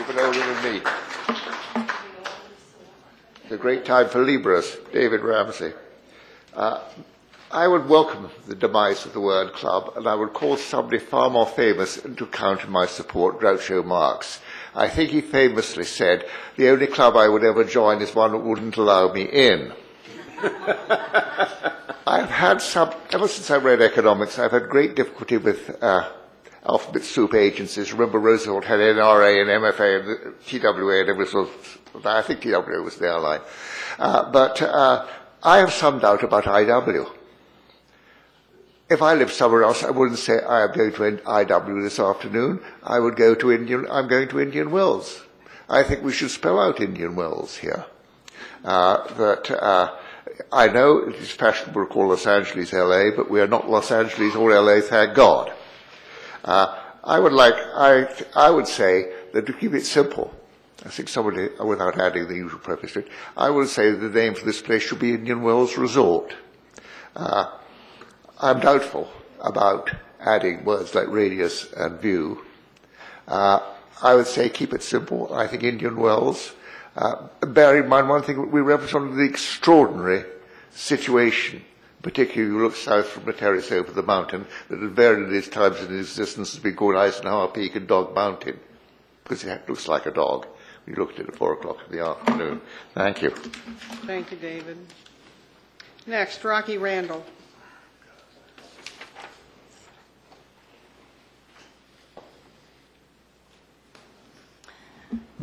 [0.00, 0.82] even older than me.
[3.44, 5.72] It's a great time for Libras, David Ramsey.
[6.52, 6.80] Uh,
[7.52, 11.30] I would welcome the demise of the Word Club, and I would call somebody far
[11.30, 14.40] more famous to counter my support, Groucho Marx.
[14.74, 18.38] I think he famously said, the only club I would ever join is one that
[18.38, 19.72] wouldn't allow me in.
[22.06, 26.10] I've had some, ever since I read economics, I've had great difficulty with uh,
[26.66, 27.92] alphabet soup agencies.
[27.92, 32.82] Remember Roosevelt had NRA and MFA and TWA and every sort of, I think TWA
[32.82, 33.40] was the airline.
[33.98, 35.06] Uh, but uh,
[35.42, 37.10] I have some doubt about IW.
[38.90, 42.60] If I lived somewhere else, I wouldn't say I am going to IW this afternoon.
[42.82, 45.24] I would go to Indian, I'm going to Indian Wells.
[45.68, 47.86] I think we should spell out Indian Wells here.
[48.64, 49.94] Uh, that, uh,
[50.52, 53.90] I know it is fashionable to call Los Angeles LA, but we are not Los
[53.90, 55.52] Angeles or LA, thank God.
[56.44, 60.34] Uh, I would like, I, I would say that to keep it simple,
[60.84, 64.34] I think somebody, without adding the usual preface to it, I would say the name
[64.34, 66.34] for this place should be Indian Wells Resort.
[67.14, 67.50] Uh,
[68.40, 69.10] I'm doubtful
[69.40, 69.90] about
[70.20, 72.44] adding words like radius and view.
[73.28, 73.60] Uh,
[74.02, 75.32] I would say keep it simple.
[75.34, 76.52] I think Indian Wells.
[76.96, 80.24] Uh, bear in mind one thing, we represent the extraordinary
[80.70, 81.62] situation,
[82.02, 85.80] particularly if you look south from the terrace over the mountain, that at various times
[85.80, 88.58] in existence has been called Eisenhower Peak and Dog Mountain,
[89.22, 90.46] because it looks like a dog.
[90.86, 92.60] We looked at it at four o'clock in the afternoon.
[92.94, 93.30] Thank you.
[93.30, 94.78] Thank you, David.
[96.06, 97.24] Next, Rocky Randall.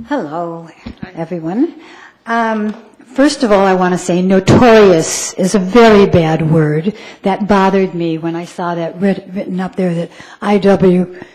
[0.06, 0.70] Hello,
[1.16, 1.82] everyone.
[2.26, 2.76] Um,
[3.14, 6.96] first of all, I want to say notorious is a very bad word.
[7.24, 10.12] That bothered me when I saw that writ- written up there that
[10.42, 11.26] IW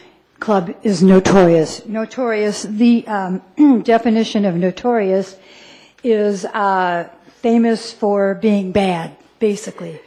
[0.43, 1.87] Club is notorious.
[1.87, 3.43] Notorious, the um,
[3.85, 5.37] definition of notorious
[6.03, 7.09] is uh,
[7.43, 10.01] famous for being bad, basically.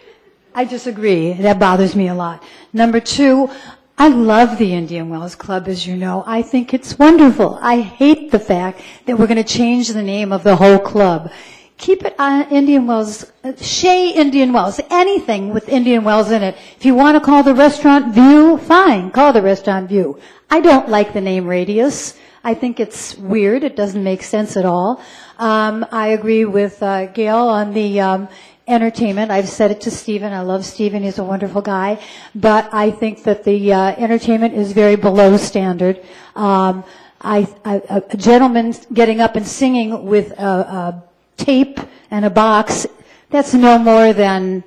[0.54, 1.34] I disagree.
[1.34, 2.44] That bothers me a lot.
[2.74, 3.50] Number two,
[3.98, 6.26] I love the Indian Wells Club, as you know.
[6.28, 7.58] I think it's wonderful.
[7.62, 11.32] I hate the fact that we're going to change the name of the whole club.
[11.78, 16.58] Keep it on Indian Wells, uh, Shea Indian Wells, anything with Indian Wells in it.
[16.76, 20.20] If you want to call the restaurant View, fine, call the restaurant View.
[20.50, 22.18] I don't like the name Radius.
[22.44, 23.64] I think it's weird.
[23.64, 25.02] It doesn't make sense at all.
[25.40, 28.28] Um, I agree with uh, Gail on the um,
[28.68, 29.32] entertainment.
[29.32, 30.34] I've said it to Stephen.
[30.34, 31.04] I love Stephen.
[31.04, 32.00] He's a wonderful guy.
[32.34, 36.04] But I think that the uh, entertainment is very below standard.
[36.36, 36.84] Um,
[37.22, 37.82] I, I,
[38.12, 41.04] a gentleman getting up and singing with a, a
[41.38, 41.80] tape
[42.12, 42.88] and a box,
[43.30, 44.64] that's no more than,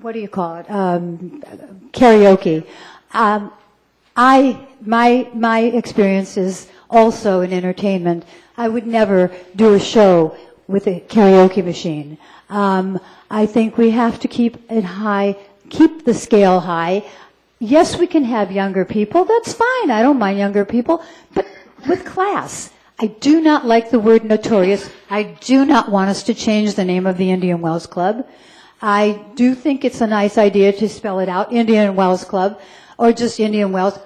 [0.00, 1.42] what do you call it, um,
[1.92, 2.66] karaoke.
[3.12, 3.52] Um,
[4.16, 8.24] I, my, my experience is also in entertainment.
[8.56, 10.36] I would never do a show
[10.68, 12.18] with a karaoke machine.
[12.48, 13.00] Um,
[13.30, 15.36] I think we have to keep it high,
[15.70, 17.04] keep the scale high.
[17.58, 19.24] Yes, we can have younger people.
[19.24, 19.90] That's fine.
[19.90, 21.02] I don't mind younger people,
[21.32, 21.46] but
[21.88, 22.70] with class.
[22.98, 24.88] I do not like the word notorious.
[25.10, 28.26] I do not want us to change the name of the Indian Wells Club.
[28.80, 32.60] I do think it's a nice idea to spell it out, Indian Wells Club,
[32.98, 33.98] or just Indian Wells.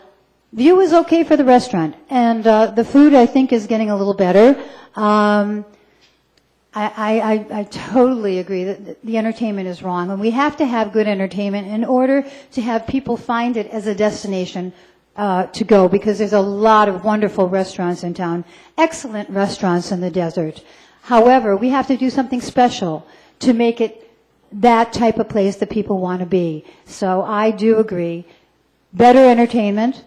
[0.53, 3.97] View is okay for the restaurant, and uh, the food I think is getting a
[3.97, 4.59] little better.
[4.97, 5.67] Um,
[6.79, 10.93] I, I, I totally agree that the entertainment is wrong, and we have to have
[10.93, 14.73] good entertainment in order to have people find it as a destination
[15.17, 18.45] uh, to go, because there's a lot of wonderful restaurants in town,
[18.77, 20.63] excellent restaurants in the desert.
[21.03, 23.05] However, we have to do something special
[23.41, 24.09] to make it
[24.53, 26.65] that type of place that people want to be.
[26.87, 28.25] So I do agree.
[28.93, 30.05] Better entertainment,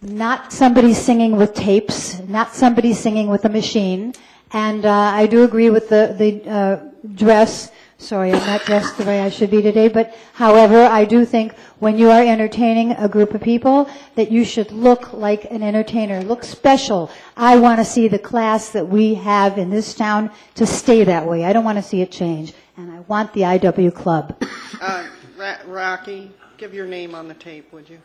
[0.00, 4.14] not somebody singing with tapes, not somebody singing with a machine.
[4.52, 6.80] And uh, I do agree with the, the uh,
[7.14, 7.70] dress.
[7.98, 9.88] Sorry, I'm not dressed the way I should be today.
[9.88, 14.44] But however, I do think when you are entertaining a group of people, that you
[14.44, 17.10] should look like an entertainer, look special.
[17.36, 21.26] I want to see the class that we have in this town to stay that
[21.26, 21.44] way.
[21.44, 22.54] I don't want to see it change.
[22.76, 24.40] And I want the IW Club.
[24.80, 25.06] Uh,
[25.36, 27.98] Ra- Rocky, give your name on the tape, would you?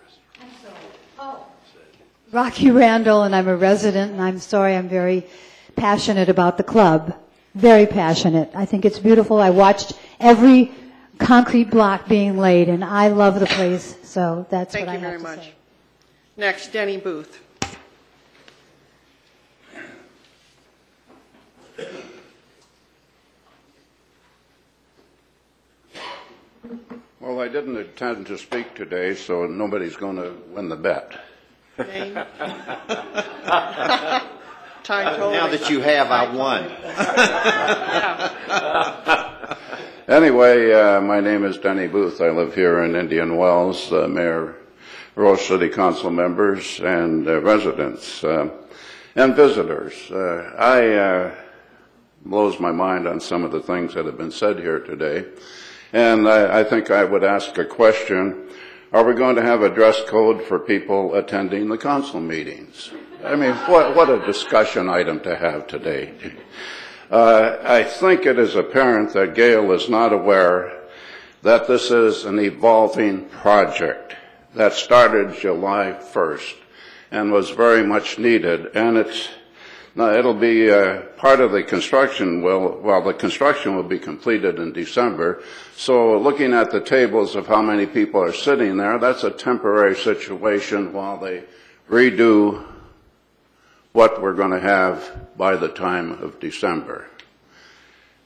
[1.19, 1.45] Oh
[2.31, 5.27] Rocky Randall, and I'm a resident, and I'm sorry, I'm very
[5.75, 7.15] passionate about the club.
[7.55, 8.49] Very passionate.
[8.55, 9.39] I think it's beautiful.
[9.39, 10.71] I watched every
[11.19, 15.03] concrete block being laid, and I love the place, so that's Thank what I you
[15.03, 15.45] have very to much.
[15.45, 15.53] say.
[16.35, 17.39] Next, Denny Booth.
[27.19, 31.21] Well, I didn't intend to speak today, so nobody's going to win the bet.
[31.77, 32.19] Name?
[34.83, 35.37] Ty Toley.
[35.37, 36.69] Now that you have, I won.
[40.05, 42.19] Anyway, uh, my name is Denny Booth.
[42.19, 43.89] I live here in Indian Wells.
[43.93, 44.57] Uh, Mayor,
[45.15, 48.49] Rose City Council members, and uh, residents uh,
[49.15, 50.11] and visitors.
[50.11, 51.35] Uh, I uh,
[52.25, 55.25] blows my mind on some of the things that have been said here today,
[55.93, 58.49] and I, I think I would ask a question:
[58.91, 62.91] Are we going to have a dress code for people attending the council meetings?
[63.23, 66.13] I mean, what, what a discussion item to have today.
[67.09, 70.81] Uh, I think it is apparent that Gail is not aware
[71.41, 74.15] that this is an evolving project
[74.55, 76.53] that started July 1st
[77.11, 78.75] and was very much needed.
[78.75, 79.29] And it's,
[79.95, 84.73] it'll be uh, part of the construction will, well, the construction will be completed in
[84.73, 85.41] December.
[85.77, 89.95] So looking at the tables of how many people are sitting there, that's a temporary
[89.95, 91.45] situation while they
[91.89, 92.72] redo
[93.93, 97.07] what we're going to have by the time of December.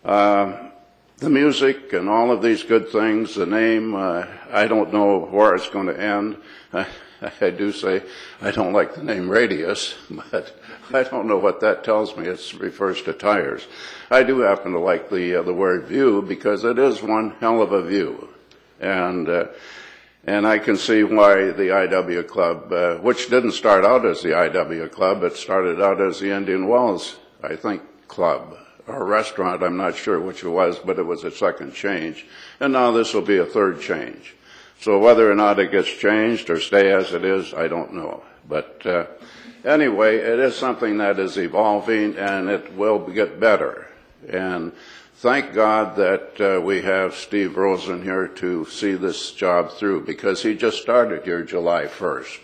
[0.03, 0.69] Uh,
[1.17, 5.55] the music and all of these good things, the name, uh, I don't know where
[5.55, 6.37] it's going to end.
[7.41, 8.03] I do say
[8.41, 9.95] I don't like the name Radius,
[10.31, 10.55] but
[10.93, 12.27] I don't know what that tells me.
[12.27, 13.67] It refers to tires.
[14.11, 17.61] I do happen to like the uh, the word view because it is one hell
[17.61, 18.29] of a view,
[18.79, 19.45] and uh,
[20.27, 24.29] and I can see why the IW Club, uh, which didn't start out as the
[24.29, 29.63] IW Club, it started out as the Indian Wells, I think, club or restaurant.
[29.63, 32.25] I'm not sure which it was, but it was a second change,
[32.59, 34.35] and now this will be a third change.
[34.81, 38.21] So whether or not it gets changed or stay as it is, I don't know.
[38.47, 39.05] But uh,
[39.65, 43.87] anyway, it is something that is evolving, and it will get better.
[44.27, 44.73] And
[45.17, 50.43] thank God that uh, we have Steve Rosen here to see this job through because
[50.43, 52.39] he just started here July 1st.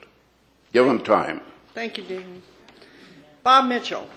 [0.74, 1.41] Give him time.
[1.76, 2.41] Thank you, Dean.
[3.44, 4.08] Bob Mitchell.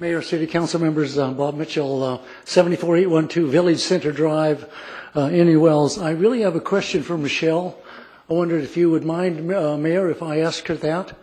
[0.00, 4.68] Mayor, City Council members, uh, Bob Mitchell, uh, 74812 Village Center Drive,
[5.14, 5.96] uh, Indian Wells.
[5.96, 7.78] I really have a question for Michelle.
[8.28, 11.16] I wondered if you would mind, uh, Mayor, if I asked her that.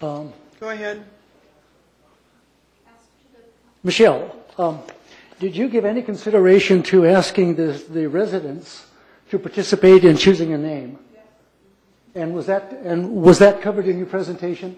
[0.00, 1.04] Um, Go ahead.
[3.82, 4.80] Michelle, um,
[5.38, 8.86] did you give any consideration to asking the, the residents
[9.30, 10.98] to participate in choosing a name?
[12.14, 14.76] And was that, and was that covered in your presentation?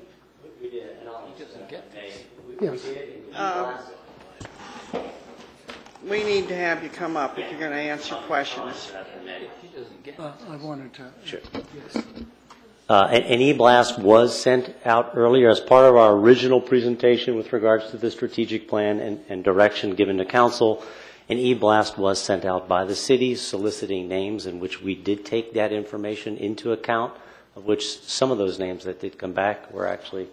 [0.60, 1.90] We did, and I'll just get
[2.60, 2.86] Yes.
[3.34, 3.78] Um,
[6.10, 8.90] We need to have you come up if you're going to answer questions.
[10.18, 11.12] Uh, I wanted to.
[11.24, 11.38] Sure.
[11.54, 12.04] Yes.
[12.88, 17.52] Uh, An an e-blast was sent out earlier as part of our original presentation with
[17.52, 20.82] regards to the strategic plan and and direction given to council.
[21.28, 25.54] An e-blast was sent out by the city soliciting names in which we did take
[25.54, 27.14] that information into account,
[27.54, 30.26] of which some of those names that did come back were actually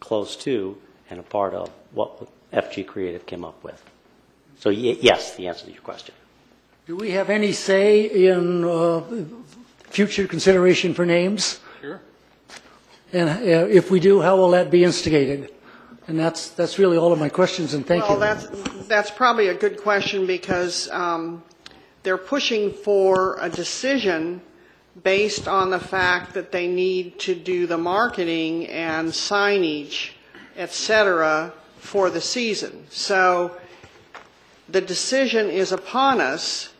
[0.00, 0.78] close to
[1.10, 3.82] and a part of what FG Creative came up with.
[4.58, 6.14] So ye- yes, the answer to your question.
[6.86, 9.02] Do we have any say in uh,
[9.90, 11.60] future consideration for names?
[11.80, 12.00] Sure.
[13.12, 15.52] And uh, if we do, how will that be instigated?
[16.08, 18.16] And that's, that's really all of my questions, and thank you.
[18.16, 18.48] Well, you.
[18.48, 21.42] that's, that's probably a good question because um,
[22.02, 24.40] they're pushing for a decision
[25.02, 30.12] based on the fact that they need to do the marketing and signage,
[30.56, 32.86] et cetera, for the season.
[32.88, 33.54] So
[34.68, 36.70] the decision is upon us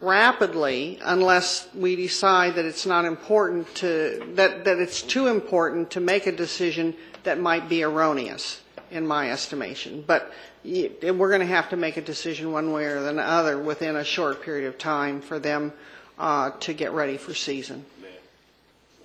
[0.00, 6.00] rapidly unless we decide that it's not important to, that, that it's too important to
[6.00, 10.02] make a decision that might be erroneous, in my estimation.
[10.06, 10.32] But
[10.64, 13.96] y- we're going to have to make a decision one way or the other within
[13.96, 15.72] a short period of time for them
[16.18, 17.84] uh, to get ready for season.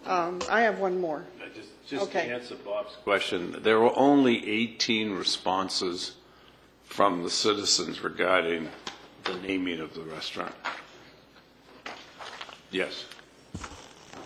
[0.05, 1.25] Um, I have one more.
[1.55, 2.31] Just to Okay.
[2.31, 6.13] answer Bob's question, there were only 18 responses
[6.95, 8.69] from the citizens regarding
[9.25, 10.55] the naming of the restaurant.
[12.71, 13.05] Yes.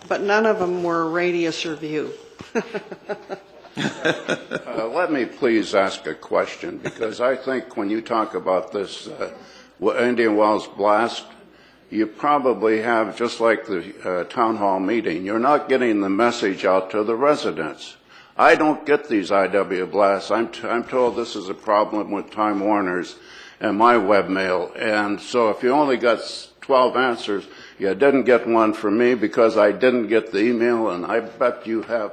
[0.06, 2.12] But none of them were radius or view.
[3.76, 9.06] Uh, Let me please ask a question, because I think when you talk about this
[9.06, 9.32] uh,
[9.80, 11.24] w- Indian Wells blast,
[11.88, 16.64] you probably have, just like the uh, town hall meeting, you're not getting the message
[16.64, 17.96] out to the residents.
[18.36, 20.30] I don't get these IW blasts.
[20.30, 23.16] I'm, t- I'm told this is a problem with Time Warner's
[23.60, 24.72] and my webmail.
[24.80, 26.20] And so if you only got
[26.60, 27.44] 12 answers,
[27.78, 31.66] you didn't get one from me because I didn't get the email, and I bet
[31.66, 32.12] you have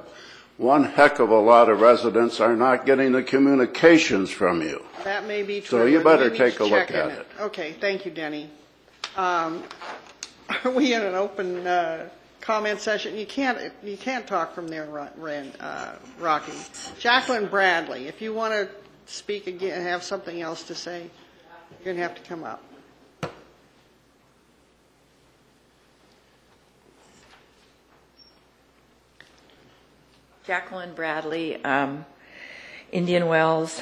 [0.58, 4.84] one heck of a lot of residents are not getting the communications from you.
[5.04, 5.80] That may be true.
[5.80, 7.28] So you better take a look check at it.
[7.40, 8.50] Okay, thank you, Denny.
[9.16, 9.64] Um,
[10.64, 12.10] Are we in an open uh,
[12.48, 13.18] comment session?
[13.18, 14.86] You can't, you can't talk from there,
[15.18, 16.54] Ran- uh, Rocky.
[16.98, 18.70] Jacqueline Bradley, if you want to
[19.06, 22.64] speak again, have something else to say, you're going to have to come up.
[30.46, 32.06] Jacqueline Bradley, um,
[32.94, 33.82] Indian Wells,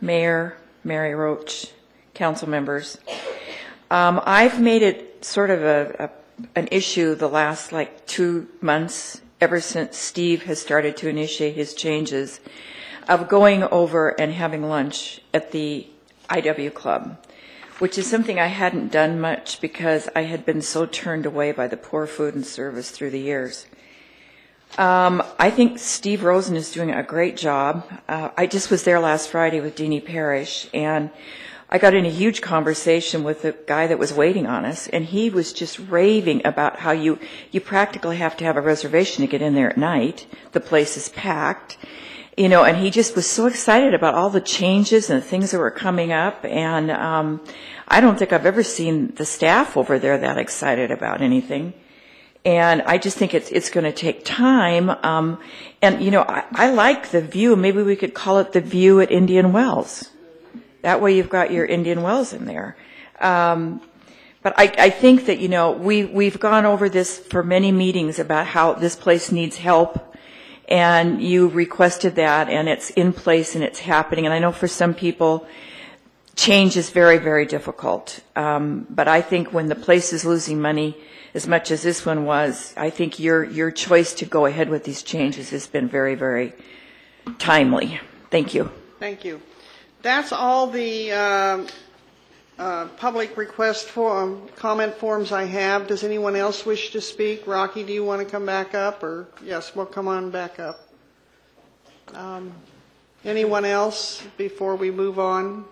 [0.00, 1.66] Mayor, Mary Roche,
[2.14, 2.96] council members.
[3.90, 6.10] Um, I've made it sort of a,
[6.54, 11.74] an issue the last like two months, ever since Steve has started to initiate his
[11.74, 12.40] changes,
[13.08, 15.86] of going over and having lunch at the
[16.28, 17.18] IW Club,
[17.78, 21.68] which is something I hadn't done much because I had been so turned away by
[21.68, 23.66] the poor food and service through the years.
[24.76, 27.90] Um, I think Steve Rosen is doing a great job.
[28.06, 31.10] Uh, I just was there last Friday with Deanie Parrish, and
[31.70, 35.04] I got in a huge conversation with the guy that was waiting on us, and
[35.04, 37.18] he was just raving about how you
[37.50, 40.26] you practically have to have a reservation to get in there at night.
[40.52, 41.76] The place is packed,
[42.38, 45.50] you know, and he just was so excited about all the changes and the things
[45.50, 47.44] that were coming up, and um,
[47.86, 51.74] I don't think I've ever seen the staff over there that excited about anything.
[52.46, 54.88] And I just think it's it's going to take time.
[54.88, 55.38] Um,
[55.82, 57.56] and you know, I, I like the view.
[57.56, 60.08] Maybe we could call it the view at Indian Wells.
[60.82, 62.76] That way, you've got your Indian Wells in there.
[63.20, 63.80] Um,
[64.42, 68.18] but I, I think that you know we we've gone over this for many meetings
[68.18, 70.16] about how this place needs help,
[70.68, 74.24] and you requested that, and it's in place and it's happening.
[74.26, 75.46] And I know for some people,
[76.36, 78.20] change is very very difficult.
[78.36, 80.96] Um, but I think when the place is losing money
[81.34, 84.84] as much as this one was, I think your your choice to go ahead with
[84.84, 86.52] these changes has been very very
[87.38, 88.00] timely.
[88.30, 88.70] Thank you.
[89.00, 89.42] Thank you.
[90.02, 91.66] That's all the um,
[92.58, 95.86] uh, public request form, comment forms I have.
[95.86, 97.46] Does anyone else wish to speak?
[97.46, 100.88] Rocky, do you want to come back up, or, yes, we'll come on back up.
[102.14, 102.52] Um,
[103.24, 105.64] Anyone else before we move on?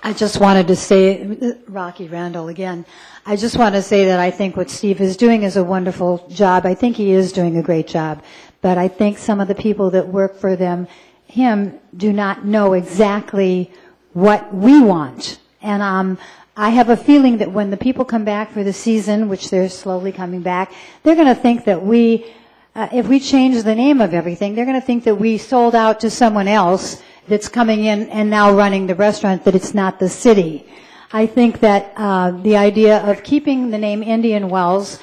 [0.00, 2.86] I just wanted to say, Rocky Randall again,
[3.26, 6.28] I just want to say that I think what Steve is doing is a wonderful
[6.28, 6.66] job.
[6.66, 8.22] I think he is doing a great job.
[8.60, 10.86] But I think some of the people that work for them,
[11.34, 13.70] him, do not know exactly
[14.12, 15.40] what we want.
[15.60, 16.18] And um,
[16.56, 19.68] I have a feeling that when the people come back for the season, which they're
[19.68, 22.32] slowly coming back, they're going to think that we,
[22.76, 25.74] uh, if we change the name of everything, they're going to think that we sold
[25.74, 29.98] out to someone else that's coming in and now running the restaurant, that it's not
[29.98, 30.64] the city.
[31.12, 35.00] I think that uh, the idea of keeping the name Indian Wells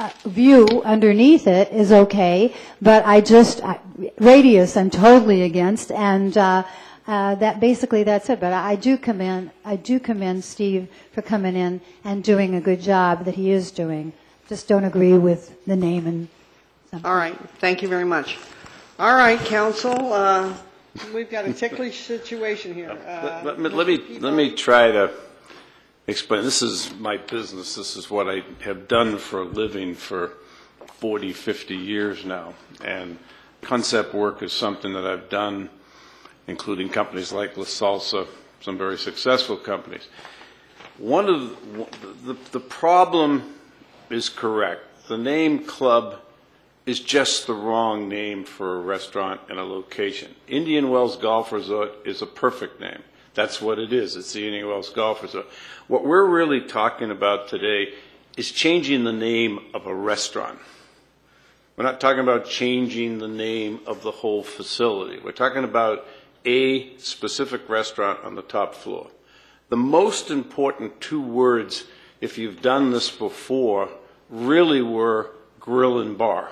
[0.00, 3.78] uh, view underneath it is okay, but I just, I-
[4.18, 6.64] radius I'm totally against, and uh,
[7.06, 8.40] uh, that, basically that's it.
[8.40, 12.80] But I do commend, I do commend Steve for coming in and doing a good
[12.80, 14.14] job that he is doing.
[14.48, 16.28] Just don't agree with the name and
[17.04, 18.38] All right, thank you very much.
[18.98, 20.54] All right, council, uh,
[21.14, 22.90] we've got a ticklish situation here.
[22.90, 25.10] Uh, Let, let me, let me, let me try to
[26.10, 26.42] explain.
[26.42, 27.74] This is my business.
[27.74, 30.32] This is what I have done for a living for
[30.98, 32.54] 40, 50 years now.
[32.84, 33.18] And
[33.62, 35.70] concept work is something that I've done,
[36.46, 38.26] including companies like La Salsa,
[38.60, 40.08] some very successful companies.
[40.98, 43.54] One of the, the, the problem
[44.10, 45.08] is correct.
[45.08, 46.20] The name club
[46.86, 50.34] is just the wrong name for a restaurant and a location.
[50.48, 53.02] Indian Wells Golf Resort is a perfect name.
[53.40, 54.16] That's what it is.
[54.16, 55.46] It's the Indian Wells Golf Resort.
[55.88, 57.94] What we're really talking about today
[58.36, 60.58] is changing the name of a restaurant.
[61.74, 65.20] We're not talking about changing the name of the whole facility.
[65.24, 66.06] We're talking about
[66.44, 69.06] a specific restaurant on the top floor.
[69.70, 71.86] The most important two words,
[72.20, 73.88] if you've done this before,
[74.28, 76.50] really were grill and bar.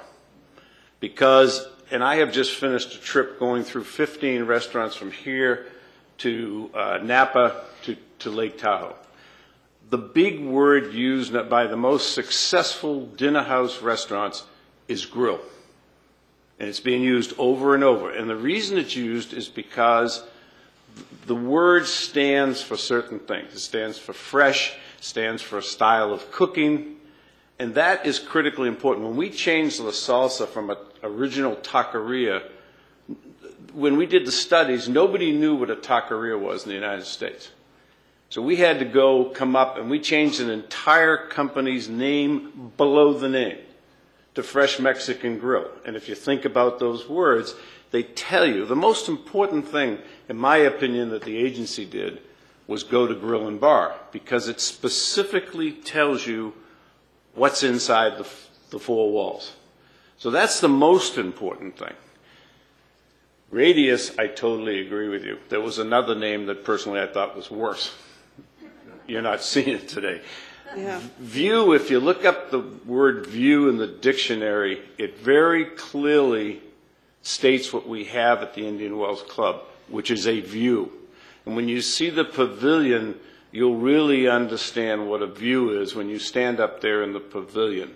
[1.00, 5.66] Because, and I have just finished a trip going through 15 restaurants from here
[6.18, 8.94] to uh, Napa to, to Lake Tahoe.
[9.90, 14.44] The big word used by the most successful dinner house restaurants
[14.86, 15.40] is grill.
[16.58, 18.10] And it's being used over and over.
[18.10, 20.22] And the reason it's used is because
[21.26, 23.54] the word stands for certain things.
[23.54, 26.96] It stands for fresh, stands for a style of cooking,
[27.58, 29.06] and that is critically important.
[29.06, 32.42] When we changed the salsa from an original taqueria,
[33.72, 37.50] when we did the studies, nobody knew what a taqueria was in the United States.
[38.30, 43.14] So we had to go come up and we changed an entire company's name below
[43.14, 43.58] the name
[44.34, 45.70] to Fresh Mexican Grill.
[45.86, 47.54] And if you think about those words,
[47.90, 52.20] they tell you the most important thing, in my opinion, that the agency did
[52.66, 56.52] was go to Grill and Bar because it specifically tells you
[57.34, 58.28] what's inside the,
[58.70, 59.56] the four walls.
[60.18, 61.94] So that's the most important thing.
[63.50, 65.38] Radius, I totally agree with you.
[65.48, 67.94] There was another name that personally I thought was worse.
[69.06, 70.20] You're not seeing it today.
[70.76, 71.00] Yeah.
[71.18, 76.60] View, if you look up the word view in the dictionary, it very clearly
[77.22, 80.92] states what we have at the Indian Wells Club, which is a view.
[81.46, 83.18] And when you see the pavilion,
[83.50, 87.94] you'll really understand what a view is when you stand up there in the pavilion.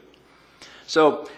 [0.87, 1.29] So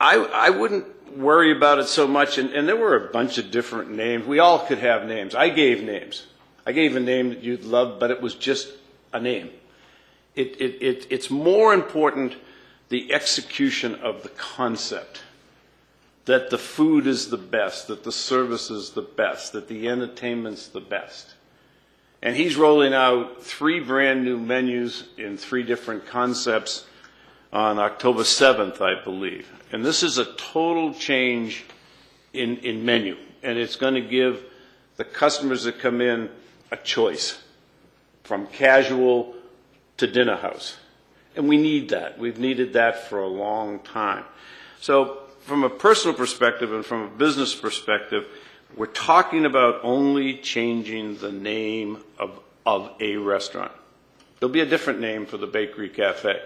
[0.00, 0.86] I, I wouldn't
[1.16, 2.38] worry about it so much.
[2.38, 4.26] And, and there were a bunch of different names.
[4.26, 5.34] We all could have names.
[5.34, 6.26] I gave names.
[6.66, 8.68] I gave a name that you'd love, but it was just
[9.12, 9.50] a name.
[10.34, 12.36] It, it, it, it's more important
[12.88, 15.22] the execution of the concept
[16.26, 20.68] that the food is the best, that the service is the best, that the entertainment's
[20.68, 21.34] the best.
[22.20, 26.84] And he's rolling out three brand new menus in three different concepts
[27.52, 29.48] on October 7th, I believe.
[29.76, 31.62] And this is a total change
[32.32, 33.14] in, in menu.
[33.42, 34.42] And it's going to give
[34.96, 36.30] the customers that come in
[36.72, 37.38] a choice
[38.24, 39.34] from casual
[39.98, 40.78] to dinner house.
[41.36, 42.18] And we need that.
[42.18, 44.24] We've needed that for a long time.
[44.80, 48.26] So from a personal perspective and from a business perspective,
[48.78, 53.72] we're talking about only changing the name of, of a restaurant.
[54.40, 56.40] There'll be a different name for the Bakery Cafe.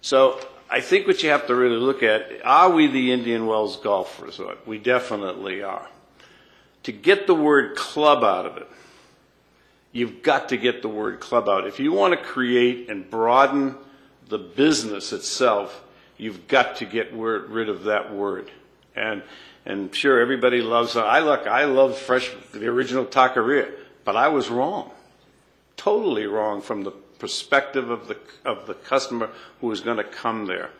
[0.00, 0.38] So
[0.72, 4.22] I think what you have to really look at, are we the Indian Wells Golf
[4.22, 4.66] Resort?
[4.66, 5.86] We definitely are.
[6.84, 8.66] To get the word club out of it,
[9.92, 11.66] you've got to get the word club out.
[11.66, 13.76] If you want to create and broaden
[14.28, 15.84] the business itself,
[16.16, 18.50] you've got to get word, rid of that word.
[18.96, 19.22] And
[19.66, 20.96] and sure, everybody loves.
[20.96, 21.46] I look.
[21.46, 23.70] I love fresh, the original taqueria,
[24.06, 24.90] but I was wrong,
[25.76, 26.92] totally wrong from the
[27.22, 29.30] perspective of the of the customer
[29.60, 30.70] who is going to come there.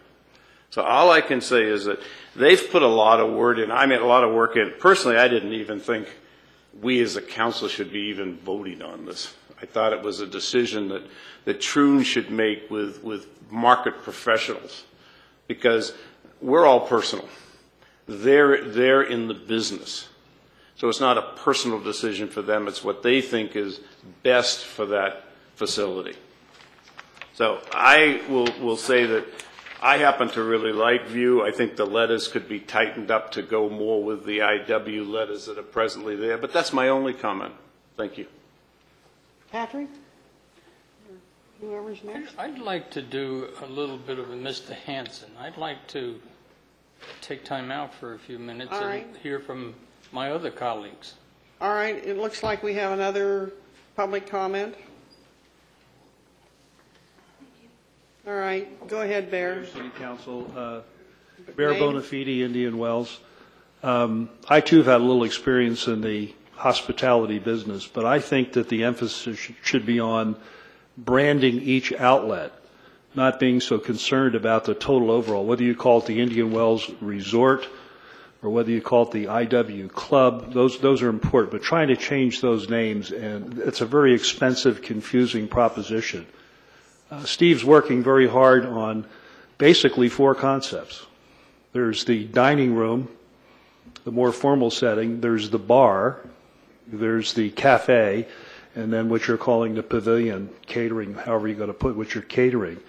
[0.71, 2.01] So all I can say is that
[2.35, 3.71] they've put a lot of word in.
[3.71, 4.73] I mean, a lot of work in.
[4.81, 6.09] Personally, I didn't even think
[6.81, 9.33] we as a council should be even voting on this.
[9.63, 11.05] I thought it was a decision that
[11.45, 14.83] that Troon should make with with market professionals,
[15.47, 15.95] because
[16.41, 17.29] we're all personal.
[18.09, 20.09] They're, they're in the business.
[20.75, 23.79] So it's not a personal decision for them, it's what they think is
[24.25, 26.17] best for that facility.
[27.35, 29.25] So I will, will say that
[29.83, 31.45] I happen to really like View.
[31.45, 35.47] I think the letters could be tightened up to go more with the IW letters
[35.47, 37.55] that are presently there, but that's my only comment.
[37.97, 38.27] Thank you.
[39.51, 39.89] Patrick?
[41.61, 42.35] Whoever's next.
[42.39, 44.73] I'd like to do a little bit of a Mr.
[44.73, 45.31] Hanson.
[45.39, 46.21] I'd like to
[47.21, 49.07] take time out for a few minutes All and right.
[49.23, 49.75] hear from
[50.13, 51.15] my other colleagues.
[51.61, 53.53] All right, it looks like we have another
[53.97, 54.75] public comment.
[58.25, 59.67] All right, go ahead, Bear.
[59.67, 60.81] City Council, uh,
[61.57, 61.83] Bear Name?
[61.83, 63.19] Bonafide, Indian Wells.
[63.83, 68.53] Um, I too have had a little experience in the hospitality business, but I think
[68.53, 70.37] that the emphasis sh- should be on
[70.97, 72.53] branding each outlet,
[73.17, 76.89] not being so concerned about the total overall, whether you call it the Indian Wells
[77.01, 77.67] Resort
[78.41, 81.97] or whether you call it the IW Club, those, those are important, but trying to
[81.97, 86.25] change those names, and it's a very expensive, confusing proposition.
[87.13, 89.05] Uh, Steve's working very hard on
[89.59, 91.05] basically four concepts.
[91.75, 93.07] There's the dining room,
[94.05, 96.27] the more formal setting, there's the bar,
[96.87, 98.27] there's the cafe,
[98.75, 102.23] and then what you're calling the pavilion catering, however you're going to put what you're
[102.23, 102.81] catering.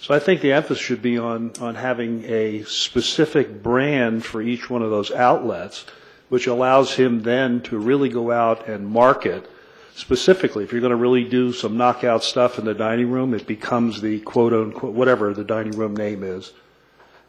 [0.00, 4.68] So I think the emphasis should be on, on having a specific brand for each
[4.68, 5.86] one of those outlets,
[6.30, 9.48] which allows him then to really go out and market
[9.98, 10.62] specifically.
[10.62, 14.00] If you're going to really do some knockout stuff in the dining room, it becomes
[14.00, 16.52] the quote unquote, whatever the dining room name is.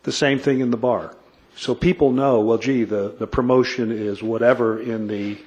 [0.04, 1.16] The same thing in the bar.
[1.56, 5.40] So people know, well, gee, the, the promotion is whatever in the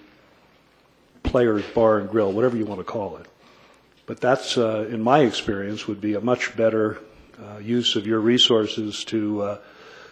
[1.23, 3.27] players bar and grill, whatever you want to call it.
[4.07, 6.99] But that's, uh, in my experience, would be a much better
[7.41, 9.59] uh, use of your resources to uh,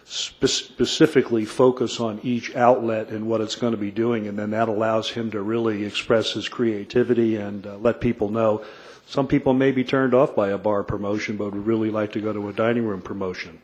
[0.05, 4.51] spe- specifically focus on each outlet and what it's going to be doing, and then
[4.51, 8.63] that allows him to really express his creativity and uh, let people know.
[9.07, 12.21] Some people may be turned off by a bar promotion, but would really like to
[12.21, 13.59] go to a dining room promotion.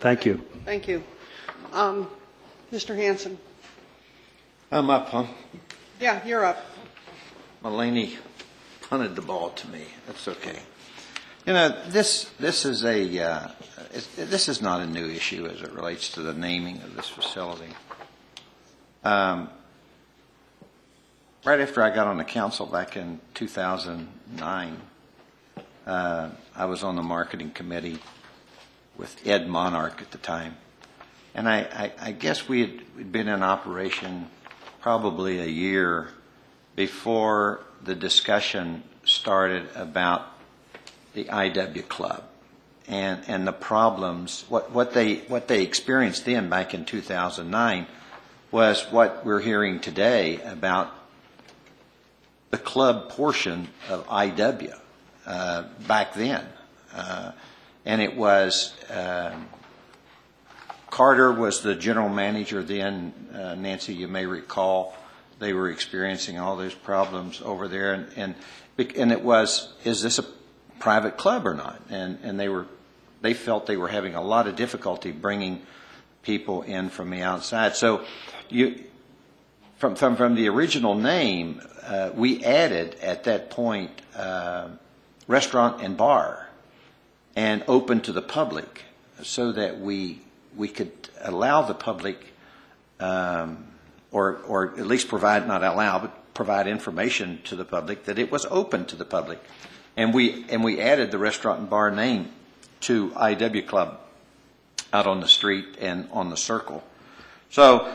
[0.00, 0.42] Thank you.
[0.64, 1.02] Thank you.
[1.72, 2.08] Um,
[2.72, 2.96] Mr.
[2.96, 3.38] Hanson?
[4.70, 5.26] I'm up, huh?
[6.00, 6.64] Yeah, you're up.
[7.62, 8.16] Mullany
[8.88, 9.84] punted the ball to me.
[10.06, 10.58] That's okay.
[11.46, 13.48] You know, this, this is a, uh,
[14.16, 17.72] this is not a new issue as it relates to the naming of this facility.
[19.04, 19.48] Um,
[21.44, 24.80] Right after I got on the council back in 2009,
[25.86, 27.98] uh, I was on the marketing committee
[28.96, 30.56] with Ed Monarch at the time.
[31.34, 34.30] And I, I, I guess we had been in operation
[34.80, 36.12] probably a year
[36.76, 40.26] before the discussion started about
[41.12, 42.24] the IW Club
[42.88, 47.86] and, and the problems, what, what they, what they experienced then back in 2009
[48.50, 50.92] was what we're hearing today about
[52.50, 54.78] the club portion of IW
[55.26, 56.46] uh, back then.
[56.94, 57.32] Uh,
[57.84, 59.48] and it was, um,
[60.90, 63.12] Carter was the general manager then.
[63.34, 64.94] Uh, Nancy, you may recall,
[65.40, 67.92] they were experiencing all those problems over there.
[67.94, 68.34] And, and,
[68.96, 70.24] and it was, is this a
[70.78, 71.80] private club or not?
[71.90, 72.66] And, and they were,
[73.20, 75.62] they felt they were having a lot of difficulty bringing
[76.22, 77.76] people in from the outside.
[77.76, 78.04] So
[78.48, 78.84] you,
[79.76, 84.68] from, from, from the original name, uh, we added at that point uh,
[85.26, 86.48] restaurant and bar
[87.36, 88.82] and open to the public
[89.22, 90.20] so that we,
[90.56, 92.32] we could allow the public,
[93.00, 93.66] um,
[94.10, 98.30] or, or at least provide, not allow, but provide information to the public that it
[98.30, 99.42] was open to the public.
[99.96, 102.30] And we, and we added the restaurant and bar name
[102.80, 104.00] to IW Club
[104.92, 106.82] out on the street and on the circle.
[107.50, 107.92] So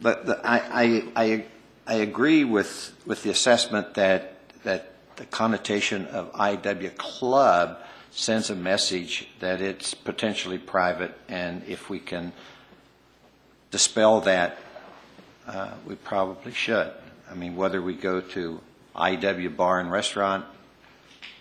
[0.00, 1.44] but the, I, I, I,
[1.86, 4.34] I agree with, with the assessment that,
[4.64, 7.78] that the connotation of IW Club
[8.10, 12.32] sends a message that it's potentially private, and if we can
[13.70, 14.58] dispel that,
[15.46, 16.90] uh, we probably should.
[17.30, 18.60] I mean, whether we go to
[18.96, 20.44] IW Bar and Restaurant,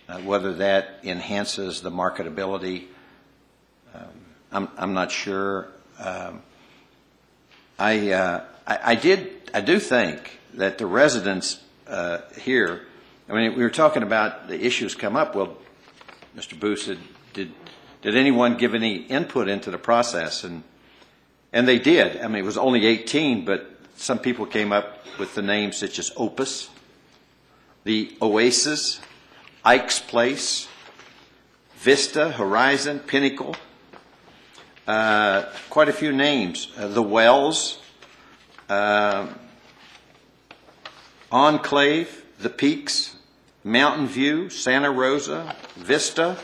[0.09, 2.85] uh, whether that enhances the marketability,
[3.93, 4.03] um,
[4.51, 5.67] I'm, I'm not sure.
[5.99, 6.41] Um,
[7.77, 12.87] I, uh, I, I did, I do think that the residents uh, here,
[13.29, 15.35] I mean, we were talking about the issues come up.
[15.35, 15.55] Well,
[16.35, 16.59] Mr.
[16.59, 16.97] Booth said,
[17.33, 17.51] did,
[18.01, 20.43] did anyone give any input into the process?
[20.43, 20.63] And,
[21.53, 22.19] and they did.
[22.21, 25.99] I mean, it was only 18, but some people came up with the names such
[25.99, 26.69] as Opus,
[27.83, 29.01] the Oasis,
[29.63, 30.67] Ike's Place,
[31.75, 33.55] Vista, Horizon, Pinnacle,
[34.87, 36.71] uh, quite a few names.
[36.77, 37.79] Uh, the Wells,
[38.69, 39.27] uh,
[41.31, 43.15] Enclave, The Peaks,
[43.63, 46.37] Mountain View, Santa Rosa, Vista,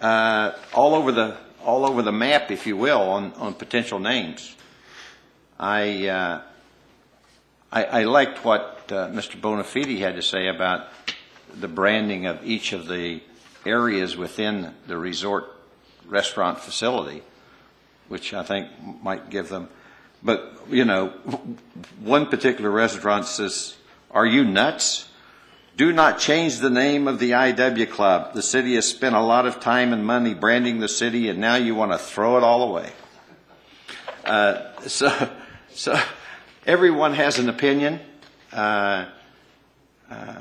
[0.00, 4.56] uh, all over the all over the map, if you will, on, on potential names.
[5.60, 6.42] I, uh,
[7.70, 9.40] I I liked what uh, Mr.
[9.40, 10.88] Bonafide had to say about
[11.60, 13.20] the branding of each of the
[13.64, 15.52] areas within the resort
[16.06, 17.22] restaurant facility,
[18.08, 18.68] which I think
[19.02, 19.68] might give them.
[20.22, 21.08] But, you know,
[22.00, 23.76] one particular restaurant says,
[24.10, 25.08] Are you nuts?
[25.76, 28.34] Do not change the name of the IW Club.
[28.34, 31.56] The city has spent a lot of time and money branding the city, and now
[31.56, 32.90] you want to throw it all away.
[34.24, 35.30] Uh, so,
[35.72, 35.98] so
[36.66, 38.00] everyone has an opinion.
[38.52, 39.06] Uh,
[40.10, 40.34] uh,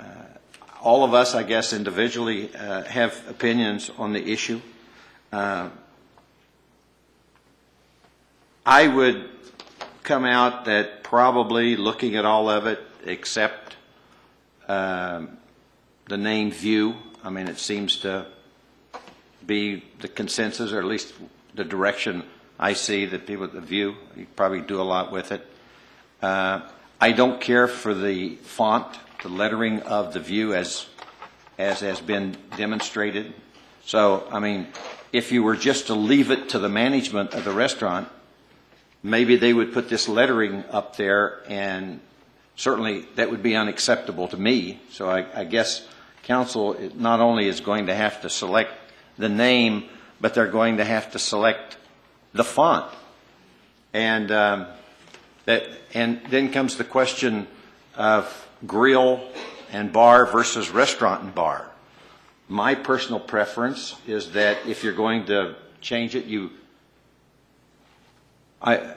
[0.81, 4.61] all of us, I guess, individually uh, have opinions on the issue.
[5.31, 5.69] Uh,
[8.65, 9.29] I would
[10.03, 13.75] come out that probably looking at all of it, except
[14.67, 15.37] um,
[16.07, 18.25] the name View, I mean, it seems to
[19.45, 21.13] be the consensus, or at least
[21.53, 22.23] the direction
[22.59, 25.45] I see that people, the View, you probably do a lot with it.
[26.21, 26.61] Uh,
[26.99, 30.87] I don't care for the font, the lettering of the view as,
[31.57, 33.33] as has been demonstrated.
[33.85, 34.67] So, I mean,
[35.13, 38.09] if you were just to leave it to the management of the restaurant,
[39.03, 41.99] maybe they would put this lettering up there, and
[42.55, 44.79] certainly that would be unacceptable to me.
[44.89, 45.87] So I, I guess
[46.23, 48.71] council not only is going to have to select
[49.17, 49.85] the name,
[50.19, 51.77] but they're going to have to select
[52.33, 52.91] the font.
[53.93, 54.67] And um,
[55.45, 57.47] that, and then comes the question
[57.95, 59.21] of grill
[59.71, 61.69] and bar versus restaurant and bar.
[62.47, 66.51] My personal preference is that if you're going to change it, you,
[68.61, 68.95] I,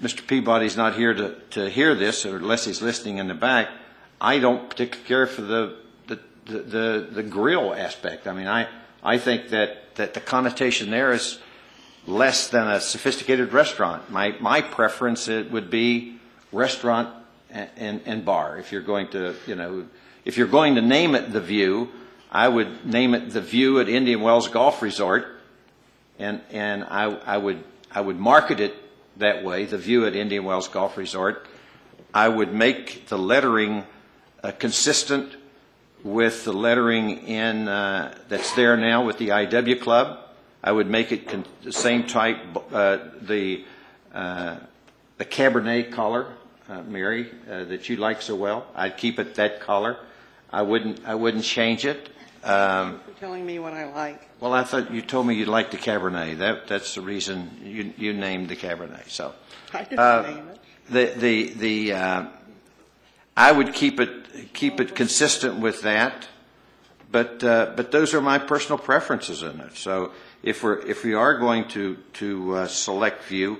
[0.00, 0.26] Mr.
[0.26, 3.68] Peabody's not here to, to hear this, or unless he's listening in the back.
[4.20, 5.76] I don't particularly care for the,
[6.06, 8.26] the, the, the, the grill aspect.
[8.26, 8.68] I mean, I,
[9.02, 11.38] I think that, that the connotation there is
[12.06, 14.10] less than a sophisticated restaurant.
[14.10, 16.18] My, my preference it would be
[16.52, 17.14] restaurant
[17.52, 18.58] and, and, bar.
[18.58, 19.86] If you're going to, you know,
[20.24, 21.88] if you're going to name it the View,
[22.30, 25.26] I would name it the View at Indian Wells Golf Resort,
[26.18, 28.74] and and I, I would I would market it
[29.18, 31.46] that way, the View at Indian Wells Golf Resort.
[32.12, 33.84] I would make the lettering
[34.42, 35.36] uh, consistent
[36.02, 40.18] with the lettering in uh, that's there now with the IW Club.
[40.62, 42.38] I would make it con- the same type,
[42.72, 43.64] uh, the
[44.12, 44.56] uh,
[45.18, 46.26] the Cabernet color,
[46.70, 48.66] uh, Mary, uh, that you like so well.
[48.74, 49.96] I'd keep it that color.
[50.52, 52.10] I wouldn't I wouldn't change it.
[52.44, 54.28] Um, For telling me what I like.
[54.40, 56.38] well, I thought you told me you'd like the Cabernet.
[56.38, 59.08] That that's the reason you you named the Cabernet.
[59.10, 59.34] So.
[59.74, 60.56] I didn't Uh, name it.
[60.90, 62.24] The, the, the, uh,
[63.36, 66.26] I would keep it, keep it consistent with that,
[67.12, 69.76] but, uh, but those are my personal preferences in it.
[69.76, 70.10] So
[70.42, 73.58] if we're, if we are going to, to uh, select view,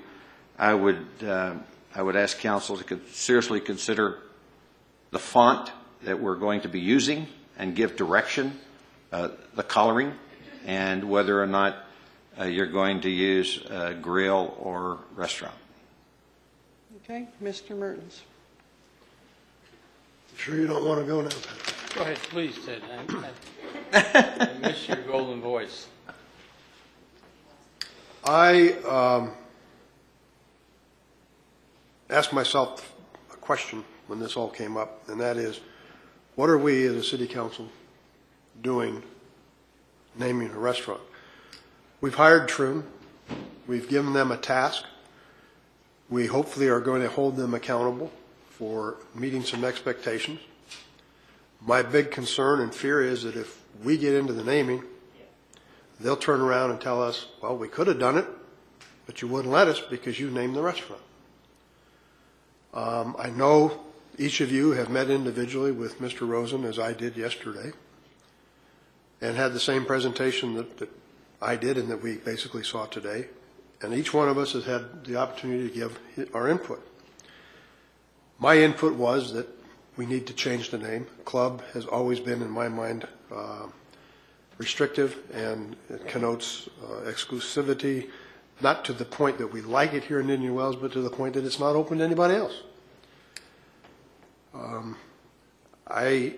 [0.59, 1.55] I would, uh,
[1.95, 4.19] I would ask council to con- seriously consider
[5.11, 5.73] the font
[6.03, 7.27] that we're going to be using
[7.59, 8.59] and give direction,
[9.13, 10.15] uh, the coloring,
[10.67, 11.77] and whether or not
[12.39, 15.55] uh, you're going to use uh, grill or restaurant.
[17.05, 17.77] Okay, Mr.
[17.77, 18.23] Mertens.
[20.37, 21.29] Sure you don't want to go now?
[21.95, 22.83] Go ahead, please, Ted.
[22.89, 23.31] I-
[23.93, 25.89] I I miss your golden voice.
[28.25, 29.33] I um,
[32.11, 32.93] asked myself
[33.33, 35.61] a question when this all came up, and that is,
[36.35, 37.69] what are we as a city council
[38.61, 39.03] doing
[40.19, 41.01] naming a restaurant?
[42.01, 42.85] We've hired Troon.
[43.67, 44.85] We've given them a task.
[46.09, 48.11] We hopefully are going to hold them accountable
[48.49, 50.41] for meeting some expectations.
[51.61, 54.83] My big concern and fear is that if we get into the naming,
[56.01, 58.27] they'll turn around and tell us, well, we could have done it,
[59.07, 61.03] but you wouldn't let us because you named the restaurant.
[62.73, 63.81] Um, I know
[64.19, 66.29] each of you have met individually with Mr.
[66.29, 67.73] Rosen, as I did yesterday,
[69.21, 70.91] and had the same presentation that, that
[71.43, 73.29] I did and that we basically saw today.
[73.83, 75.99] And each one of us has had the opportunity to give
[76.35, 76.87] our input.
[78.39, 79.49] My input was that
[79.97, 81.07] we need to change the name.
[81.25, 83.67] Club has always been, in my mind, uh,
[84.59, 88.11] restrictive and it connotes uh, exclusivity,
[88.63, 91.11] not to the point that we like it here in Indian Wells, but to the
[91.11, 92.63] point that it's not open to anybody else.
[94.55, 94.97] Um,
[95.87, 96.35] I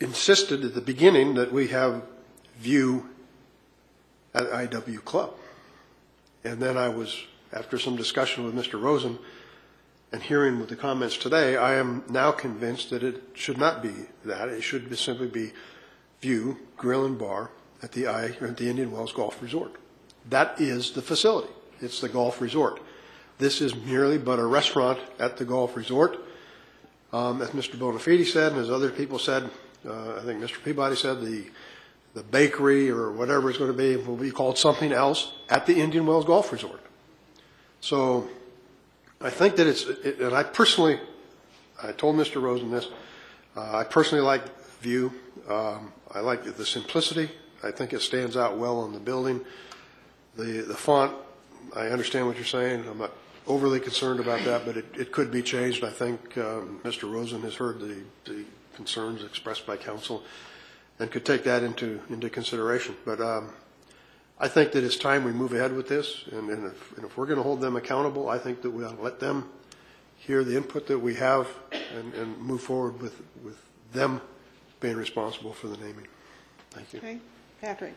[0.00, 2.02] insisted at the beginning that we have
[2.58, 3.08] view
[4.34, 5.34] at IW Club.
[6.44, 8.80] And then I was, after some discussion with Mr.
[8.80, 9.18] Rosen
[10.12, 13.92] and hearing with the comments today, I am now convinced that it should not be
[14.24, 14.48] that.
[14.48, 15.52] It should simply be
[16.20, 17.50] View Grill and Bar
[17.82, 19.76] at the I, at the Indian Wells Golf Resort.
[20.30, 21.52] That is the facility.
[21.80, 22.80] It's the golf resort.
[23.38, 26.18] This is merely but a restaurant at the golf resort.
[27.12, 27.76] Um, as Mr.
[27.76, 29.48] Bonafide said, and as other people said,
[29.86, 30.62] uh, I think Mr.
[30.64, 31.44] Peabody said, the,
[32.14, 35.80] the bakery or whatever it's going to be will be called something else at the
[35.80, 36.80] Indian Wells Golf Resort.
[37.80, 38.28] So
[39.20, 40.98] I think that it's, it, and I personally,
[41.82, 42.40] I told Mr.
[42.40, 42.88] Rosen this,
[43.56, 44.42] uh, I personally like
[44.80, 45.12] View.
[45.48, 47.30] Um, I like the simplicity.
[47.62, 49.44] I think it stands out well on the building.
[50.36, 51.14] The, the font,
[51.74, 52.84] I understand what you're saying.
[52.88, 53.12] I'm not
[53.46, 55.84] overly concerned about that, but it, it could be changed.
[55.84, 57.10] I think um, Mr.
[57.10, 58.44] Rosen has heard the, the
[58.74, 60.22] concerns expressed by council
[60.98, 62.96] and could take that into, into consideration.
[63.04, 63.50] But um,
[64.38, 67.16] I think that it's time we move ahead with this, and, and, if, and if
[67.16, 69.48] we're going to hold them accountable, I think that we ought to let them
[70.16, 71.48] hear the input that we have
[71.94, 73.58] and, and move forward with, with
[73.92, 74.20] them
[74.80, 76.06] being responsible for the naming.
[76.70, 76.98] Thank you.
[76.98, 77.18] Okay,
[77.60, 77.94] Patrick.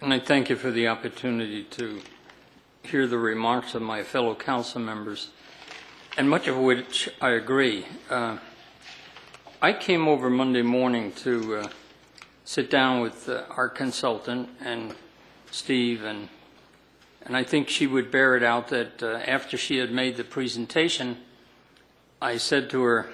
[0.00, 2.00] And I thank you for the opportunity to
[2.84, 5.30] hear the remarks of my fellow council members.
[6.16, 7.84] and much of which I agree.
[8.08, 8.38] Uh,
[9.60, 11.68] I came over Monday morning to uh,
[12.44, 14.94] sit down with uh, our consultant and
[15.50, 16.28] Steve, and
[17.22, 20.22] and I think she would bear it out that uh, after she had made the
[20.22, 21.18] presentation,
[22.22, 23.10] I said to her,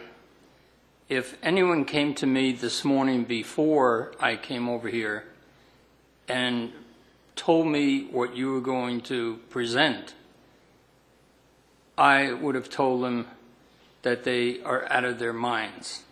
[1.09, 5.25] if anyone came to me this morning before I came over here
[6.29, 6.73] and
[7.37, 10.15] told me what you were going to present,
[11.97, 13.27] I would have told them
[14.03, 16.03] that they are out of their minds.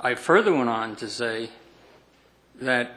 [0.00, 1.50] I further went on to say
[2.60, 2.92] that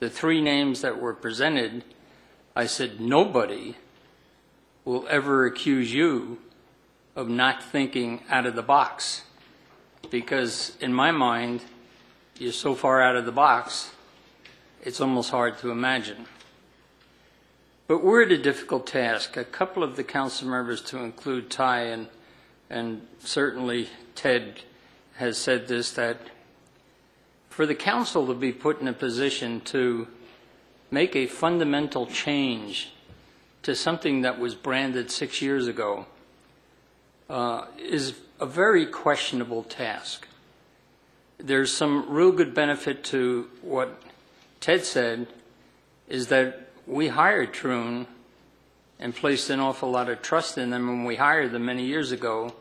[0.00, 1.84] the three names that were presented,
[2.56, 3.76] I said, nobody
[4.84, 6.38] will ever accuse you
[7.14, 9.22] of not thinking out of the box.
[10.10, 11.62] Because in my mind,
[12.38, 13.92] you're so far out of the box,
[14.82, 16.26] it's almost hard to imagine.
[17.86, 19.36] But we're at a difficult task.
[19.36, 22.08] A couple of the council members, to include Ty and,
[22.68, 24.60] and certainly Ted,
[25.16, 26.18] has said this that
[27.48, 30.08] for the council to be put in a position to
[30.90, 32.92] make a fundamental change
[33.62, 36.06] to something that was branded six years ago
[37.28, 40.26] uh, is a very questionable task.
[41.38, 44.00] There's some real good benefit to what
[44.62, 45.26] Ted said,
[46.08, 48.06] is that we hired Troon
[49.00, 52.12] and placed an awful lot of trust in them when we hired them many years
[52.12, 52.54] ago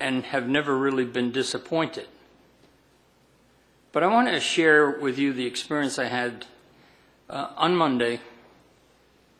[0.00, 2.08] and have never really been disappointed.
[3.92, 6.46] But I want to share with you the experience I had
[7.28, 8.20] uh, on Monday.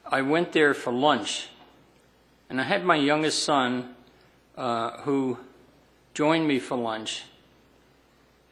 [0.05, 1.49] I went there for lunch,
[2.51, 3.95] and I had my youngest son
[4.59, 5.39] uh, who
[6.13, 7.25] joined me for lunch,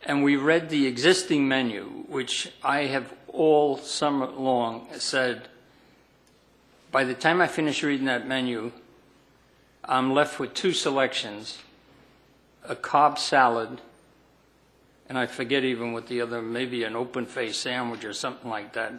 [0.05, 5.49] and we read the existing menu, which I have all summer long said,
[6.93, 8.71] by the time I finish reading that menu,
[9.85, 11.59] I'm left with two selections
[12.67, 13.81] a Cobb salad,
[15.09, 18.73] and I forget even what the other, maybe an open faced sandwich or something like
[18.73, 18.93] that.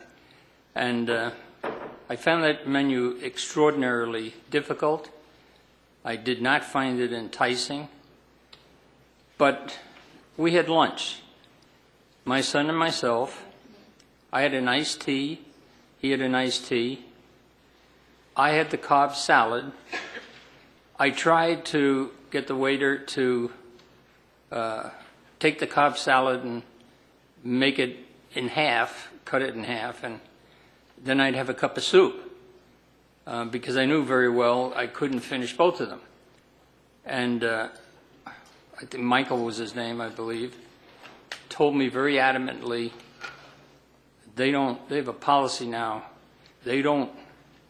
[0.76, 1.32] And uh,
[2.08, 5.10] I found that menu extraordinarily difficult.
[6.04, 7.88] I did not find it enticing.
[9.40, 9.80] But
[10.38, 11.22] we had lunch.
[12.26, 13.46] My son and myself.
[14.34, 15.42] I had an iced tea.
[16.00, 17.06] He had an iced tea.
[18.36, 19.72] I had the Cobb salad.
[21.00, 23.52] I tried to get the waiter to
[24.52, 24.90] uh,
[25.40, 26.64] take the Cobb salad and
[27.44, 27.98] make it
[28.34, 30.20] in half, cut it in half, and
[31.02, 32.38] then I'd have a cup of soup
[33.26, 36.02] uh, because I knew very well I couldn't finish both of them.
[37.06, 37.70] And uh,
[38.78, 40.56] I think Michael was his name, I believe,
[41.48, 42.92] told me very adamantly
[44.36, 46.04] they don't, they have a policy now,
[46.66, 47.10] they don't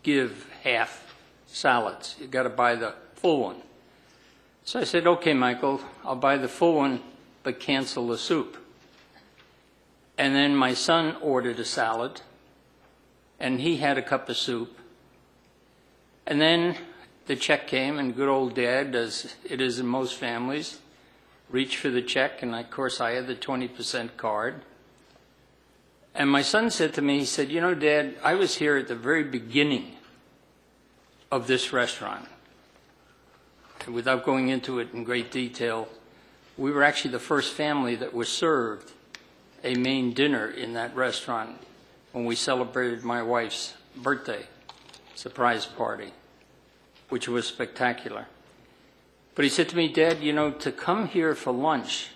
[0.02, 1.16] give half
[1.46, 2.16] salads.
[2.20, 3.58] You got to buy the full one.
[4.64, 7.02] So I said, okay, Michael, I'll buy the full one,
[7.44, 8.58] but cancel the soup.
[10.18, 12.22] And then my son ordered a salad,
[13.40, 14.80] and he had a cup of soup.
[16.26, 16.78] And then
[17.28, 20.80] the check came, and good old dad, as it is in most families,
[21.50, 24.64] reached for the check, and of course I had the 20% card.
[26.14, 28.88] And my son said to me, he said, You know, Dad, I was here at
[28.88, 29.96] the very beginning
[31.32, 32.28] of this restaurant.
[33.86, 35.90] And without going into it in great detail,
[36.58, 38.94] we were actually the first family that was served
[39.64, 41.60] a main dinner in that restaurant
[42.14, 44.46] when we celebrated my wife's birthday
[45.16, 46.12] surprise party,
[47.10, 48.28] which was spectacular.
[49.36, 52.08] But he said to me, Dad, you know, to come here for lunch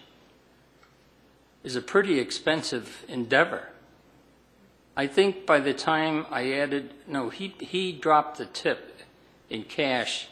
[1.64, 3.68] is a pretty expensive endeavor.
[4.96, 9.02] I think by the time I added, no, he, he dropped the tip
[9.50, 10.28] in cash,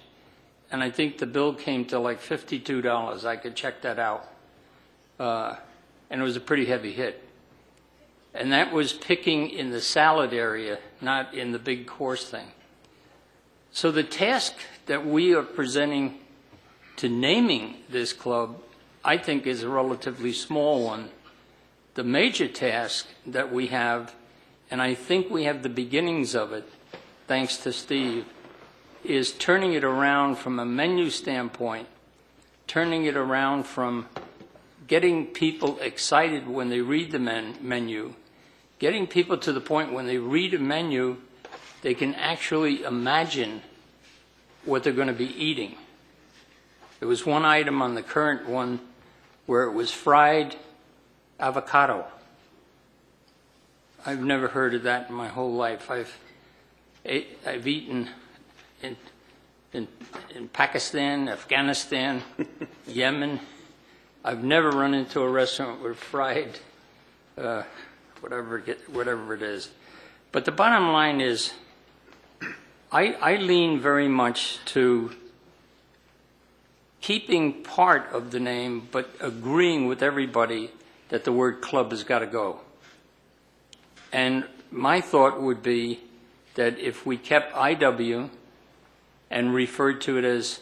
[0.71, 3.25] and I think the bill came to like $52.
[3.25, 4.31] I could check that out.
[5.19, 5.55] Uh,
[6.09, 7.23] and it was a pretty heavy hit.
[8.33, 12.47] And that was picking in the salad area, not in the big course thing.
[13.71, 14.53] So the task
[14.85, 16.19] that we are presenting
[16.97, 18.59] to naming this club,
[19.03, 21.09] I think, is a relatively small one.
[21.93, 24.13] The major task that we have,
[24.69, 26.69] and I think we have the beginnings of it,
[27.27, 28.25] thanks to Steve,
[29.03, 31.87] is turning it around from a menu standpoint,
[32.67, 34.07] turning it around from
[34.87, 38.13] getting people excited when they read the men- menu,
[38.79, 41.17] getting people to the point when they read a menu,
[41.81, 43.61] they can actually imagine
[44.65, 45.75] what they're going to be eating.
[46.99, 48.79] There was one item on the current one
[49.45, 50.55] where it was fried
[51.39, 52.05] avocado.
[54.05, 55.91] I've never heard of that in my whole life.
[55.91, 56.17] I've,
[57.05, 58.09] ate, I've eaten
[58.81, 58.97] in,
[59.73, 59.87] in,
[60.33, 62.23] in Pakistan, Afghanistan,
[62.87, 63.39] Yemen.
[64.23, 66.59] I've never run into a restaurant with fried,
[67.37, 67.63] uh,
[68.21, 69.69] whatever, it whatever it is.
[70.31, 71.53] But the bottom line is,
[72.91, 75.11] I, I lean very much to
[77.01, 80.71] keeping part of the name, but agreeing with everybody
[81.09, 82.59] that the word club has got to go.
[84.11, 86.01] And my thought would be
[86.55, 88.29] that if we kept IW
[89.29, 90.59] and referred to it as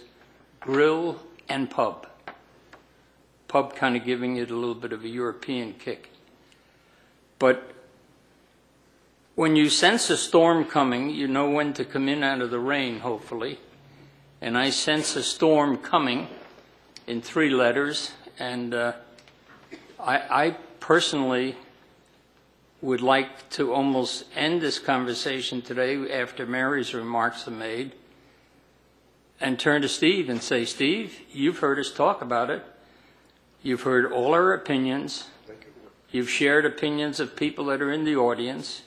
[0.59, 2.07] grill and pub,
[3.47, 6.09] pub kind of giving it a little bit of a European kick.
[7.39, 7.71] But
[9.35, 12.59] when you sense a storm coming, you know when to come in out of the
[12.59, 13.59] rain, hopefully.
[14.45, 16.27] And I sense a storm coming
[17.07, 18.93] in three letters, and uh,
[19.99, 21.55] I, I personally
[22.79, 27.93] would like to almost end this conversation today after Mary's remarks are made
[29.41, 32.63] and turn to Steve and say, Steve, you've heard us talk about it.
[33.63, 35.25] You've heard all our opinions.
[36.11, 38.83] You've shared opinions of people that are in the audience.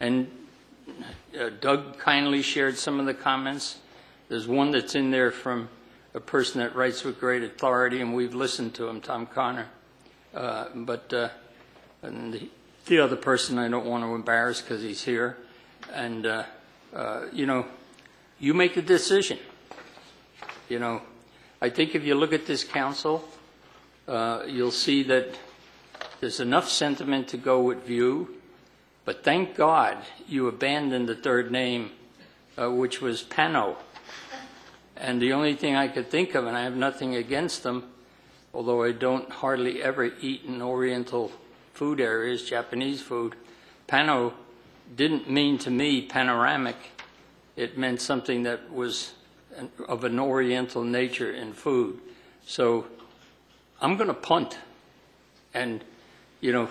[0.00, 0.28] And
[1.40, 3.76] uh, Doug kindly shared some of the comments.
[4.28, 5.68] There's one that's in there from
[6.14, 9.68] a person that writes with great authority, and we've listened to him, Tom Connor.
[10.34, 11.28] Uh, but uh,
[12.02, 12.48] and the,
[12.86, 15.36] the other person I don't want to embarrass because he's here.
[15.92, 16.44] And, uh,
[16.94, 17.66] uh, you know,
[18.38, 19.38] you make the decision.
[20.68, 21.02] You know,
[21.60, 23.28] I think if you look at this council,
[24.06, 25.38] uh, you'll see that
[26.20, 28.36] there's enough sentiment to go with view.
[29.04, 29.98] But thank God
[30.28, 31.90] you abandoned the third name,
[32.60, 33.76] uh, which was Pano.
[35.00, 37.84] And the only thing I could think of, and I have nothing against them,
[38.52, 41.30] although I don't hardly ever eat in Oriental
[41.72, 43.36] food areas, Japanese food,
[43.88, 44.32] Pano
[44.96, 46.76] didn't mean to me panoramic.
[47.54, 49.12] It meant something that was
[49.56, 52.00] an, of an Oriental nature in food.
[52.44, 52.86] So
[53.80, 54.58] I'm going to punt.
[55.54, 55.84] And,
[56.40, 56.68] you know,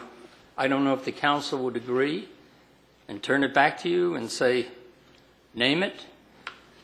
[0.57, 2.27] I don't know if the council would agree
[3.07, 4.67] and turn it back to you and say,
[5.53, 6.05] name it.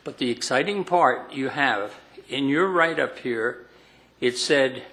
[0.03, 1.93] But the exciting part you have
[2.27, 3.65] in your write up here,
[4.19, 4.83] it said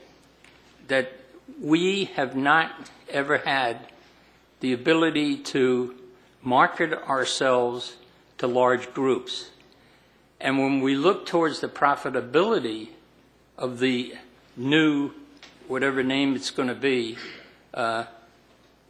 [0.89, 1.13] that
[1.61, 3.79] we have not ever had
[4.61, 5.97] the ability to
[6.43, 7.97] market ourselves
[8.39, 9.51] to large groups.
[10.41, 12.91] And when we look towards the profitability
[13.59, 14.15] of the
[14.57, 15.11] new,
[15.67, 17.19] whatever name it's going to be,
[17.75, 18.05] uh,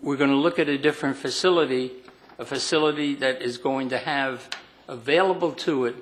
[0.02, 1.92] we're going to look at a different facility,
[2.38, 4.48] a facility that is going to have
[4.86, 5.96] available to it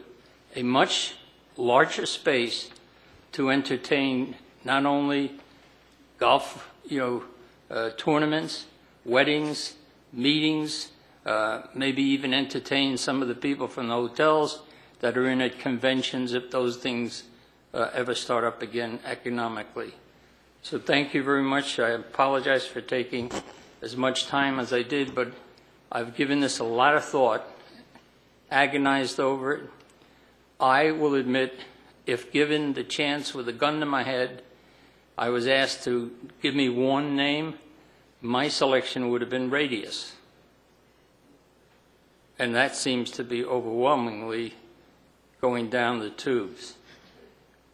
[0.59, 1.15] a much
[1.57, 2.69] larger space
[3.31, 5.39] to entertain not only
[6.19, 7.23] golf, you know,
[7.71, 8.67] uh, tournaments,
[9.05, 9.75] weddings,
[10.13, 10.91] meetings,
[11.25, 14.63] uh, maybe even entertain some of the people from the hotels
[14.99, 17.23] that are in at conventions if those things
[17.73, 19.93] uh, ever start up again economically.
[20.63, 21.79] So thank you very much.
[21.79, 23.31] I apologize for taking
[23.81, 25.31] as much time as I did, but
[25.93, 27.47] I've given this a lot of thought,
[28.51, 29.71] agonized over it.
[30.61, 31.61] I will admit,
[32.07, 34.43] if given the chance with a gun to my head,
[35.17, 36.13] I was asked to
[36.43, 37.55] give me one name,
[38.21, 40.15] my selection would have been Radius.
[42.39, 44.55] And that seems to be overwhelmingly
[45.41, 46.75] going down the tubes.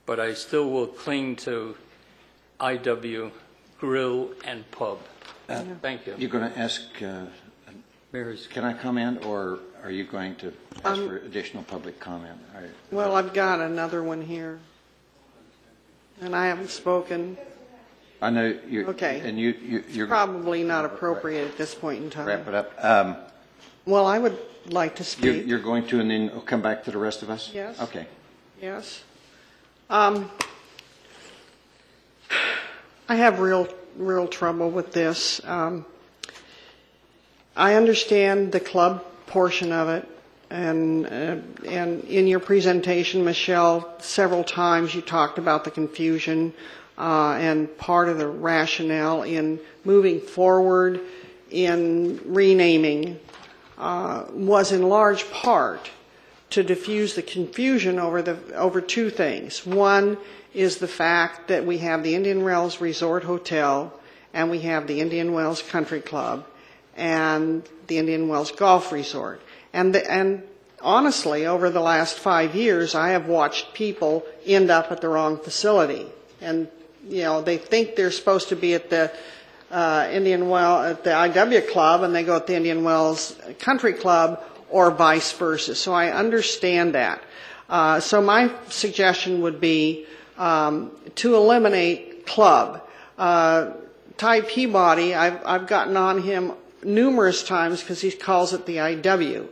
[0.06, 1.76] But I still will cling to
[2.60, 3.30] IW
[3.78, 4.98] Grill and Pub.
[5.46, 6.14] Thank you.
[6.16, 7.26] You're going to ask, uh,
[8.12, 8.46] Mary's.
[8.46, 12.38] can I comment, or are you going to ask Um, for additional public comment?
[12.90, 14.58] Well, I've got another one here.
[16.20, 17.36] And I haven't spoken.
[18.22, 19.20] I know you, Okay.
[19.24, 20.06] and you, you- you're.
[20.06, 22.26] Probably not appropriate at this point in time.
[22.26, 22.72] Wrap it up.
[22.82, 23.16] Um,
[23.86, 24.38] Well, I would
[24.70, 25.46] like to You're, speak.
[25.46, 27.50] you're going to, and then come back to the rest of us?
[27.52, 27.78] Yes.
[27.82, 28.06] Okay.
[28.62, 29.02] Yes.
[29.90, 30.30] Um,
[33.06, 35.44] I have real, real trouble with this.
[35.44, 35.84] Um,
[37.54, 39.04] I understand the club
[39.34, 40.08] portion of it,
[40.48, 41.36] and, uh,
[41.66, 46.54] and in your presentation, Michelle, several times you talked about the confusion,
[46.96, 51.00] uh, and part of the rationale in moving forward
[51.50, 53.18] in renaming
[53.76, 55.90] uh, was in large part
[56.50, 59.66] to diffuse the confusion over the over two things.
[59.66, 60.16] One
[60.54, 63.92] is the fact that we have the Indian Wells Resort Hotel
[64.32, 66.46] and we have the Indian Wells Country Club
[66.96, 69.40] and the Indian Wells Golf Resort.
[69.72, 70.42] And the, and
[70.80, 75.38] honestly, over the last five years, I have watched people end up at the wrong
[75.38, 76.06] facility.
[76.40, 76.68] And
[77.08, 79.12] you know, they think they're supposed to be at the
[79.70, 83.92] uh, Indian Well at the IW Club, and they go at the Indian Wells Country
[83.92, 85.74] Club, or vice versa.
[85.74, 87.22] So I understand that.
[87.68, 90.06] Uh, So my suggestion would be
[90.38, 92.82] um, to eliminate club.
[93.18, 93.72] Uh,
[94.16, 96.52] Ty Peabody, I've, I've gotten on him
[96.84, 99.48] numerous times because he calls it the IW.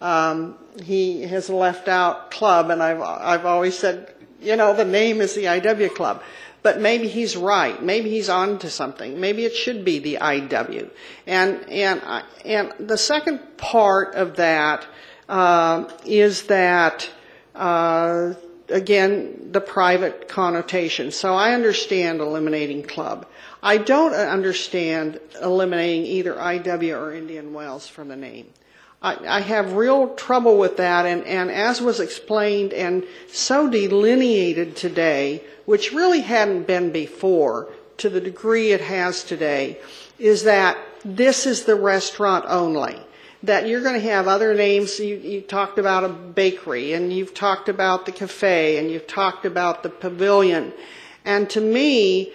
[0.00, 5.20] Um, he has left out club, and I've, I've always said, you know, the name
[5.20, 6.22] is the IW club.
[6.62, 7.82] But maybe he's right.
[7.82, 9.20] Maybe he's on to something.
[9.20, 10.90] Maybe it should be the IW.
[11.26, 12.02] And, and,
[12.42, 14.86] and the second part of that
[15.28, 17.10] uh, is that,
[17.54, 18.32] uh,
[18.70, 21.10] again, the private connotation.
[21.10, 23.26] So I understand eliminating club.
[23.64, 28.50] I don't understand eliminating either IW or Indian Wells from the name.
[29.00, 34.76] I, I have real trouble with that, and, and as was explained and so delineated
[34.76, 39.78] today, which really hadn't been before to the degree it has today,
[40.18, 43.00] is that this is the restaurant only.
[43.44, 45.00] That you're going to have other names.
[45.00, 49.46] You, you talked about a bakery, and you've talked about the cafe, and you've talked
[49.46, 50.74] about the pavilion.
[51.24, 52.30] And to me,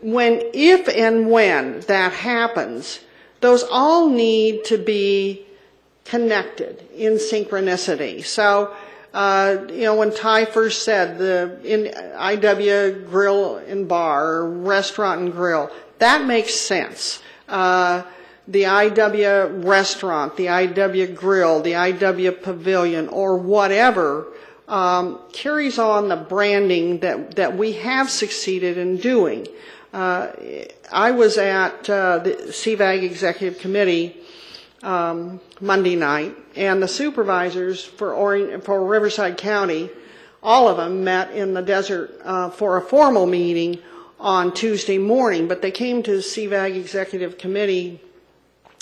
[0.00, 3.00] when, if and when that happens,
[3.40, 5.44] those all need to be
[6.04, 8.24] connected in synchronicity.
[8.24, 8.74] So,
[9.14, 15.20] uh, you know, when Ty first said the in IW Grill and Bar, or Restaurant
[15.20, 17.22] and Grill, that makes sense.
[17.48, 18.02] Uh,
[18.46, 24.26] the IW Restaurant, the IW Grill, the IW Pavilion, or whatever,
[24.68, 29.46] um, carries on the branding that, that we have succeeded in doing.
[29.92, 30.28] Uh,
[30.92, 34.16] I was at uh, the CVAG Executive Committee
[34.82, 39.90] um, Monday night, and the supervisors for, for Riverside County,
[40.42, 43.80] all of them met in the desert uh, for a formal meeting
[44.20, 48.00] on Tuesday morning, but they came to the CVAG Executive Committee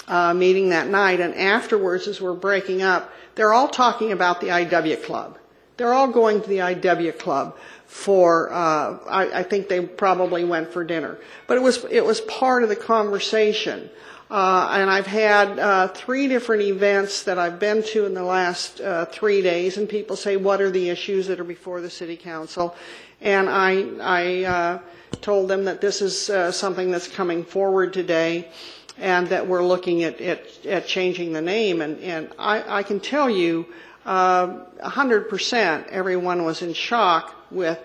[0.08, 4.48] uh, meeting that night, and afterwards, as we're breaking up, they're all talking about the
[4.48, 5.38] IW Club.
[5.76, 7.56] They're all going to the IW Club
[7.96, 11.18] for, uh, I, I think they probably went for dinner.
[11.46, 13.88] But it was, it was part of the conversation.
[14.30, 18.82] Uh, and I've had uh, three different events that I've been to in the last
[18.82, 22.16] uh, three days, and people say, "What are the issues that are before the city
[22.16, 22.74] council?"
[23.20, 24.78] And I, I uh,
[25.20, 28.48] told them that this is uh, something that's coming forward today,
[28.98, 31.80] and that we're looking at, at, at changing the name.
[31.80, 33.66] And, and I, I can tell you,
[34.06, 37.78] uh, 100% everyone was in shock with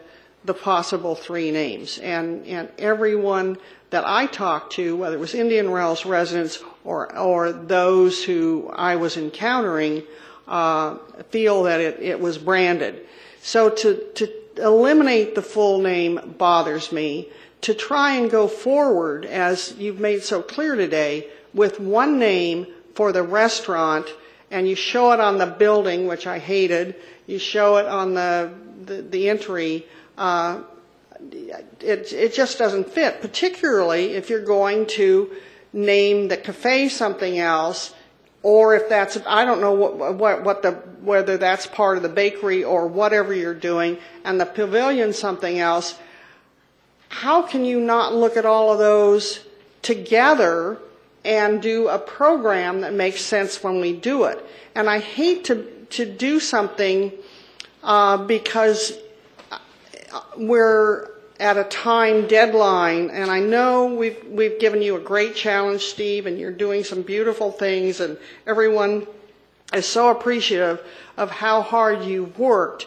[0.45, 1.97] the possible three names.
[1.97, 3.57] And, and everyone
[3.89, 8.95] that I talked to, whether it was Indian Wells residents or, or those who I
[8.95, 10.03] was encountering,
[10.47, 10.97] uh,
[11.29, 13.05] feel that it, it was branded.
[13.41, 14.27] So to, to
[14.57, 17.29] eliminate the full name bothers me.
[17.61, 22.65] To try and go forward, as you've made so clear today, with one name
[22.95, 24.07] for the restaurant,
[24.51, 26.95] and you show it on the building, which I hated,
[27.25, 28.51] you show it on the,
[28.85, 29.87] the, the entry,
[30.17, 30.61] uh,
[31.79, 35.31] it, it just doesn't fit, particularly if you're going to
[35.73, 37.93] name the cafe something else,
[38.43, 40.71] or if that's, I don't know what, what, what the,
[41.01, 45.97] whether that's part of the bakery or whatever you're doing, and the pavilion something else,
[47.07, 49.45] how can you not look at all of those
[49.81, 50.77] together
[51.23, 54.43] and do a program that makes sense when we do it?
[54.75, 57.11] And I hate to, to do something
[57.83, 58.93] uh, because
[60.37, 65.85] we're at a time deadline, and I know we've, we've given you a great challenge,
[65.85, 69.07] Steve, and you're doing some beautiful things, and everyone
[69.73, 70.83] is so appreciative
[71.17, 72.85] of how hard you've worked.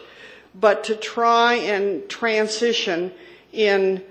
[0.57, 3.11] But to try and transition
[3.51, 4.01] in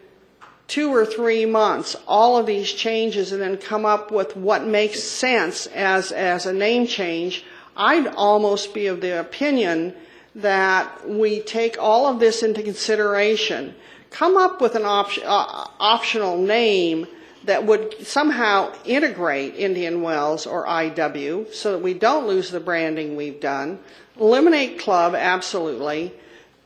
[0.67, 5.03] two or three months all of these changes and then come up with what makes
[5.03, 7.45] sense as, as a name change,
[7.77, 9.95] I'd almost be of the opinion
[10.37, 13.75] that we take all of this into consideration,
[14.11, 17.07] come up with an op- uh, optional name
[17.45, 23.17] that would somehow integrate Indian Wells or IW so that we don't lose the branding
[23.17, 23.79] we've done,
[24.19, 26.13] eliminate club absolutely,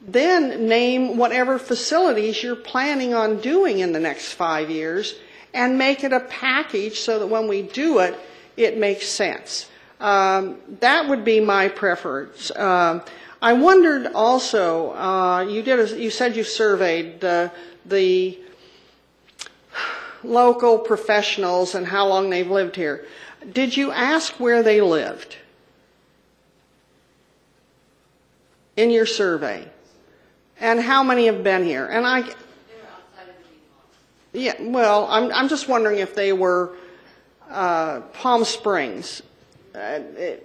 [0.00, 5.14] then name whatever facilities you're planning on doing in the next five years
[5.52, 8.18] and make it a package so that when we do it,
[8.56, 9.68] it makes sense.
[10.00, 12.54] Um, that would be my preference.
[12.54, 13.02] Um,
[13.42, 17.50] I wondered also, uh, you did, a, you said you surveyed the,
[17.86, 18.38] the
[20.22, 23.06] local professionals and how long they've lived here.
[23.52, 25.36] Did you ask where they lived
[28.76, 29.68] in your survey?
[30.60, 31.86] And how many have been here?
[31.86, 32.24] And I,
[34.32, 36.74] yeah, well, I'm, I'm just wondering if they were
[37.48, 39.22] uh, Palm Springs.
[39.74, 40.44] Uh, it,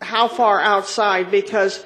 [0.00, 1.30] how far outside?
[1.30, 1.84] Because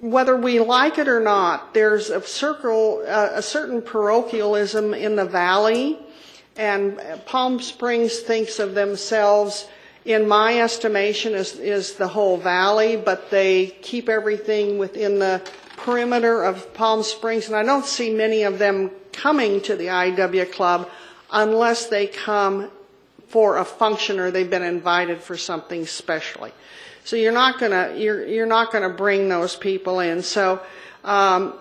[0.00, 5.24] whether we like it or not, there's a circle, uh, a certain parochialism in the
[5.24, 5.98] valley,
[6.56, 9.66] and Palm Springs thinks of themselves,
[10.04, 15.42] in my estimation, as is the whole valley, but they keep everything within the
[15.84, 20.52] perimeter of Palm Springs, and I don't see many of them coming to the IW
[20.52, 20.88] Club
[21.30, 22.70] unless they come
[23.28, 26.52] for a function or they've been invited for something specially.
[27.04, 30.22] So you're not gonna you're you're not gonna bring those people in.
[30.22, 30.60] So
[31.04, 31.54] um,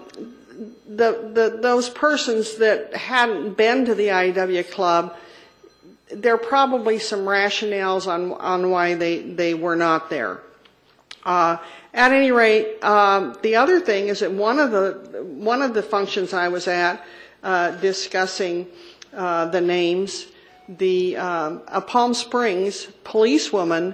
[0.87, 5.15] the the those persons that hadn't been to the IW club,
[6.11, 10.41] there are probably some rationales on on why they they were not there.
[11.29, 11.57] Uh,
[11.93, 15.83] at any rate, um, the other thing is that one of the one of the
[15.83, 17.05] functions I was at
[17.43, 18.65] uh, discussing
[19.13, 20.25] uh, the names,
[20.67, 23.93] the um, a Palm Springs policewoman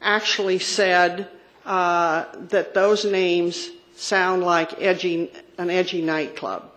[0.00, 1.28] actually said
[1.64, 6.70] that those names sound like edgy, an edgy nightclub.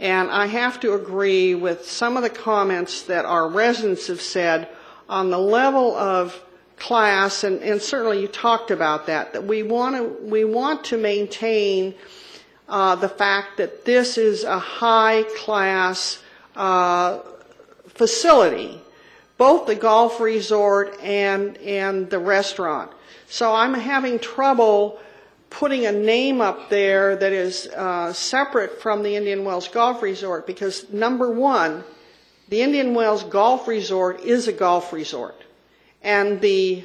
[0.00, 4.68] And I have to agree with some of the comments that our residents have said
[5.08, 6.42] on the level of
[6.86, 10.96] class, and, and certainly you talked about that, that we want to, we want to
[10.96, 11.94] maintain
[12.68, 16.22] uh, the fact that this is a high class
[16.56, 17.20] uh,
[17.88, 18.80] facility
[19.36, 22.90] both the golf resort and, and the restaurant.
[23.28, 25.00] So I'm having trouble
[25.50, 30.46] putting a name up there that is uh, separate from the Indian Wells Golf Resort
[30.46, 31.84] because number one,
[32.48, 35.40] the Indian Wells Golf Resort is a golf resort.
[36.04, 36.84] And the,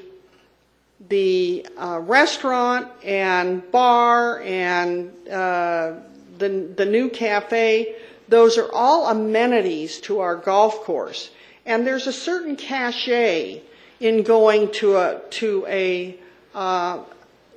[1.10, 5.94] the uh, restaurant and bar and uh,
[6.40, 7.96] the, the new cafe,
[8.28, 11.30] those are all amenities to our golf course.
[11.66, 13.62] And there's a certain cachet
[14.00, 16.16] in going to a to a
[16.56, 17.04] uh,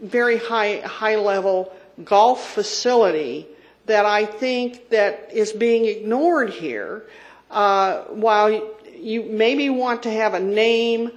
[0.01, 1.73] very high high level
[2.05, 3.47] golf facility
[3.87, 7.05] that I think that is being ignored here.
[7.51, 8.51] Uh, while
[8.97, 11.11] you maybe want to have a name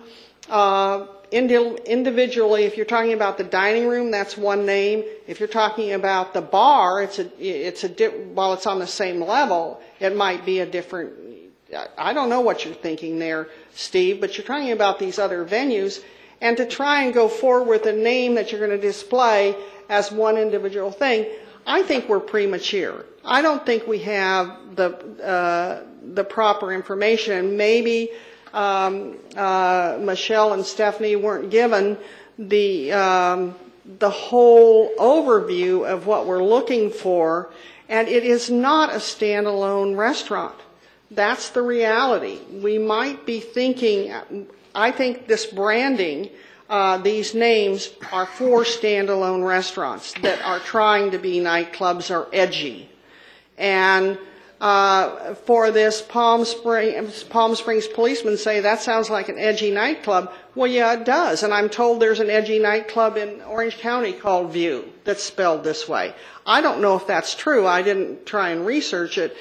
[0.50, 5.04] uh, individually, if you're talking about the dining room, that's one name.
[5.28, 9.22] If you're talking about the bar, it's a it's a while it's on the same
[9.22, 11.14] level, it might be a different
[11.98, 16.04] I don't know what you're thinking there, Steve, but you're talking about these other venues,
[16.42, 19.56] and to try and go forward with a name that you're going to display
[19.90, 21.26] as one individual thing,
[21.66, 23.06] I think we're premature.
[23.24, 24.90] I don't think we have the
[25.24, 27.58] uh, the proper information.
[27.58, 28.12] Maybe
[28.56, 31.98] um, uh, Michelle and Stephanie weren't given
[32.40, 33.56] the um,
[33.99, 37.52] the whole overview of what we're looking for,
[37.88, 40.56] and it is not a standalone restaurant.
[41.11, 42.40] That's the reality.
[42.52, 44.11] We might be thinking,
[44.73, 46.30] I think this branding,
[46.68, 52.90] uh, these names are for standalone restaurants that are trying to be nightclubs or edgy.
[53.57, 54.18] And
[54.66, 60.34] uh, for this Palm Springs, Palm Springs policemen say that sounds like an edgy nightclub.
[60.56, 61.44] Well, yeah, it does.
[61.44, 65.88] And I'm told there's an edgy nightclub in Orange County called View that's spelled this
[65.88, 66.16] way.
[66.48, 67.68] I don't know if that's true.
[67.68, 69.38] I didn't try and research it.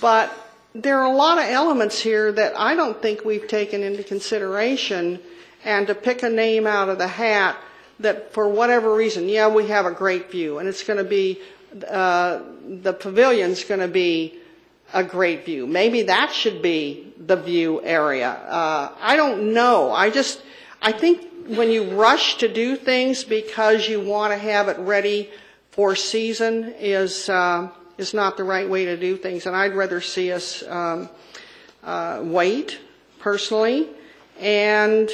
[0.00, 0.32] But
[0.74, 5.20] there are a lot of elements here that I don't think we've taken into consideration.
[5.64, 7.56] And to pick a name out of the hat
[8.00, 11.40] that for whatever reason, yeah, we have a great view and it's going to be,
[11.88, 14.40] uh, the pavilion's going to be
[14.94, 15.66] a great view.
[15.66, 18.30] Maybe that should be the view area.
[18.30, 19.92] Uh, I don't know.
[19.92, 20.40] I just,
[20.80, 25.30] I think when you rush to do things because you want to have it ready
[25.72, 27.68] for season is, uh,
[27.98, 31.10] is not the right way to do things, and I'd rather see us um,
[31.82, 32.78] uh, wait
[33.18, 33.88] personally
[34.40, 35.10] and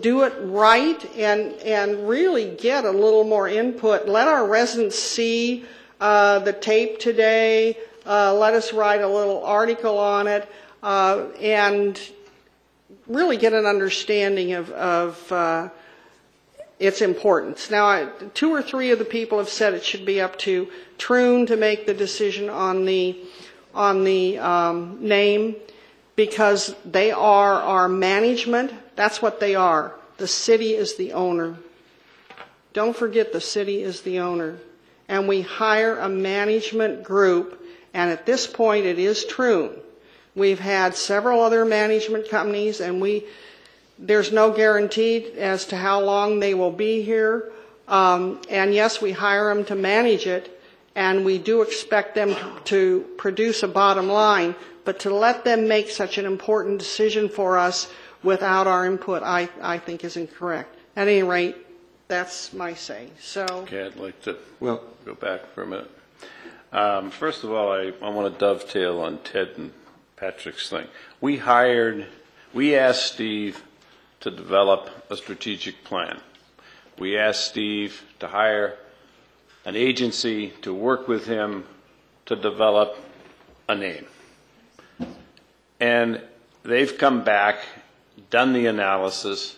[0.00, 4.06] do it right and and really get a little more input.
[4.06, 5.64] Let our residents see
[6.00, 7.76] uh, the tape today.
[8.10, 10.50] Uh, let us write a little article on it
[10.82, 12.00] uh, and
[13.06, 15.68] really get an understanding of, of uh,
[16.80, 17.70] its importance.
[17.70, 20.68] Now, I, two or three of the people have said it should be up to
[20.98, 23.16] Troon to make the decision on the
[23.72, 25.54] on the um, name
[26.16, 28.72] because they are our management.
[28.96, 29.94] That's what they are.
[30.16, 31.58] The city is the owner.
[32.72, 34.56] Don't forget the city is the owner.
[35.08, 37.59] And we hire a management group,
[37.94, 39.78] and at this point it is true.
[40.34, 43.24] We've had several other management companies, and we
[43.98, 47.50] there's no guarantee as to how long they will be here.
[47.86, 50.58] Um, and yes, we hire them to manage it,
[50.94, 54.54] and we do expect them to, to produce a bottom line.
[54.84, 57.92] But to let them make such an important decision for us
[58.22, 60.74] without our input, I, I think is incorrect.
[60.96, 61.56] At any rate,
[62.08, 63.08] That's my say.
[63.20, 65.90] So, Okay, I'd like to Well- go back for a minute.
[66.72, 69.72] Um, First of all, I, I want to dovetail on Ted and
[70.16, 70.86] Patrick's thing.
[71.20, 72.06] We hired,
[72.54, 73.62] we asked Steve
[74.20, 76.20] to develop a strategic plan.
[76.98, 78.76] We asked Steve to hire
[79.64, 81.64] an agency to work with him
[82.26, 82.96] to develop
[83.68, 84.06] a name.
[85.80, 86.20] And
[86.62, 87.60] they've come back,
[88.28, 89.56] done the analysis.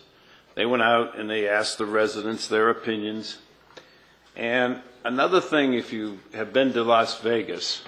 [0.55, 3.37] They went out and they asked the residents their opinions.
[4.35, 7.83] And another thing, if you have been to Las Vegas,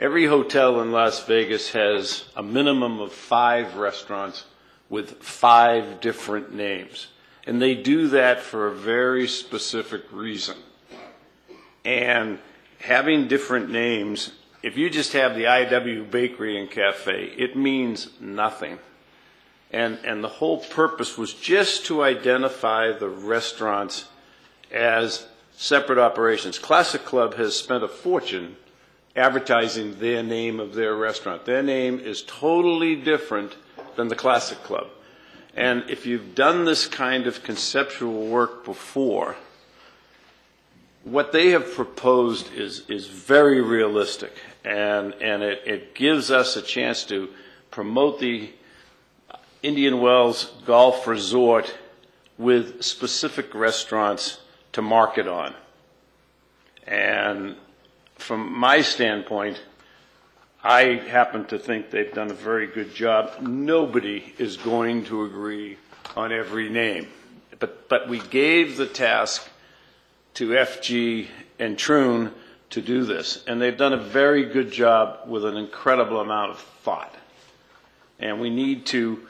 [0.00, 4.44] every hotel in Las Vegas has a minimum of five restaurants
[4.88, 7.08] with five different names.
[7.46, 10.56] And they do that for a very specific reason.
[11.84, 12.38] And
[12.80, 14.32] having different names,
[14.62, 18.78] if you just have the IW Bakery and Cafe, it means nothing.
[19.70, 24.06] And, and the whole purpose was just to identify the restaurants
[24.72, 25.26] as
[25.56, 26.58] separate operations.
[26.58, 28.56] Classic Club has spent a fortune
[29.16, 31.44] advertising their name of their restaurant.
[31.44, 33.56] Their name is totally different
[33.96, 34.88] than the Classic Club.
[35.56, 39.36] And if you've done this kind of conceptual work before,
[41.04, 44.32] what they have proposed is, is very realistic,
[44.64, 47.28] and, and it, it gives us a chance to
[47.70, 48.50] promote the
[49.62, 51.72] Indian Wells Golf Resort
[52.36, 54.38] with specific restaurants
[54.74, 55.54] to market on.
[56.86, 57.56] And
[58.16, 59.60] from my standpoint,
[60.62, 63.40] I happen to think they've done a very good job.
[63.40, 65.78] Nobody is going to agree
[66.16, 67.08] on every name.
[67.58, 69.48] But, but we gave the task
[70.34, 71.28] to FG
[71.58, 72.32] and Troon
[72.70, 76.58] to do this, and they've done a very good job with an incredible amount of
[76.58, 77.14] thought.
[78.18, 79.20] And we need to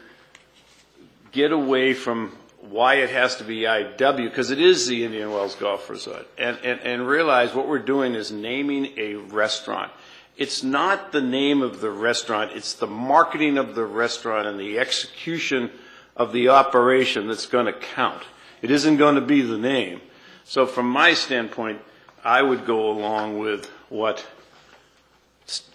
[1.33, 2.33] get away from
[2.71, 6.59] why it has to be IW, because it is the Indian Wells Golf Resort, and,
[6.65, 9.93] and, and realize what we're doing is naming a restaurant.
[10.37, 14.79] It's not the name of the restaurant, it's the marketing of the restaurant and the
[14.79, 15.71] execution
[16.17, 18.23] of the operation that's going to count.
[18.63, 20.01] It isn't going to be the name.
[20.45, 21.81] So from my standpoint,
[22.25, 24.27] I would go along with what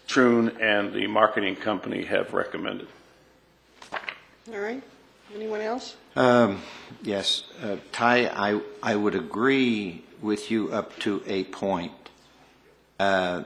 [0.07, 2.87] Troon and the marketing company have recommended.
[3.93, 4.81] all right,
[5.35, 5.95] anyone else?
[6.15, 6.61] Um,
[7.01, 11.93] Yes, uh, Ty, I, I would agree with you up to a point.
[12.99, 13.43] Uh,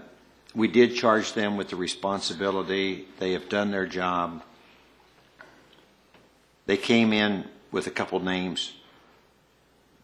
[0.55, 3.07] We did charge them with the responsibility.
[3.19, 4.43] They have done their job.
[6.65, 8.73] They came in with a couple names.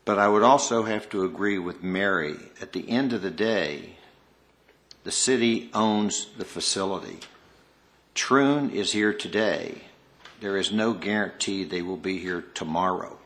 [0.06, 2.36] But I would also have to agree with Mary.
[2.62, 3.98] At the end of the day,
[5.04, 7.20] the city owns the facility.
[8.16, 9.84] Troon is here today.
[10.42, 13.18] There is no guarantee they will be here tomorrow.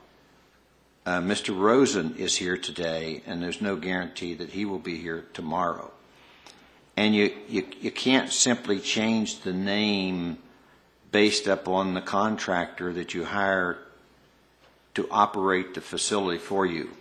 [1.05, 1.57] Uh, Mr.
[1.57, 5.91] Rosen is here today, and there's no guarantee that he will be here tomorrow.
[6.95, 10.37] And you, you, you can't simply change the name
[11.11, 13.77] based upon the contractor that you hire
[14.95, 16.91] to operate the facility for you.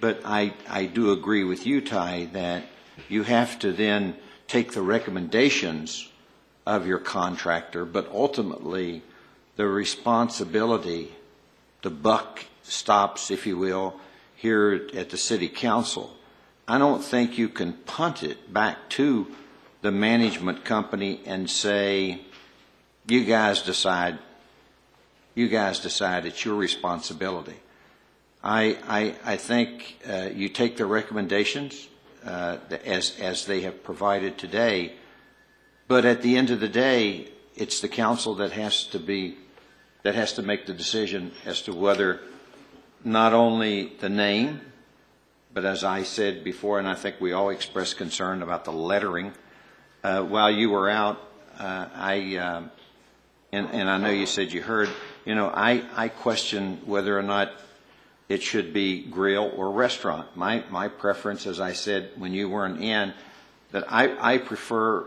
[0.00, 2.64] But I, I do agree with you, Ty, that
[3.08, 4.16] you have to then
[4.46, 6.10] take the recommendations
[6.66, 9.02] of your contractor, but ultimately
[9.56, 11.12] the responsibility,
[11.82, 14.00] the buck stops, if you will,
[14.34, 16.16] here at the city council.
[16.66, 19.26] I don't think you can punt it back to
[19.82, 22.20] the management company and say,
[23.06, 24.18] you guys decide,
[25.34, 27.56] you guys decide, it's your responsibility.
[28.42, 31.88] I, I, I think uh, you take the recommendations
[32.24, 34.94] uh, as, as they have provided today,
[35.86, 39.36] but at the end of the day, it's the council that has to be,
[40.04, 42.20] that has to make the decision as to whether
[43.02, 44.60] not only the name,
[45.52, 49.32] but as I said before, and I think we all expressed concern about the lettering.
[50.02, 51.18] Uh, while you were out,
[51.58, 52.62] uh, I, uh,
[53.50, 54.90] and, and I know you said you heard,
[55.24, 57.52] you know, I, I question whether or not
[58.28, 60.36] it should be grill or restaurant.
[60.36, 63.14] My, my preference, as I said when you weren't in,
[63.70, 65.06] that I, I prefer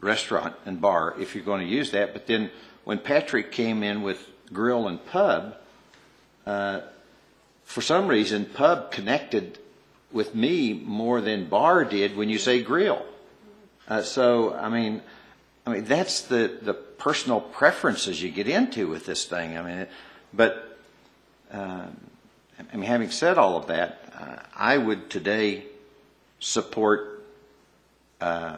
[0.00, 2.14] restaurant and bar if you're going to use that.
[2.14, 2.50] But then
[2.84, 5.56] when Patrick came in with grill and pub,
[6.46, 6.80] uh,
[7.64, 9.58] for some reason, pub connected
[10.10, 13.04] with me more than bar did when you say grill.
[13.88, 15.02] Uh, so, I mean,
[15.66, 19.56] I mean that's the, the personal preferences you get into with this thing.
[19.56, 19.86] I mean,
[20.32, 20.78] but
[21.52, 21.86] uh,
[22.72, 25.64] I mean, having said all of that, uh, I would today
[26.38, 27.24] support
[28.20, 28.56] uh,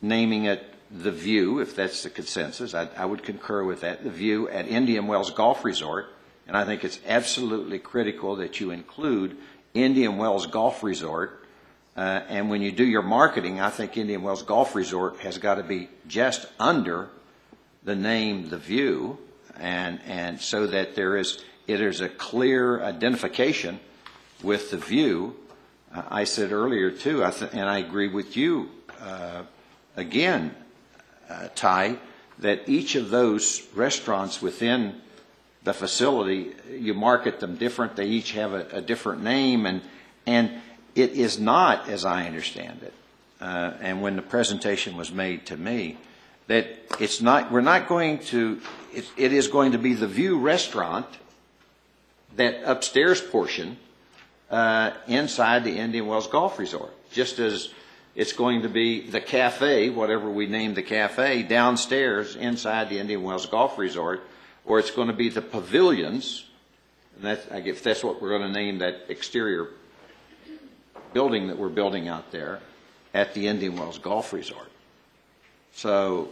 [0.00, 2.74] naming it the View, if that's the consensus.
[2.74, 4.04] I, I would concur with that.
[4.04, 6.08] The View at Indian Wells Golf Resort
[6.48, 9.36] And I think it's absolutely critical that you include
[9.74, 11.44] Indian Wells Golf Resort.
[11.94, 15.56] Uh, and when you do your marketing, I think Indian Wells Golf Resort has got
[15.56, 17.10] to be just under
[17.84, 19.18] the name, the view,
[19.60, 23.78] and, and so that there is, it is a clear identification
[24.42, 25.36] with the view.
[25.94, 28.70] Uh, I said earlier too, I th- and I agree with you,
[29.02, 29.42] uh,
[29.96, 30.54] again,
[31.28, 31.96] uh, Ty,
[32.38, 35.00] that each of those restaurants within
[35.64, 37.96] the facility, you market them different.
[37.96, 39.82] They each have a, a different name, and
[40.26, 40.50] and
[40.94, 42.94] it is not, as I understand it,
[43.40, 45.96] uh, and when the presentation was made to me,
[46.46, 46.66] that
[47.00, 47.52] it's not.
[47.52, 48.60] We're not going to.
[48.94, 51.06] It, it is going to be the View Restaurant,
[52.36, 53.76] that upstairs portion,
[54.50, 57.68] uh, inside the Indian Wells Golf Resort, just as
[58.18, 63.22] it's going to be the cafe, whatever we name the cafe, downstairs inside the Indian
[63.22, 64.24] Wells Golf Resort,
[64.66, 66.44] or it's going to be the pavilions.
[67.14, 69.68] And that's, I guess that's what we're going to name that exterior
[71.12, 72.58] building that we're building out there
[73.14, 74.68] at the Indian Wells Golf Resort.
[75.74, 76.30] So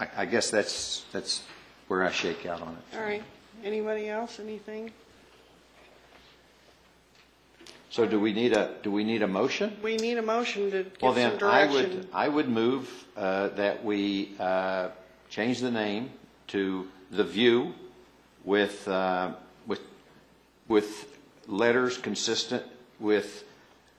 [0.00, 1.42] I, I guess that's, that's
[1.88, 2.96] where I shake out on it.
[2.96, 3.22] All right.
[3.62, 4.40] Anybody else?
[4.40, 4.90] Anything?
[7.96, 9.74] So do we need a, do we need a motion?
[9.82, 11.96] We need a motion to Well, give some then, I direction.
[11.96, 14.88] would, I would move uh, that we uh,
[15.30, 16.10] change the name
[16.48, 17.72] to The View
[18.44, 19.32] with, uh,
[19.66, 19.80] with,
[20.68, 22.64] with letters consistent
[23.00, 23.44] with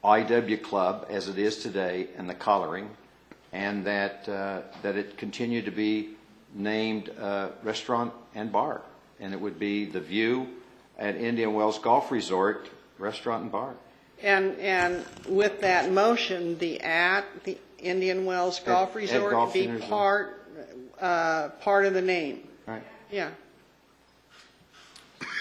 [0.03, 2.92] IW Club as it is today and the coloring,
[3.51, 6.09] and that, uh, that it continue to be
[6.53, 8.84] named uh, Restaurant and Bar.
[9.19, 10.50] And it would be The View
[11.00, 12.69] at Indian Wells Golf Resort,
[13.00, 13.74] Restaurant and Bar.
[14.23, 19.53] And, and with that motion, the at, the Indian Wells Golf At- at Resort Golf
[19.53, 19.89] be Resort.
[19.89, 20.49] part,
[20.99, 22.47] uh, part of the name.
[22.65, 22.83] Right.
[23.11, 23.29] Yeah.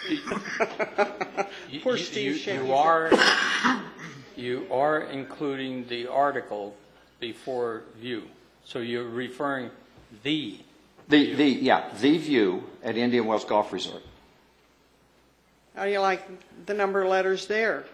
[1.71, 3.11] You- Poor you- Steve you- shaking You are,
[4.37, 6.75] you are including the article
[7.21, 8.23] before view.
[8.65, 9.71] So you're referring
[10.23, 10.59] the.
[11.09, 14.03] The, the, yeah, The View at Indian Wells Golf Resort.
[15.77, 16.23] How do you like
[16.67, 17.85] the number of letters there?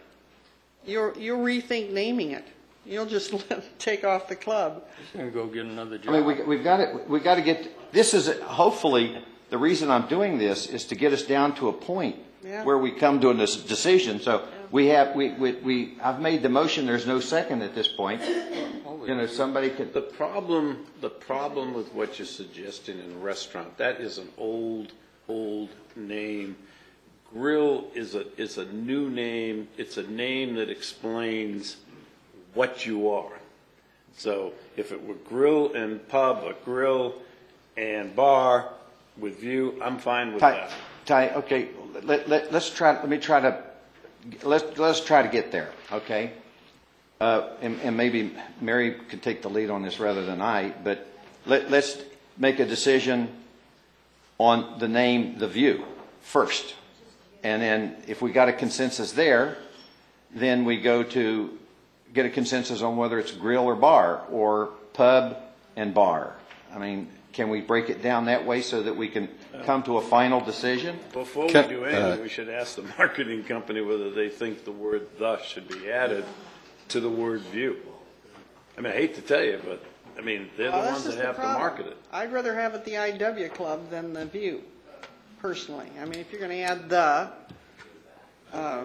[0.84, 2.44] You'll, you'll rethink naming it.
[2.84, 3.32] You'll just
[3.78, 4.84] take off the club.
[4.98, 6.14] He's going to go get another job.
[6.14, 6.46] I mean, job.
[6.46, 10.38] we, we've got to, we've got to get, this is, hopefully, the reason I'm doing
[10.38, 12.64] this is to get us down to a point Yeah.
[12.64, 14.20] where we come to a des- decision.
[14.20, 17.86] So we have, we, we, we, I've made the motion, there's no second at this
[17.88, 18.20] point.
[18.24, 23.76] You know, somebody could, The problem, the problem with what you're suggesting in a restaurant,
[23.78, 24.92] that is an old,
[25.28, 26.56] old name.
[27.32, 29.68] Grill is a, is a new name.
[29.78, 31.76] It's a name that explains
[32.54, 33.32] what you are.
[34.16, 37.14] So if it were grill and pub, or grill
[37.76, 38.68] and bar
[39.16, 40.70] with view, I'm fine with Ty, that.
[41.06, 41.68] Ty, okay,
[42.02, 43.62] let, let, let's try, let me try to,
[44.42, 46.32] let's, let's try to get there, okay?
[47.20, 51.06] Uh, and, and maybe Mary could take the lead on this rather than I, but
[51.46, 51.96] let, let's
[52.36, 53.28] make a decision
[54.38, 55.84] on the name, The View,
[56.20, 56.74] first.
[57.42, 59.56] And then if we got a consensus there,
[60.34, 61.58] then we go to
[62.14, 65.36] get a consensus on whether it's grill or bar, or pub
[65.76, 66.34] and bar.
[66.74, 69.28] I mean, can we break it down that way so that we can
[69.64, 70.98] come to a final decision?
[71.12, 74.64] Before we Can- do uh, anything, we should ask the marketing company whether they think
[74.64, 76.24] the word "the" should be added
[76.88, 77.78] to the word "view."
[78.76, 79.82] I mean, I hate to tell you, but,
[80.18, 81.60] I mean, they're the Well, this ones is that the have to problem.
[81.60, 81.96] market it.
[82.12, 84.62] I'd rather have it the IW Club than the View,
[85.42, 85.88] personally.
[86.00, 87.28] I mean, if you're going to add the,
[88.52, 88.84] uh,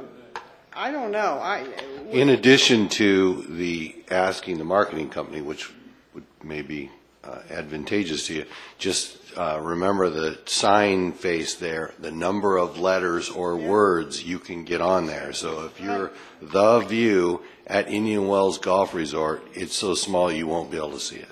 [0.74, 1.40] I don't know.
[1.40, 1.66] I,
[2.10, 5.72] In addition to the asking the marketing company, which
[6.16, 6.90] would may be
[7.24, 8.46] uh, advantageous to you,
[8.80, 14.64] just uh, remember the sign face there, the number of letters or words you can
[14.64, 15.34] get on there.
[15.34, 16.12] So if you're
[16.42, 21.00] the view at Indian Wells Golf Resort, it's so small you won't be able to
[21.00, 21.30] see it.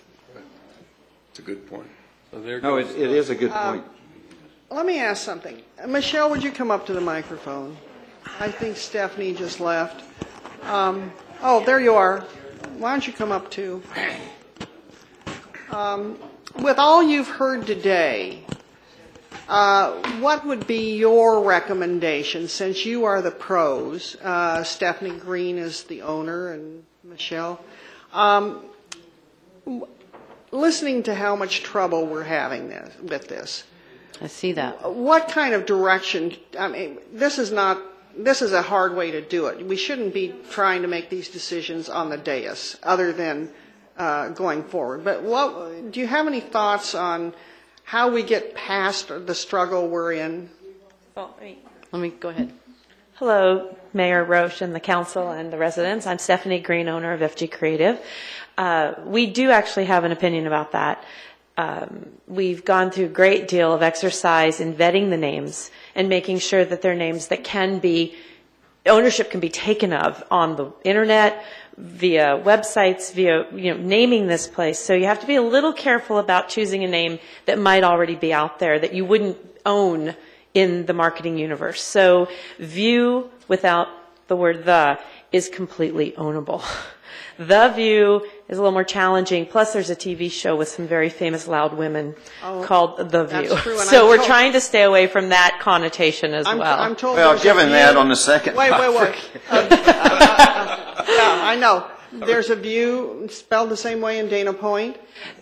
[1.32, 1.88] It's a good point.
[2.32, 3.95] So there No, it, goes it is a good Um, point.
[4.70, 5.62] Let me ask something.
[5.88, 7.78] Michelle, would you come up to the microphone?
[8.40, 10.04] I think Stephanie just left.
[10.64, 12.22] Um, oh, there you are.
[12.78, 13.84] Why don't you come up too?
[15.72, 16.18] Um,
[16.60, 18.44] with all you've heard today,
[19.48, 24.16] uh, what would be your recommendation since you are the pros?
[24.16, 27.64] Uh, Stephanie Green is the owner and Michelle.
[28.14, 28.66] Um,
[30.52, 33.64] listening to how much trouble we're having this, with this,
[34.22, 34.94] I see that.
[34.94, 37.82] what kind of direction, I mean, this is not,
[38.18, 39.66] this is a hard way to do it.
[39.66, 43.50] We shouldn't be trying to make these decisions on the dais, other than
[43.98, 45.04] uh, going forward.
[45.04, 47.34] But what, do you have any thoughts on
[47.84, 50.50] how we get past the struggle we're in?
[51.16, 51.60] Well, let me-
[51.92, 52.52] let me go ahead.
[53.16, 56.06] Hello, Mayor Roche and the council and the residents.
[56.06, 57.98] I'm Stephanie Green, owner of FG Creative.
[58.58, 61.02] Uh, We do actually have an opinion about that.
[61.58, 66.40] Um, We've gone through a great deal of exercise in vetting the names and making
[66.40, 68.16] sure that they're names that can be,
[68.88, 71.46] ownership can be taken of on the internet,
[71.78, 74.80] via websites, via, you know, naming this place.
[74.80, 78.16] So you have to be a little careful about choosing a name that might already
[78.16, 80.16] be out there that you wouldn't own
[80.56, 81.84] in the marketing universe.
[81.84, 82.28] So
[82.58, 83.88] view without
[84.28, 85.00] the word the
[85.32, 86.64] is completely ownable.
[87.38, 89.46] The View is a little more challenging.
[89.46, 93.50] Plus, there's a TV show with some very famous loud women Oh, called The that's
[93.50, 93.58] View.
[93.58, 96.58] true, and So I'm we're told- trying to stay away from that connotation as I'm,
[96.60, 96.80] well.
[96.80, 99.16] I'm told Well, there's a given that on the second Wait, wait, wait.
[99.52, 101.88] Uh, uh, uh, Yeah, I know.
[102.14, 104.96] There's a view spelled the same way in Dana Point.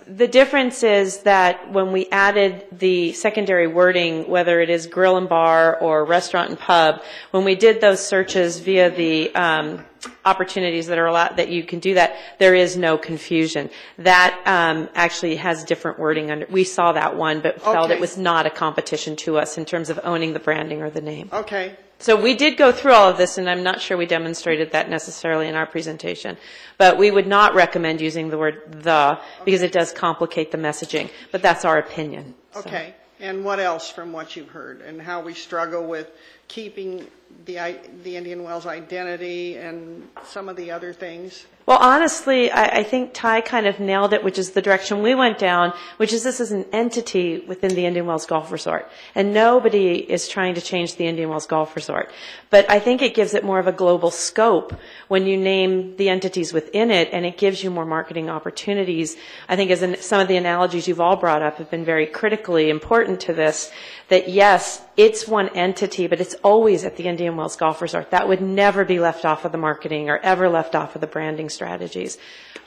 [0.08, 5.30] The difference is that when we added the secondary wording, whether it is grill and
[5.30, 9.86] bar or restaurant and pub, when we did those searches via the um,
[10.26, 13.70] opportunities that are allowed, that you can do that, there is no confusion.
[13.98, 17.96] That um, actually has different wording under, we saw that one, but felt Okay.
[17.96, 21.02] it was not a competition to us in terms of owning the branding or the
[21.02, 21.30] name.
[21.32, 21.76] Okay.
[22.00, 24.90] So we did go through all of this, and I'm not sure we demonstrated that
[24.90, 26.36] necessarily in our presentation.
[26.78, 31.10] But we would not recommend using the word "the" because it does complicate the messaging.
[31.32, 32.36] But that's our opinion.
[32.52, 32.60] so.
[32.62, 32.94] Okay.
[33.22, 36.12] And what else from what you've heard and how we struggle with
[36.54, 37.08] keeping
[37.46, 41.48] the, the Indian Wells identity and some of the other things?
[41.66, 45.16] Well, honestly, I, I think Ty kind of nailed it, which is the direction we
[45.16, 48.90] went down, which is this is an entity within the Indian Wells Golf Resort.
[49.16, 52.12] And nobody is trying to change the Indian Wells Golf Resort.
[52.50, 54.76] But I think it gives it more of a global scope
[55.08, 59.16] when you name the entities within it, and it gives you more marketing opportunities.
[59.48, 62.08] I think as in, some of the analogies you've all brought up have been very
[62.08, 63.72] critically important to this,
[64.10, 68.12] that yes, it's one entity, but it's always at the Indian Wells Golf Resort.
[68.12, 71.08] That would never be left off of the marketing or ever left off of the
[71.08, 72.18] branding strategies.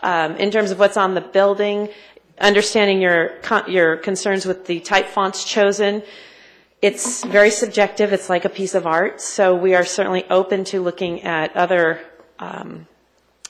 [0.02, 1.88] Um, in terms of what's on the building,
[2.40, 6.02] understanding your, con- your concerns with the type fonts chosen,
[6.82, 8.12] it's very subjective.
[8.12, 9.20] It's like a piece of art.
[9.20, 12.00] So we are certainly open to looking at other
[12.38, 12.86] um,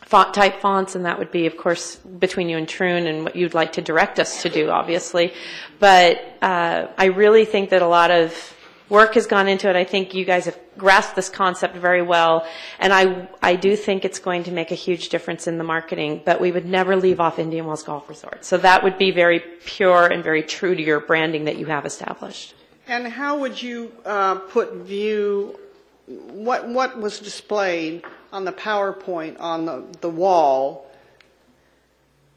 [0.02, 3.34] font type fonts, and that would be, of course, between you and Troon and what
[3.34, 5.32] you'd like to direct us to do, obviously.
[5.80, 8.55] But uh, I really think that a lot of
[8.88, 9.76] work has gone into it.
[9.76, 12.46] I think you guys have grasped this concept very well,
[12.78, 16.22] and I I do think it's going to make a huge difference in the marketing.
[16.24, 18.44] But we would never leave off Indian Wells Golf Resort.
[18.44, 21.84] So that would be very pure and very true to your branding that you have
[21.86, 22.54] established.
[22.88, 25.58] And how would you uh, put view,
[26.06, 30.88] what, what was displayed on the PowerPoint on the, the wall?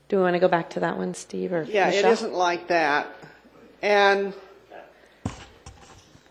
[0.08, 2.12] Do we want to go back to that one, Steve or Yeah, it Michelle?
[2.14, 3.14] isn't like that.
[3.84, 4.34] And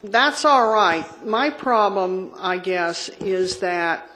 [0.03, 1.05] that's all right.
[1.27, 4.09] My problem, I guess, is that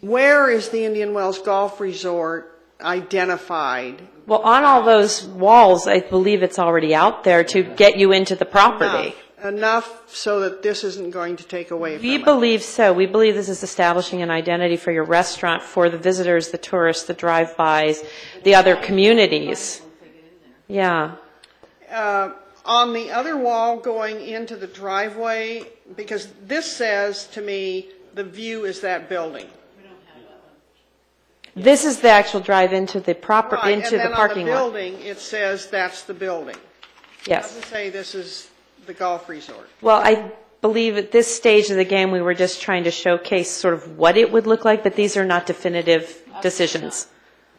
[0.00, 4.02] where is the Indian Wells Golf Resort identified?
[4.26, 8.34] Well, on all those walls, I believe it's already out there to get you into
[8.34, 9.14] the property.
[9.42, 12.24] Enough, enough so that this isn't going to take away from We it.
[12.24, 12.92] believe so.
[12.92, 17.04] We believe this is establishing an identity for your restaurant, for the visitors, the tourists,
[17.04, 18.04] the drive-bys,
[18.44, 19.82] the other communities.
[20.68, 21.16] Yeah.
[21.90, 22.30] uh,
[22.64, 25.64] on the other wall going into the driveway,
[25.96, 29.46] because this says to me, the view is that building.
[31.54, 34.62] This is the actual drive into the proper, Right, into the parking And then on
[34.68, 34.72] lot.
[34.72, 36.56] the building, it says that's the building.
[37.26, 37.52] Yes.
[37.52, 38.48] It doesn't say this is
[38.86, 39.68] the golf resort.
[39.82, 40.32] Well, I
[40.62, 43.98] believe at this stage of the game, we were just trying to showcase sort of
[43.98, 47.08] what it would look like, but these are not definitive decisions.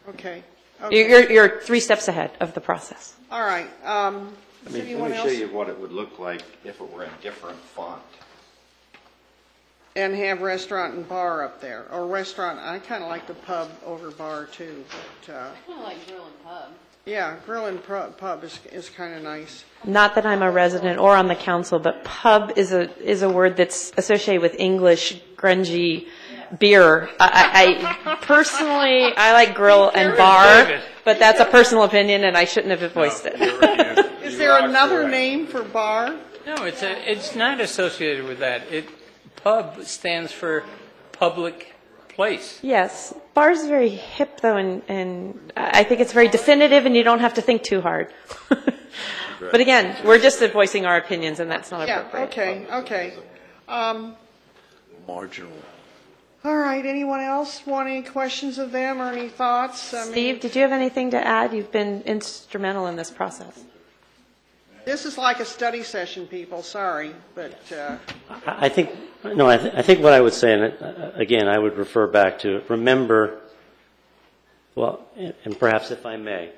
[0.08, 0.42] Okay.
[0.80, 1.08] You're, Okay.
[1.08, 3.14] you're- you're three steps ahead of the process.
[3.30, 3.68] All right.
[3.86, 5.36] Um, Let does me, let anyone me show else?
[5.38, 8.02] you what it would look like if it were in different font.
[9.96, 13.70] And have restaurant and bar up there, or restaurant, I kind of like the pub
[13.86, 14.84] over bar too,
[15.26, 16.70] but, uh, Kind of like grill and pub.
[17.04, 19.64] yeah, grill and pu- pub is, is kind of nice.
[19.84, 23.30] Not that I'm a resident or on the council, but pub is a, is a
[23.30, 26.08] word that's associated with English grungy
[26.58, 27.08] beer.
[27.20, 32.36] I, I I- personally, I like grill and bar, but that's a personal opinion and
[32.36, 34.10] I shouldn't have voiced it.
[34.24, 36.16] Is there another name for bar?
[36.46, 38.70] No, it's a, it's not associated with that.
[38.72, 38.88] It,
[39.36, 40.64] pub stands for
[41.12, 41.74] public
[42.08, 42.58] place.
[42.62, 47.02] Yes, bar is very hip though and, and I think it's very definitive and you
[47.02, 48.12] don't have to think too hard.
[49.50, 52.28] But again, we're just voicing our opinions and that's not Yeah, appropriate.
[52.30, 53.14] okay, okay.
[53.68, 54.16] Um,
[55.06, 55.52] Marginal.
[56.44, 59.92] all right, anyone else want any questions of them or any thoughts?
[59.92, 61.52] I mean- Steve, did you have anything to add?
[61.52, 63.64] You've been instrumental in this process.
[64.84, 67.96] This is like a study session, people, sorry, but, uh,
[68.46, 68.90] I I think,
[69.24, 72.06] no, I, th- I think what I would say, and uh, again, I would refer
[72.06, 73.40] back to, remember,
[74.74, 76.50] well, and perhaps if I may,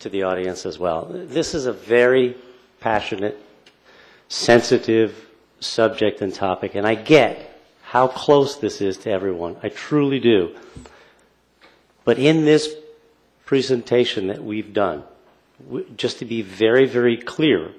[0.00, 2.36] to the audience as well, this is a very
[2.80, 3.38] passionate,
[4.28, 5.26] sensitive
[5.60, 9.56] subject and topic, and I get how close this is to everyone.
[9.62, 10.54] I truly do.
[12.04, 12.74] But in this
[13.46, 15.08] presentation that we've done, w-
[15.96, 17.72] just to be very, very clear,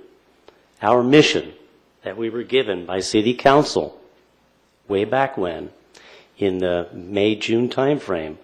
[0.81, 1.53] our mission
[2.03, 3.99] that we were given by City Council
[4.87, 5.69] way back when,
[6.37, 8.37] in the May, June timeframe,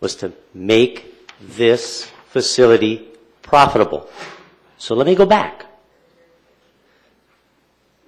[0.00, 3.06] was to make this facility
[3.42, 4.08] profitable.
[4.78, 5.66] So let me go back.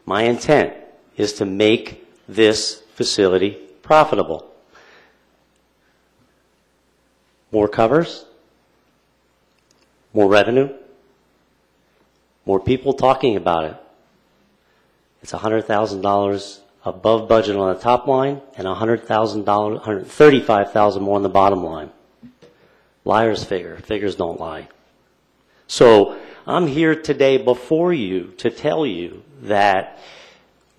[0.07, 0.75] My intent
[1.17, 4.51] is to make this facility profitable.
[7.53, 8.25] More covers,
[10.15, 10.73] more revenue,
[12.47, 13.77] more people talking about it.
[15.23, 21.65] It's $100,000 above budget on the top line and $100,000, 135,000 more on the bottom
[21.65, 21.91] line.
[23.05, 24.69] Liars figure, figures don't lie.
[25.67, 29.99] So I'm here today before you to tell you that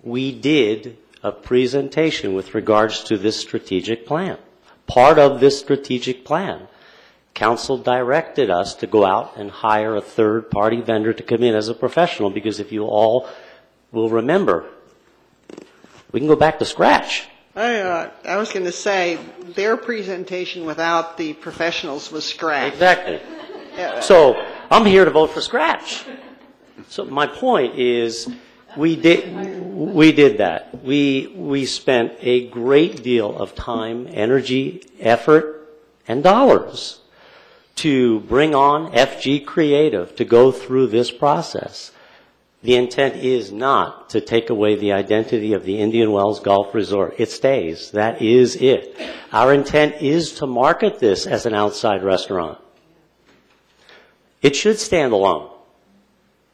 [0.02, 4.38] we did a presentation with regards to this strategic plan.
[4.86, 6.68] Part of this strategic plan,
[7.36, 11.68] council directed us to go out and hire a third-party vendor to come in as
[11.68, 13.28] a professional because if you all
[13.92, 14.64] will remember,
[16.10, 17.28] we can go back to scratch.
[17.54, 19.18] I, uh, I was going to say,
[19.54, 22.72] their presentation without the professionals was scratch.
[22.72, 23.20] Exactly.
[23.76, 24.00] Yeah.
[24.00, 26.06] So I'm here to vote for scratch.
[26.88, 28.28] So my point is,
[28.78, 30.82] we did, we did that.
[30.82, 35.68] We, we spent a great deal of time, energy, effort,
[36.08, 37.00] and dollars
[37.76, 41.92] to bring on FG Creative to go through this process.
[42.62, 47.14] The intent is not to take away the identity of the Indian Wells Golf Resort.
[47.18, 47.92] It stays.
[47.92, 48.96] That is it.
[49.30, 52.58] Our intent is to market this as an outside restaurant.
[54.42, 55.50] It should stand alone.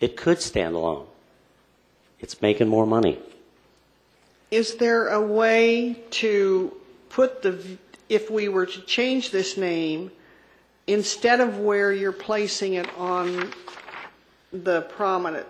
[0.01, 1.07] It could stand alone.
[2.19, 3.19] It's making more money.
[4.51, 6.77] Is there a way to
[7.09, 7.79] put the,
[8.09, 10.11] if we were to change this name,
[10.87, 13.53] instead of where you're placing it on
[14.53, 15.47] the prominent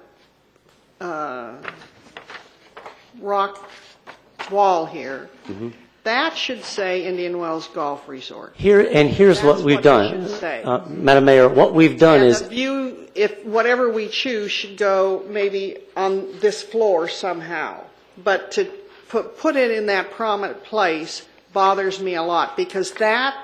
[1.00, 1.54] uh,
[3.20, 3.68] rock
[4.50, 5.28] wall here,
[6.04, 8.54] that should say Indian Wells Golf Resort.
[8.56, 10.26] Here, and here's what That's we've what it done.
[10.28, 10.62] should say.
[10.62, 14.76] Uh, Madam Mayor, what we've done And is, the view, if, whatever we choose should
[14.76, 17.84] go maybe on this floor somehow.
[18.22, 18.70] But to
[19.08, 23.36] put, put it in that prominent place bothers me a lot because that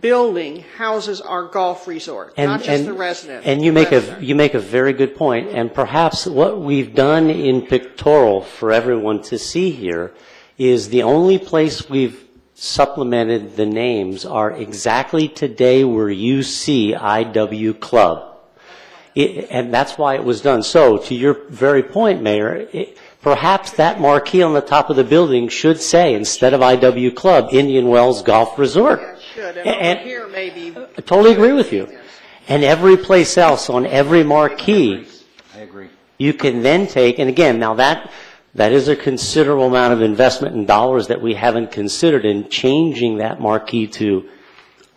[0.00, 3.46] building houses our golf resort, and, not just and, the resident.
[3.46, 4.22] and you make a, resident.
[4.22, 5.46] you make a very good point.
[5.46, 10.12] point, and perhaps what we've done in pictorial for everyone to see here
[10.58, 17.78] is the only place we've supplemented the names are exactly today where you see IW
[17.78, 18.36] Club.
[19.14, 20.62] It, and that's why it was done.
[20.62, 25.04] So, to your very point, Mayor, it, perhaps that marquee on the top of the
[25.04, 29.17] building should say, instead of IW Club, Indian Wells Golf Resort.
[29.38, 30.74] Should, and And- over here maybe.
[30.76, 31.88] I totally agree with you.
[32.48, 35.06] And every place else on every marquee,
[35.54, 35.88] I agree.
[36.18, 38.10] you can then take, and again, now that,
[38.54, 43.18] that is a considerable amount of investment in dollars that we haven't considered in changing
[43.18, 44.28] that marquee to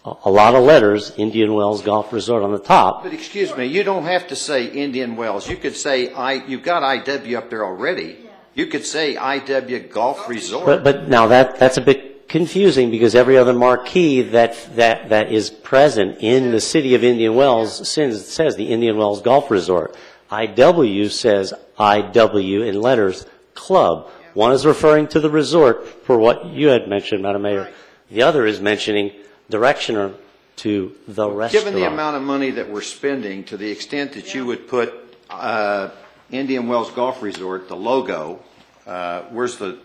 [0.06, 3.04] a, a lot of letters, Indian Wells Golf Resort on the top.
[3.04, 5.48] But excuse me, you don't have to say Indian Wells.
[5.48, 8.18] You could say, I, you've got IW up there already.
[8.56, 10.66] You could say IW Golf Resort.
[10.66, 15.34] But, but now that, that's a bit confusing because every other marquee that, that, that
[15.34, 19.98] is present in the city of Indian Wells says, says the Indian Wells Golf Resort.
[20.32, 24.10] IW says IW in letters, club.
[24.34, 27.70] One is referring to the resort for what you had mentioned, Madam Mayor.
[28.10, 29.12] The other is mentioning
[29.50, 30.16] directioner
[30.58, 31.66] to the restaurant.
[31.66, 34.94] Given the amount of money that we're spending, to the extent that you would put
[35.30, 35.90] uh,
[36.32, 38.40] Indian Wells Golf Resort, the logo,
[38.88, 39.80] uh, where's the,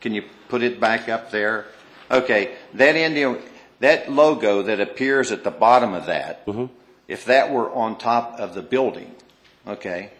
[0.00, 1.66] can you put it back up there?
[2.22, 3.38] Okay, that Indian,
[3.80, 6.66] that logo that appears at the bottom of that, Mm-hmm.
[7.08, 9.14] if that were on top of the building,
[9.66, 10.10] okay,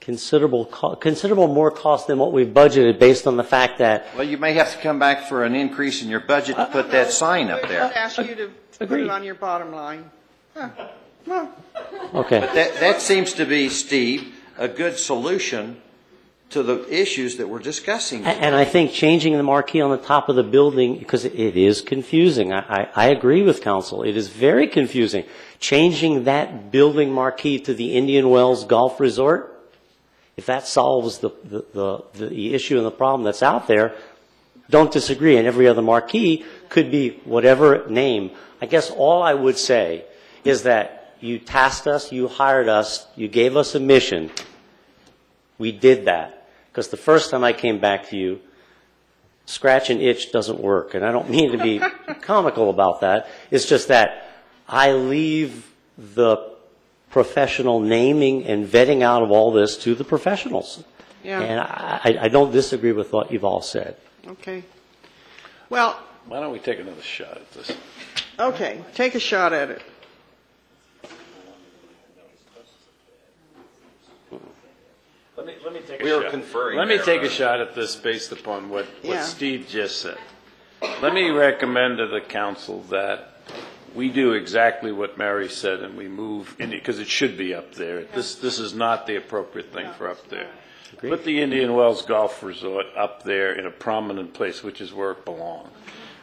[0.00, 4.24] Considerable, co- considerable more cost than what we've budgeted based on the fact that well,
[4.26, 7.10] you may have to come back for an increase in your budget to put that
[7.10, 7.82] sign up I'd there.
[7.94, 8.50] ask you to
[8.86, 10.10] put it on your bottom line.
[10.54, 10.70] Huh.
[11.26, 11.52] Well,
[12.14, 12.40] Okay.
[12.40, 15.76] But that, that seems to be, Steve, a good solution
[16.50, 18.24] to the issues that we're discussing.
[18.24, 21.34] A- And I think changing the marquee on the top of the building, because it
[21.56, 22.52] is confusing.
[22.52, 24.02] I, I, I agree with council.
[24.02, 25.24] It is very confusing.
[25.60, 29.54] Changing that building marquee to the Indian Wells Golf Resort,
[30.36, 33.94] if that solves the, the, the, the issue and the problem that's out there,
[34.70, 35.36] don't disagree.
[35.36, 38.30] And every other marquee could be whatever name.
[38.62, 40.04] I guess all I would say
[40.44, 44.30] is that you tasked us, you hired us, you gave us a mission.
[45.58, 46.37] We did that.
[46.78, 48.38] Because the first time I came back to you,
[49.46, 50.94] scratch and itch doesn't work.
[50.94, 51.80] And I don't mean to be
[52.20, 53.26] comical about that.
[53.50, 54.30] It's just that
[54.68, 56.36] I leave the
[57.10, 60.84] professional naming and vetting out of all this to the professionals.
[61.24, 61.40] Yeah.
[61.40, 63.96] And I, I- I don't disagree with what you've all said.
[64.28, 64.62] Okay.
[65.70, 67.72] Well, Why don't we take another shot at this?
[68.38, 69.82] okay, take a shot at it.
[75.38, 76.30] Let me, let me take a We were shot.
[76.32, 79.10] conferring Let me there, take a uh, shot at this based upon what, Yeah.
[79.10, 80.18] what Steve just said.
[81.00, 83.40] Let me recommend to the council that
[83.94, 88.02] we do exactly what Mary said and we move, because it should be up there.
[88.16, 90.48] This, this is not the appropriate thing for up there.
[90.98, 95.12] Put the Indian Wells Golf Resort up there in a prominent place, which is where
[95.12, 95.68] it belongs.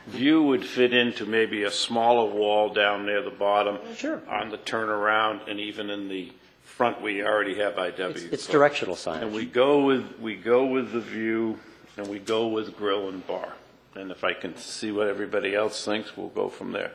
[0.08, 3.78] View would fit into maybe a smaller wall down near the bottom.
[3.96, 4.22] Sure.
[4.30, 6.32] On the turnaround and even in the
[6.76, 8.34] front, we already have IW.
[8.34, 9.22] It's directional signage.
[9.24, 11.58] And we go with, we go with the view,
[11.98, 13.54] and we go with grill and bar.
[13.96, 16.92] And if I can see what everybody else thinks, we'll go from there.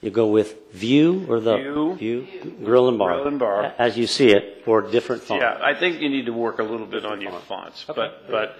[0.00, 1.58] You go with view or the?
[1.58, 1.94] View.
[1.94, 3.14] View, grill and bar.
[3.14, 3.74] Grill and bar.
[3.78, 5.42] As you see it, or different font.
[5.42, 8.56] Yeah, I think you need to work a little bit on your fonts, but, but,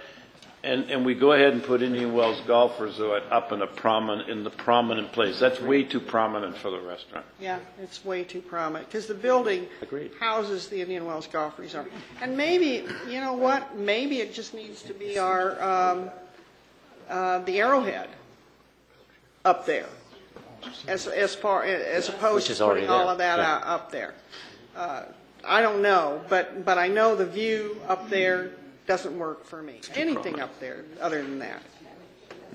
[0.63, 4.29] and, and we go ahead and put Indian Wells Golf Resort up in a prominent,
[4.29, 5.39] in the prominent place.
[5.39, 7.25] That's way too prominent for the restaurant.
[7.39, 9.67] Yeah, it's way too prominent, because the building
[10.19, 11.91] houses the Indian Wells Golf Resort.
[12.21, 16.11] And maybe, you know what, maybe it just needs to be our, um,
[17.09, 18.09] uh, the Arrowhead
[19.43, 19.89] up there,
[20.87, 23.55] as, as far, as opposed Which to already putting all there, of that yeah.
[23.55, 24.13] out- up there.
[24.75, 25.03] Uh,
[25.43, 28.51] I don't know, but, but I know the view up there
[28.91, 29.79] doesn't work for me.
[29.95, 31.61] Anything up there other than that.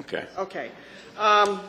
[0.00, 0.26] Okay.
[0.36, 0.70] Okay.
[1.16, 1.60] Um,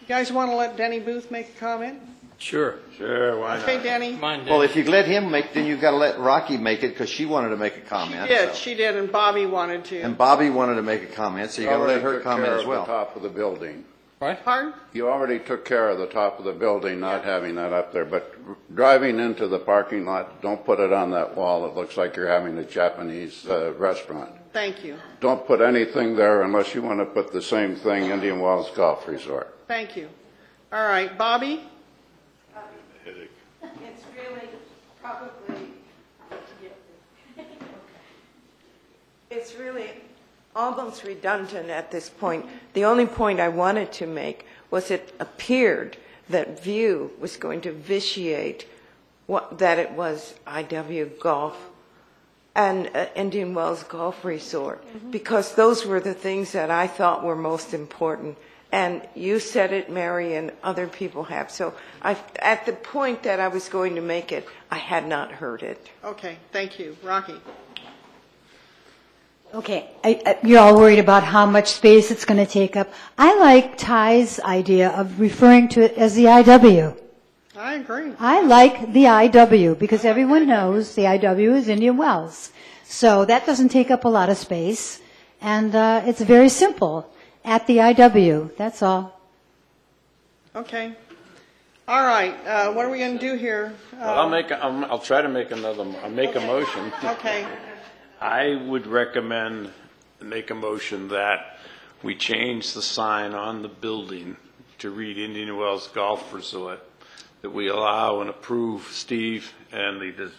[0.00, 2.00] You guys want to let Denny Booth make a comment?
[2.38, 2.80] Sure.
[2.98, 3.62] Sure, why not?
[3.62, 4.16] Okay, Denny?
[4.16, 7.08] Well, if you let him make, then you've got to let Rocky make it because
[7.08, 8.28] she wanted to make a comment.
[8.28, 8.54] She did, so.
[8.56, 10.00] she did, and Bobby wanted to.
[10.00, 12.24] And Bobby wanted to make a comment, so you got to let her Already took
[12.24, 12.86] comment care as of the well.
[12.86, 13.84] top of the building.
[14.18, 14.72] Pardon?
[14.94, 18.06] You already took care of the top of the building, not having that up there,
[18.06, 18.34] but
[18.74, 21.66] driving into the parking lot, don't put it on that wall.
[21.66, 24.30] It looks like you're having a Japanese uh, restaurant.
[24.54, 28.40] Thank you, Don't put anything there unless you want to put the same thing, Indian
[28.40, 29.54] Wells Golf Resort.
[29.68, 30.08] thank you.
[30.72, 31.62] All right, Bobby?
[33.62, 34.48] It's really
[35.02, 35.68] probably,
[39.30, 39.90] it's really
[40.56, 42.46] almost redundant at this point.
[42.72, 45.96] The only point I wanted to make was it appeared
[46.28, 48.66] that View was going to vitiate
[49.26, 51.70] what, that it was IW Golf
[52.54, 57.36] and uh, Indian Wells Golf Resort, because those were the things that I thought were
[57.36, 58.38] most important.
[58.72, 61.50] And you said it, Mary, and other people have.
[61.50, 65.30] So I, at the point that I was going to make it, I had not
[65.32, 65.90] heard it.
[66.02, 66.96] Okay, thank you.
[67.02, 67.40] Rocky?
[69.54, 72.88] Okay, I- I- you're all worried about how much space it's going to take up.
[73.16, 76.94] I like Ty's idea of referring to it as the IW.
[77.56, 78.12] I agree.
[78.20, 82.50] I like the IW because everyone knows the IW is Indian Wells.
[82.84, 85.00] So that doesn't take up a lot of space,
[85.40, 87.08] and uh, it's very simple.
[87.44, 89.18] At the IW, that's all.
[90.54, 90.92] Okay.
[91.88, 93.72] All right, uh, what are we going to do here?
[93.98, 96.92] Well, I'll make, a- I'll, I'll try to make another, I'll make a motion.
[97.04, 97.46] Okay,
[98.20, 99.72] I would recommend,
[100.20, 101.58] make a motion that
[102.02, 104.36] we change the sign on the building
[104.78, 106.80] to read Indian Wells Golf Resort,
[107.42, 110.30] that we allow and approve Steve and the,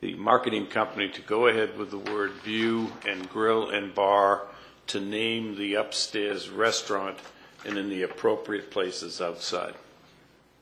[0.00, 4.42] the marketing company to go ahead with the word view and grill and bar
[4.88, 7.18] to name the upstairs restaurant
[7.64, 9.74] and in the appropriate places outside.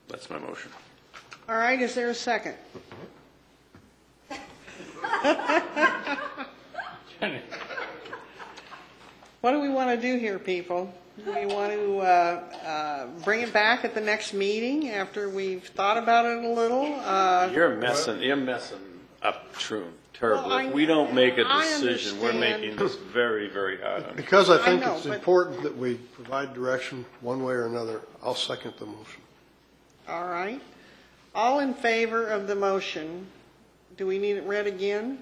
[0.07, 0.71] That's my motion.
[1.49, 2.55] all right, is there a second?
[9.41, 10.93] What do we want to do here, people?
[11.23, 12.03] Do we want to uh,
[12.65, 16.85] uh, bring it back at the next meeting after we've thought about it a little?
[16.99, 18.79] Uh, You're messing, you're messing
[19.21, 20.49] up true, terribly.
[20.49, 22.61] Well, I- If we don't make a I decision, we're understand.
[22.61, 24.15] making this very, very hard on you.
[24.15, 28.01] Because I think know, it's but- important that we provide direction one way or another,
[28.23, 29.21] I'll second the motion.
[30.07, 30.61] All right.
[31.35, 33.27] All in favor of the motion?
[33.97, 35.21] Do we need it read again?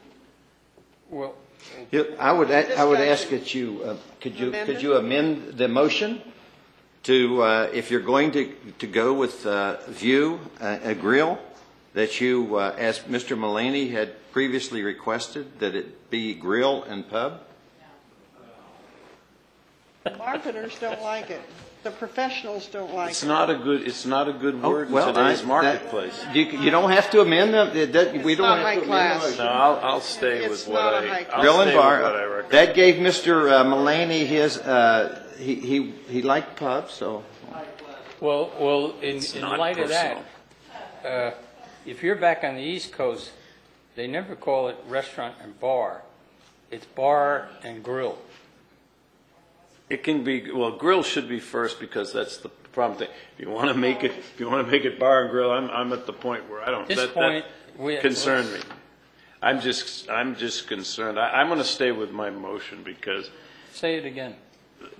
[1.10, 1.36] Well,
[2.20, 4.84] I would, a- I would ask that you, uh, could you, Amend could it?
[4.84, 6.22] you amend the motion
[7.04, 11.40] to, uh, if you're going to, to go with uh, view, uh, a grill,
[11.94, 13.38] that you, uh, as Mr.
[13.38, 17.42] Mullany had previously requested, that it be grill and pub?
[20.18, 21.42] Marketers don't like it.
[21.82, 23.12] The professionals don't like it.
[23.12, 26.26] It's not a good, it's not a good Oh, word in well, today's I- marketplace.
[26.34, 28.76] You, you don't have to amend them, It- that- we It's don't not have high
[28.76, 29.38] to amend class.
[29.38, 29.50] the No.
[29.50, 31.76] I'll, I'll stay It's with what not a I, high- I'll Grill stay and with
[31.82, 32.52] bar, what I recommend.
[32.52, 33.50] that gave Mr.
[33.50, 37.24] uh, Mullany his, uh, he, he, he liked pub, so.
[38.20, 40.18] Well, well, in, in not light of that,
[41.06, 41.32] uh,
[41.86, 43.32] if you're back on the East Coast,
[43.96, 46.02] they never call it restaurant and bar.
[46.72, 48.18] It's bar and grill.
[49.90, 53.10] It can be, well, grill should be first because that's the problem thing.
[53.38, 55.52] If you want to make it, if you want to make it bar and grill,
[55.52, 57.46] I'm, I'm at the point where I don't, This that, point,
[57.76, 58.60] that we- concerned me.
[59.42, 61.18] I'm just, I'm just concerned.
[61.18, 63.32] I, I'm going to stay with my motion because
[63.72, 64.36] Say it again.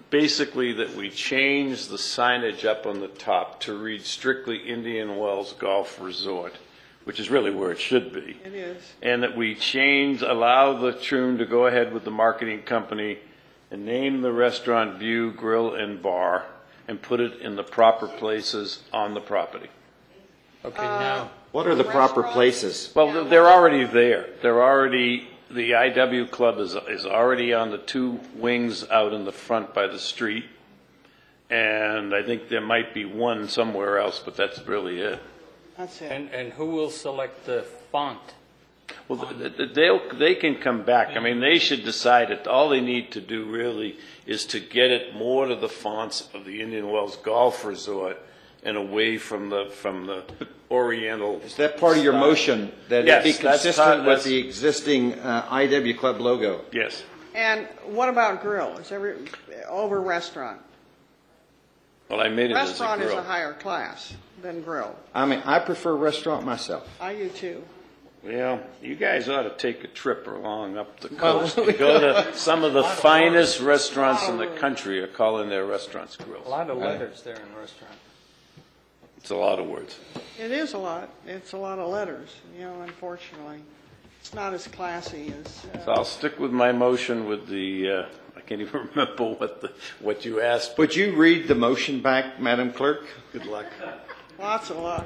[0.10, 5.54] basically that we change the signage up on the top to read strictly Indian Wells
[5.60, 6.56] Golf Resort,
[7.04, 8.38] which is really where it should be.
[8.46, 8.94] It is.
[9.02, 13.20] And that we change, allow the Troon to go ahead with the marketing company
[13.72, 16.46] and name the restaurant View Grill and Bar
[16.88, 19.70] and put it in the proper places on the property.
[20.66, 22.92] Okay, uh, now, What are the proper places?
[22.96, 24.28] Well, they're already there.
[24.42, 29.32] They're already, the IW Club is, is already on the two wings out in the
[29.32, 30.46] front by the street.
[31.50, 35.20] And I think there might be one somewhere else, but that's really it.
[35.78, 36.12] That's it.
[36.12, 38.20] and, and who will select the font?
[39.08, 41.16] Well, th- th- they'll, they can come back.
[41.16, 42.48] I mean, they should decide it.
[42.48, 46.46] All they need to do really is to get it more to the fonts of
[46.46, 48.18] the Indian Wells Golf Resort
[48.64, 50.24] and away from the, from the
[50.70, 51.40] oriental.
[51.42, 54.38] Is that part of your motion, that it Yes, be that's consistent with that's- the
[54.38, 56.62] existing uh, IW Club logo?
[56.72, 57.04] Yes.
[57.36, 58.78] And what about grill?
[58.80, 59.16] Is every,
[59.70, 60.60] over restaurant?
[62.10, 63.24] Well, I made it as a Restaurant is a grill.
[63.24, 64.96] higher class than grill.
[65.14, 66.88] I mean, I prefer restaurant myself.
[67.00, 67.64] I do too.
[68.24, 71.58] Well, you guys ought to take a trip along up the coast.
[71.58, 76.18] and Go to some of the finest restaurants in the country are calling their restaurants
[76.18, 76.46] grills.
[76.46, 77.96] A lot of letters there in the restaurant.
[79.18, 80.00] It's a lot of words.
[80.40, 81.10] It is a lot.
[81.26, 83.62] It's a lot of letters, you know, unfortunately.
[84.20, 88.06] It's not as classy as, So uh, I'll stick with my motion with the, uh,
[88.36, 90.78] I can't even remember what the, what you asked.
[90.78, 93.06] Would you read the motion back, Madam Clerk?
[93.32, 93.68] Good luck.
[94.40, 95.06] Lots of luck.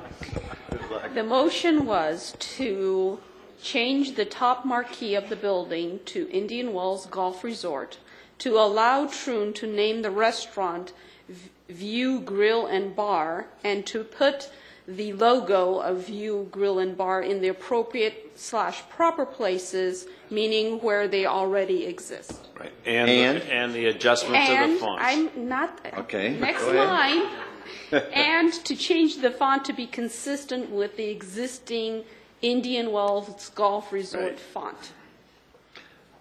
[1.14, 3.20] The motion was to
[3.62, 7.98] change the top marquee of the building to Indian Wells Golf Resort,
[8.40, 10.92] to allow Troon to name the restaurant
[11.30, 14.50] V- View Grill and Bar, and to put
[14.88, 21.08] the logo of View Grill and Bar in the appropriate slash proper places, meaning where
[21.08, 22.48] they already exist.
[22.60, 22.72] Right.
[22.86, 23.44] And, And?
[23.44, 25.04] and the adjustment to the And fonts.
[25.06, 26.88] I'm not, Okay, next go ahead.
[26.90, 27.32] line,
[28.14, 32.04] and to change the font to be consistent with the existing
[32.42, 34.40] Indian Wells Golf Resort Right.
[34.40, 34.92] font.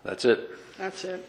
[0.05, 0.51] That's it.
[0.79, 1.29] That's it.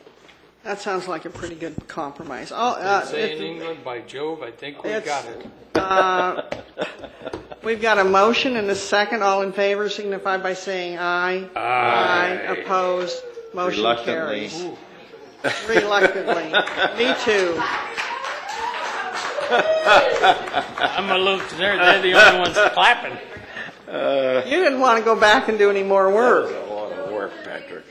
[0.63, 2.51] That sounds like a pretty good compromise.
[2.53, 5.45] Oh, uh, Say in if- England, by Jove, I think we It's- got it.
[5.75, 6.41] uh,
[7.63, 9.23] We've got a motion and a second.
[9.23, 11.47] All in favor signify by saying aye.
[11.55, 12.57] Aye.
[12.59, 13.15] Opposed,
[13.53, 14.49] motion Reluctantly.
[14.49, 14.65] carries.
[15.69, 16.51] Reluctantly.
[16.97, 17.61] Me too.
[19.55, 23.17] I'm a little, they're, they're the only ones clapping.
[23.87, 26.51] You didn't want to go back and do any more work.
[26.51, 27.83] A lot of work, Patrick.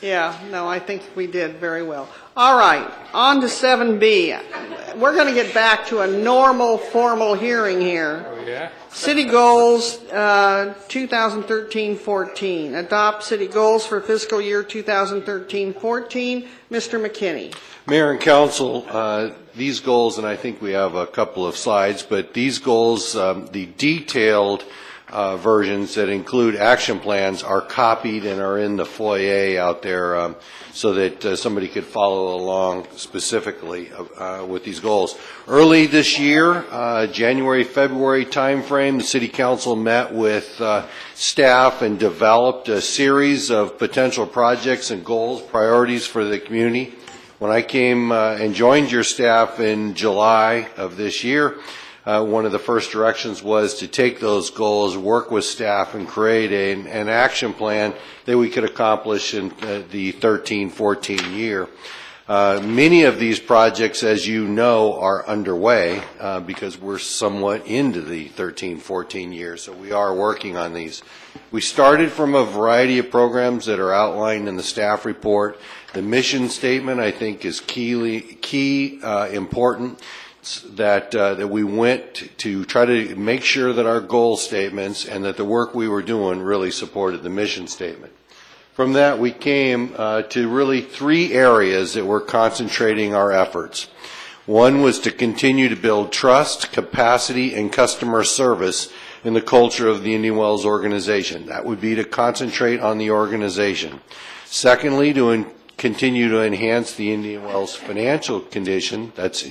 [0.00, 2.08] Yeah, no, I think we did very well.
[2.34, 4.96] All right, on to 7B.
[4.96, 8.24] We're going to get back to a normal, formal hearing here.
[8.26, 8.70] Oh, yeah?
[8.88, 12.74] City goals, uh, 2013-14.
[12.78, 16.48] Adopt city goals for fiscal year 2013-14.
[16.70, 16.98] Mr.
[16.98, 17.54] McKinney.
[17.90, 22.04] Mayor and council, uh, these goals, and I think we have a couple of slides,
[22.04, 24.62] but these goals, um, the detailed
[25.08, 30.14] uh, versions that include action plans are copied and are in the foyer out there
[30.14, 30.36] um,
[30.72, 35.18] so that uh, somebody could follow along specifically uh, with these goals.
[35.48, 40.86] Early this year, uh, January, February timeframe, the city council met with uh,
[41.16, 46.94] staff and developed a series of potential projects and goals, priorities for the community.
[47.40, 51.56] When I came uh, and joined your staff in July of this year,
[52.04, 56.06] uh, one of the first directions was to take those goals, work with staff, and
[56.06, 57.94] create an, an action plan
[58.26, 61.66] that we could accomplish in uh, the 13-14 year.
[62.30, 68.00] Uh, many of these projects, as you know, are underway uh, because we're somewhat into
[68.00, 71.02] the 13-14 year, so we are working on these.
[71.50, 75.58] We started from a variety of programs that are outlined in the staff report.
[75.92, 79.98] The mission statement, I think, is keyly, key, uh, important
[80.76, 85.24] that, uh, that we went to try to make sure that our goal statements and
[85.24, 88.12] that the work we were doing really supported the mission statement.
[88.80, 93.88] From that, we came uh, to really three areas that we're concentrating our efforts.
[94.46, 98.90] One was to continue to build trust, capacity, and customer service
[99.22, 101.44] in the culture of the Indian Wells organization.
[101.44, 104.00] That would be to concentrate on the organization.
[104.46, 109.12] Secondly, to en- continue to enhance the Indian Wells financial condition.
[109.14, 109.46] That's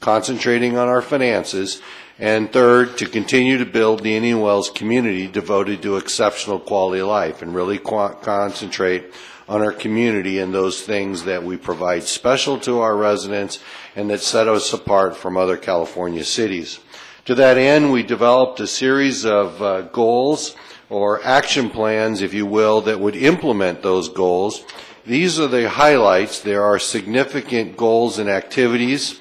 [0.00, 1.82] concentrating on our finances.
[2.20, 7.08] And third, to continue to build the Indian Wells community devoted to exceptional quality of
[7.08, 9.14] life and really concentrate
[9.48, 13.58] on our community and those things that we provide special to our residents
[13.96, 16.80] and that set us apart from other California cities.
[17.24, 20.54] To that end, we developed a series of uh, goals
[20.90, 24.62] or action plans, if you will, that would implement those goals.
[25.06, 26.40] These are the highlights.
[26.40, 29.20] There are significant goals and activities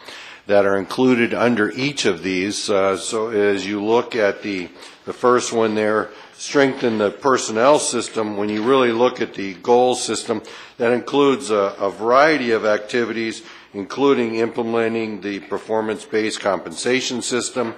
[0.49, 2.71] that are included under each of these.
[2.71, 4.67] Uh, so as you look at the,
[5.05, 9.93] the first one there, strengthen the personnel system, when you really look at the goal
[9.93, 10.41] system,
[10.77, 13.43] that includes a, a variety of activities,
[13.75, 17.75] including implementing the performance-based compensation system,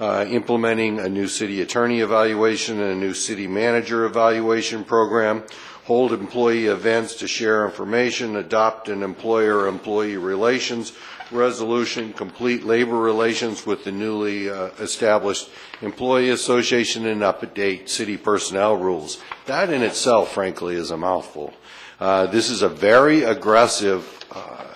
[0.00, 5.42] uh, implementing a new city attorney evaluation and a new city manager evaluation program,
[5.84, 10.94] hold employee events to share information, adopt an employer-employee relations
[11.30, 15.50] resolution, complete labor relations with the newly uh, established
[15.82, 19.20] employee association, and update city personnel rules.
[19.46, 21.52] That in itself, frankly, is a mouthful.
[22.00, 24.74] Uh, this is a very aggressive uh,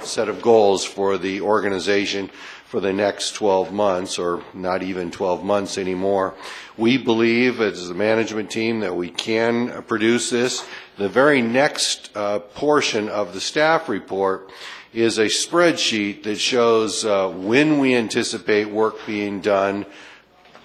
[0.00, 2.30] set of goals for the organization
[2.72, 6.34] for the next 12 months, or not even 12 months anymore.
[6.78, 10.66] We believe, as the management team, that we can produce this.
[10.96, 14.50] The very next uh, portion of the staff report
[14.92, 19.86] is a spreadsheet that shows uh, when we anticipate work being done,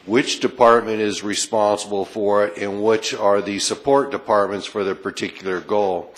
[0.06, 5.62] which department is responsible for it, and which are the support departments for the particular
[5.62, 6.14] goal.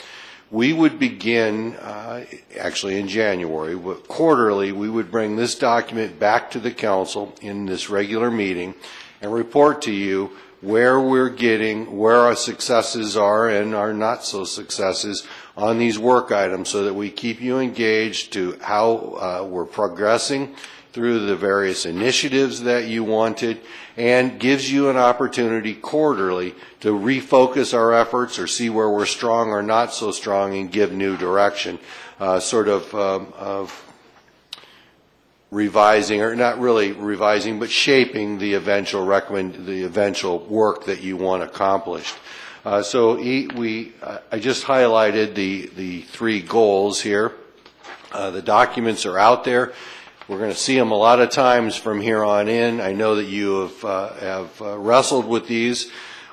[0.51, 2.25] We would begin, uh,
[2.59, 7.67] actually in January, but quarterly, we would bring this document back to the council in
[7.67, 8.73] this regular meeting
[9.21, 10.31] and report to you
[10.61, 15.25] where we're getting, where our successes are and our not so successes
[15.59, 20.55] on these work items so that we keep you engaged to how uh, we're progressing
[20.93, 23.59] through the various initiatives that you wanted
[23.97, 29.49] and gives you an opportunity quarterly to refocus our efforts or see where we're strong
[29.49, 31.77] or not so strong and give new direction,
[32.19, 33.85] uh, sort of, um, of
[35.51, 41.17] revising, or not really revising, but shaping the eventual recommend, the eventual work that you
[41.17, 42.15] want accomplished.
[42.69, 47.31] Uh, so we, uh, I just highlighted the, the three goals here.
[48.11, 49.73] Uh, the documents are out there.
[50.27, 52.79] We're going to see them a lot of times from here on in.
[52.79, 55.91] I know that you have, uh, have uh, wrestled with these.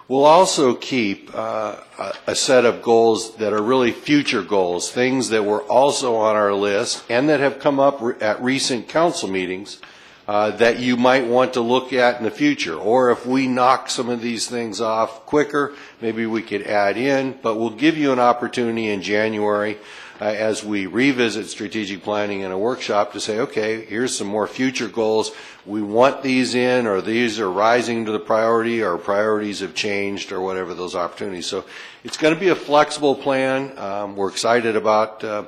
[0.08, 5.30] We'll also keep uh, a, a set of goals that are really future goals, things
[5.30, 9.30] that were also on our list and that have come up re- at recent council
[9.30, 9.80] meetings
[10.28, 12.74] uh, that you might want to look at in the future.
[12.74, 17.38] Or if we knock some of these things off quicker, maybe we could add in.
[17.42, 19.78] But we'll give you an opportunity in January
[20.20, 24.46] uh, as we revisit strategic planning in a workshop to say, okay, here's some more
[24.46, 25.32] future goals.
[25.64, 30.32] We want these in, or these are rising to the priority, or priorities have changed,
[30.32, 31.46] or whatever those opportunities.
[31.46, 31.64] So
[32.02, 33.76] it's going to be a flexible plan.
[33.78, 35.44] Um, we're excited about uh,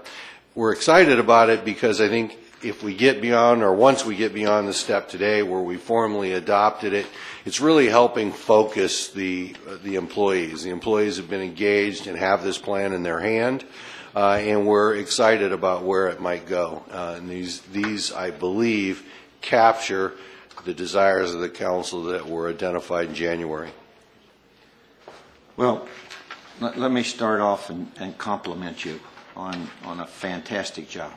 [0.55, 4.35] we're excited about it because I think if we get beyond, or once we get
[4.35, 7.07] beyond the step today where we formally adopted it,
[7.45, 10.63] it's really helping focus the the employees.
[10.63, 13.65] The employees have been engaged and have this plan in their hand
[14.15, 16.83] uh, and we're excited about where it might go.
[16.91, 19.05] Uh, and these, these, I believe,
[19.41, 20.15] capture
[20.65, 23.71] the desires of the council that were identified in January.
[25.57, 25.87] Well,
[26.61, 28.99] let, let me start off and, and compliment you
[29.37, 31.13] on, on a fantastic job.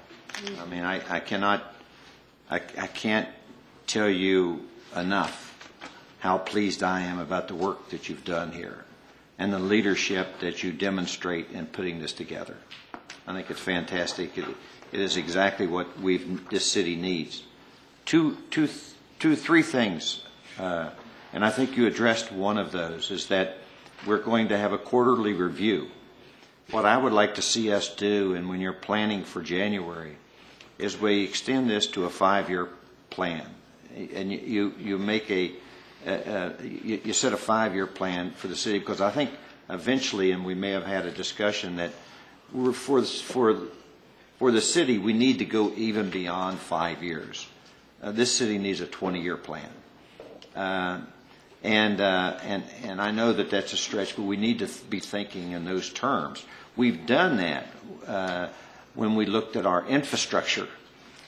[0.59, 1.63] I mean, I, I cannot,
[2.49, 3.29] I, I can't
[3.87, 5.47] tell you enough
[6.19, 8.85] how pleased I am about the work that you've done here
[9.37, 12.57] and the leadership that you demonstrate in putting this together.
[13.27, 14.37] I think it's fantastic.
[14.37, 14.45] It,
[14.91, 17.43] it is exactly what we've, this city needs.
[18.05, 18.69] Two, two,
[19.19, 20.23] two, three things,
[20.59, 20.89] uh,
[21.33, 23.57] and I think you addressed one of those, is that
[24.05, 25.89] we're going to have a quarterly review.
[26.71, 30.17] What I would like to see us do, and when you're planning for January,
[30.81, 32.67] is we extend this to a five-year
[33.09, 33.45] plan.
[33.95, 35.51] And you, you make a,
[36.63, 39.31] you, you set a five-year plan for the city, because I think
[39.69, 41.91] eventually, and we may have had a discussion that
[42.51, 43.57] we're for, for,
[44.39, 47.47] for the city, we need to go even beyond five years.
[48.01, 49.69] uh, this city needs a 20-year plan.
[50.55, 51.01] Uh,
[51.63, 54.89] And, uh, and, and I know that that's a stretch, but we need to th-
[54.89, 56.43] be thinking in those terms.
[56.75, 57.67] We've done that
[58.07, 58.47] uh,
[58.93, 60.67] when we looked at our infrastructure,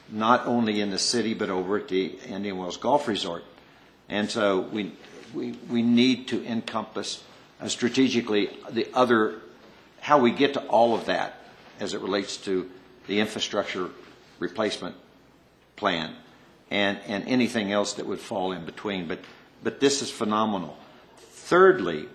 [0.10, 3.44] not only in the city, but over at the Indian Wells Golf Resort.
[4.10, 4.92] And so we,
[5.34, 7.24] we, we need to encompass
[7.62, 9.40] uh, strategically the other,
[10.02, 11.36] how we get to all of that
[11.80, 12.70] as it relates to
[13.08, 13.90] the infrastructure
[14.40, 14.96] replacement
[15.76, 16.16] plan
[16.70, 19.08] and, and anything else that would fall in between.
[19.08, 19.20] But,
[19.64, 20.78] but this is phenomenal.
[21.18, 22.08] Thirdly,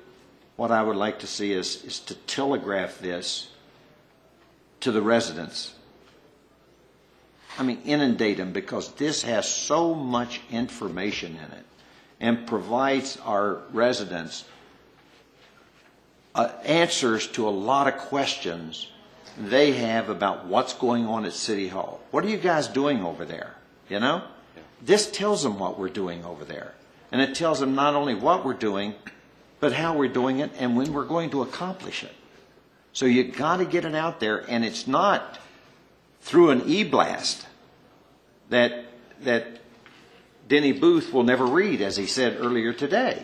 [0.57, 3.49] what I would like to see is, is to telegraph this
[4.81, 5.75] to the residents.
[7.59, 11.65] I mean, inundate them because this has so much information in it
[12.21, 14.45] and provides our residents
[16.35, 18.89] uh, answers to a lot of questions
[19.37, 22.01] they have about what's going on at City Hall.
[22.11, 23.57] What are you guys doing over there?
[23.89, 24.23] You know?
[24.81, 26.75] This tells them what we're doing over there.
[27.11, 28.95] And it tells them not only what we're doing,
[29.61, 32.15] but how we're doing it and when we're going to accomplish it.
[32.99, 35.39] So you got to get it out there, and it's not
[36.21, 37.47] through an e-blast
[38.49, 38.87] that
[39.23, 39.61] that
[40.49, 43.23] Denny Booth will never read, as he said earlier today.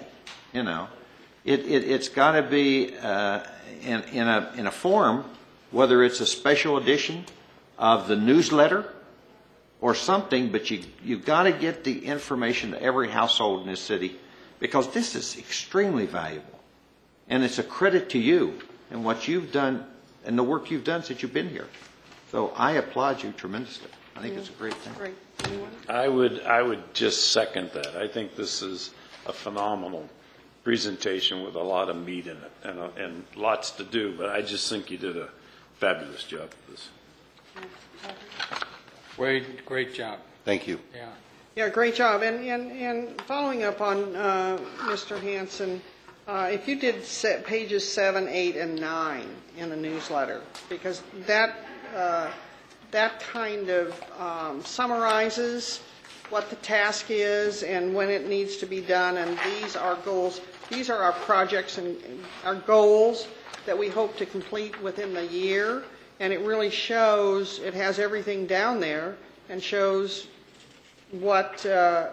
[0.53, 0.87] You know,
[1.45, 3.41] it, it it's got to be uh,
[3.83, 5.25] in in a in a form,
[5.73, 7.25] whether it's a special edition
[7.77, 8.95] of the newsletter
[9.81, 13.81] or something, but you you've got to get the information to every household in this
[13.81, 14.21] city
[14.61, 16.61] because this is extremely valuable,
[17.29, 19.87] and it's a credit to you and what you've done
[20.25, 21.69] and the work you've done since you've been here.
[22.31, 23.89] So I applaud you tremendously.
[24.17, 24.95] I think it's a great thing.
[24.95, 25.15] Great.
[25.45, 25.71] Anyone?
[25.89, 27.97] I would, I would just second that.
[27.97, 28.93] I think this is
[29.27, 30.09] a phenomenal
[30.63, 34.31] presentation with a lot of meat in it and, uh, and lots to do, but
[34.31, 35.29] I just think you did a
[35.79, 36.89] fabulous job with this.
[39.17, 40.19] Great, great job.
[40.45, 40.81] Thank you.
[40.95, 41.09] Yeah.
[41.57, 42.23] Yeah, great job.
[42.23, 45.21] And, and, and following up on uh, Mr.
[45.21, 45.81] Hanson,
[46.27, 47.03] uh, if you did
[47.45, 49.29] pages seven, eight, and nine
[49.59, 51.57] in the newsletter, because that,
[51.95, 52.31] uh,
[52.91, 55.81] that kind of um, summarizes
[56.31, 60.41] what the task is and when it needs to be done, and these are goals,
[60.71, 61.97] these are our projects and
[62.45, 63.29] our goals
[63.67, 65.83] that we hope to complete within the year,
[66.21, 69.17] and it really shows, it has everything down there,
[69.49, 70.27] and shows
[71.11, 72.09] what, uh,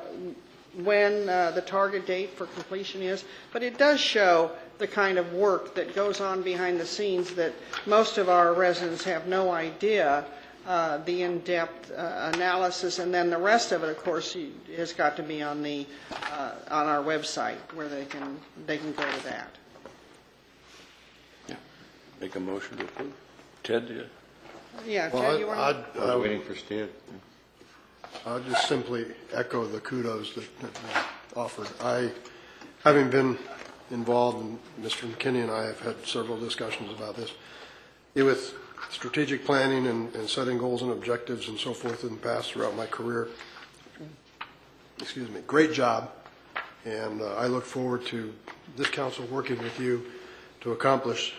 [0.76, 5.34] when uh, the target date for completion is, but it does show the kind of
[5.34, 7.54] work that goes on behind the scenes that
[7.86, 10.26] most of our residents have no idea,
[10.66, 14.94] uh, the in-depth uh, analysis, and then the rest of it, of course, you- has
[14.94, 15.86] got to be on the,
[16.32, 19.50] uh, on our website, where they can, they can go to that.
[21.50, 21.56] Yeah.
[22.22, 23.14] Make a motion to approve.
[23.64, 24.06] Ted, you-
[24.86, 26.04] Yeah, Well, Ted, you want I'd- to?
[26.06, 26.88] I'd- Waiting for Stan.
[28.26, 31.68] I'll just simply echo the kudos that that were offered.
[31.82, 32.12] I,
[32.84, 33.38] having been
[33.90, 35.12] involved, and Mr.
[35.12, 37.32] McKinney and I have had several discussions about this,
[38.16, 38.54] it with
[38.90, 42.76] strategic planning and and setting goals and objectives and so forth in the past throughout
[42.76, 43.28] my career.
[45.00, 46.12] Excuse me, great job,
[46.86, 48.34] and uh, I look forward to
[48.78, 50.06] this council working with you
[50.62, 51.34] to accomplish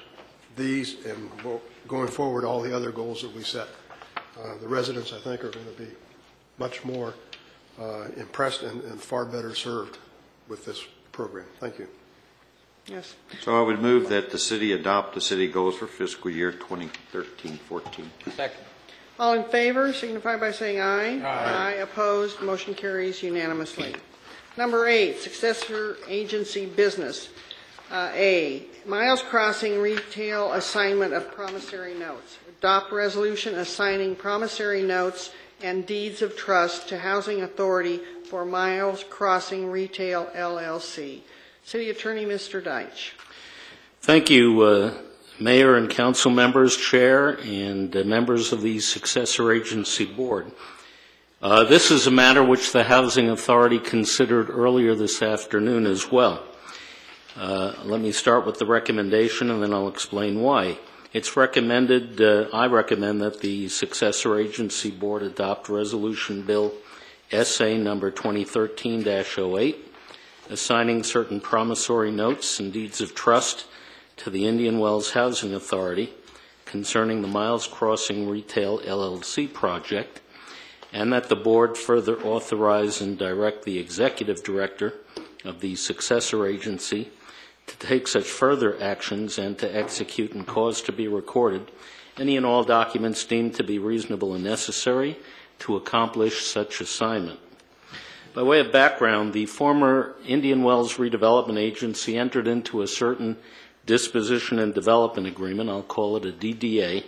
[0.57, 1.31] these and
[1.89, 3.69] going forward, all the other goals that we set.
[4.39, 5.89] Uh, The residents, I think, are going to be
[6.59, 7.15] much more
[7.81, 9.99] uh, impressed and and far better served
[10.49, 11.47] with this program.
[11.61, 11.89] Thank you.
[12.87, 13.15] Yes.
[13.41, 18.07] So I would move that the city adopt the city goals for fiscal year 2013-14.
[18.35, 18.57] Second.
[19.21, 21.21] All in favor, signify by saying aye.
[21.23, 21.73] Aye.
[21.75, 23.95] Opposed, motion carries unanimously.
[24.57, 27.29] Number eight, successor agency business.
[27.91, 32.39] Uh, A, Miles Crossing retail assignment of promissory notes.
[32.59, 35.31] Adopt resolution assigning promissory notes
[35.63, 41.21] and deeds of trust to Housing Authority for Miles Crossing Retail LLC.
[41.65, 42.63] City Attorney, Mr.
[42.63, 43.13] Deitsch.
[44.01, 44.95] Thank you, uh,
[45.39, 50.51] Mayor and council members, Chair, and uh, members of the Successor Agency Board.
[51.41, 56.43] Uh, This is a matter which the Housing Authority considered earlier this afternoon as well.
[57.37, 60.79] Uh, Let me start with the recommendation, and then I'll explain why.
[61.13, 66.73] It's recommended, uh, I recommend that the Successor Agency Board adopt Resolution Bill
[67.31, 69.77] SA number 2013-08,
[70.49, 73.67] assigning certain promissory notes and deeds of trust
[74.17, 76.15] to the Indian Wells Housing Authority
[76.65, 80.23] concerning the Miles Crossing Retail LLC project,
[80.95, 84.95] and that the board further authorize and direct the executive director
[85.45, 87.11] of the successor agency
[87.67, 91.71] to take such further actions and to execute and cause to be recorded
[92.19, 95.17] any and all documents deemed to be reasonable and necessary
[95.59, 97.39] to accomplish such assignment.
[98.35, 103.37] By way of background, the former Indian Wells Redevelopment Agency entered into a certain
[103.87, 107.05] disposition and development agreement, I'll call it a DDA,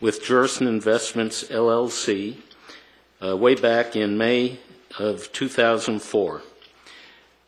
[0.00, 2.36] with Jurison Investments LLC
[3.22, 4.58] uh, way back in May
[4.98, 6.42] of 2004.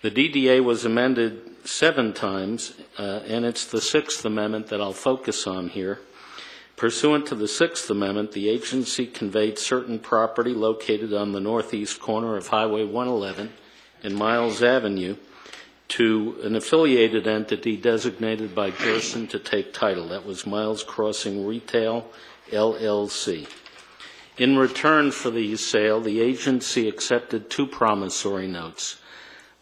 [0.02, 5.46] The DDA was amended seven times, uh, and it's the Sixth Amendment that I'll focus
[5.46, 6.00] on here.
[6.76, 12.36] Pursuant to the Sixth Amendment, the agency conveyed certain property located on the northeast corner
[12.36, 13.52] of Highway 111
[14.02, 15.16] and Miles Avenue
[15.88, 20.08] to an affiliated entity designated by Gerson to take title.
[20.08, 22.10] That was Miles Crossing Retail
[22.50, 23.46] LLC.
[24.38, 29.01] In return for the sale, the agency accepted two promissory notes,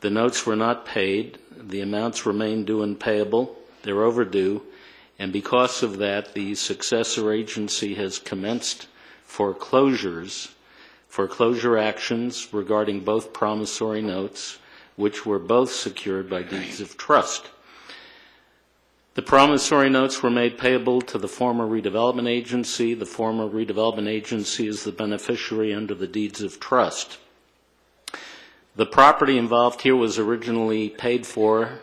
[0.00, 1.38] The notes were not paid.
[1.56, 3.56] The amounts remain due and payable.
[3.82, 4.62] They're overdue.
[5.18, 8.86] And because of that, the successor agency has commenced
[9.24, 10.54] foreclosures,
[11.08, 14.58] foreclosure actions regarding both promissory notes,
[14.96, 17.48] which were both secured by deeds of trust.
[19.14, 22.92] The promissory notes were made payable to the former redevelopment agency.
[22.92, 27.16] The former redevelopment agency is the beneficiary under the deeds of trust.
[28.74, 31.78] The property involved here was originally paid for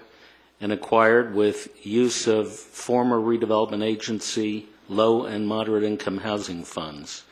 [0.64, 7.24] and acquired with use of former redevelopment agency low and moderate income housing funds.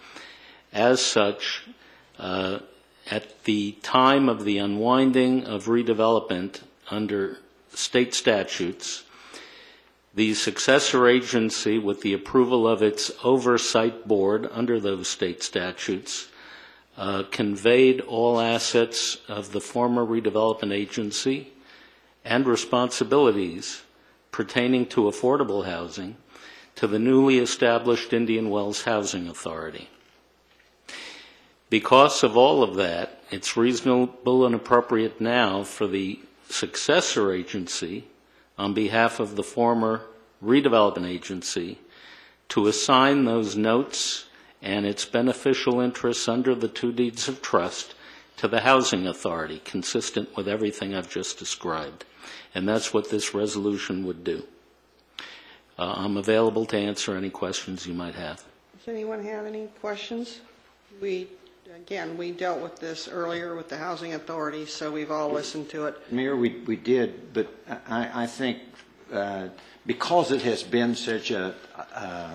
[0.74, 1.64] As such,
[2.19, 2.60] uh,
[3.10, 7.38] at the time of the unwinding of redevelopment under
[7.74, 9.06] state statutes,
[10.14, 16.27] the successor agency, with the approval of its oversight board under those state statutes,
[16.98, 21.53] uh, conveyed all assets of the former redevelopment agency
[22.24, 23.83] and responsibilities
[24.32, 26.16] pertaining to affordable housing
[26.75, 29.90] to the newly established Indian Wells Housing Authority.
[31.69, 36.19] Because of all of that, it's reasonable and appropriate now for the
[36.50, 38.06] successor agency,
[38.58, 40.01] on behalf of the former
[40.43, 41.80] redevelopment agency,
[42.50, 44.25] to assign those notes
[44.61, 47.95] and its beneficial interests under the two deeds of trust
[48.38, 52.06] to the housing authority, consistent with everything I've just described.
[52.53, 54.43] And that's what this resolution would do.
[55.80, 58.43] Uh, I'm available to answer any questions you might have.
[58.77, 60.41] Does anyone have any questions?
[61.01, 61.27] We,
[61.75, 65.85] again, we dealt with this earlier with the housing authority, so we've all listened to
[65.85, 66.11] it.
[66.11, 67.47] Mayor, we, we did, but
[67.88, 68.59] I, I think
[69.13, 69.47] uh,
[69.85, 71.55] because it has been such a,
[71.95, 72.31] a,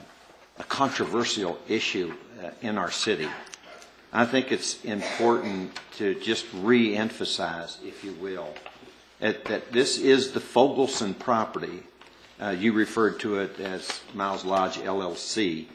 [0.58, 3.28] a controversial issue uh, in our city,
[4.12, 8.54] I think it's important to just re-emphasize, if you will,
[9.20, 11.82] that, that this is the Fogelson property.
[12.40, 15.66] Uh, you referred to it as Miles Lodge LLC,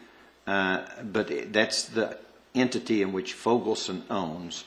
[0.46, 2.18] uh, but that's the
[2.54, 4.64] entity in which Fogelson owns.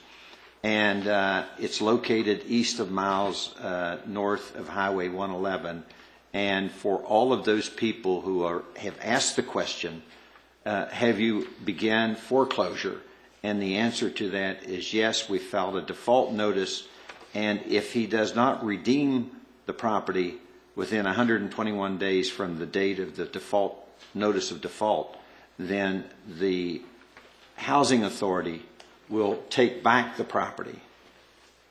[0.62, 5.84] And uh, it's located east of Miles, uh, north of Highway 111.
[6.32, 10.02] And for all of those people who are, have asked the question,
[10.64, 13.00] uh, have you began foreclosure?
[13.42, 16.88] And the answer to that is yes, we filed a default notice,
[17.34, 19.30] and if he does not redeem
[19.66, 20.36] the property
[20.76, 23.80] within 121 days from the date of the default
[24.14, 25.16] notice of default,
[25.58, 26.04] then
[26.38, 26.80] the
[27.56, 28.62] housing authority
[29.08, 30.78] will take back the property.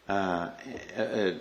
[0.08, 0.50] Uh,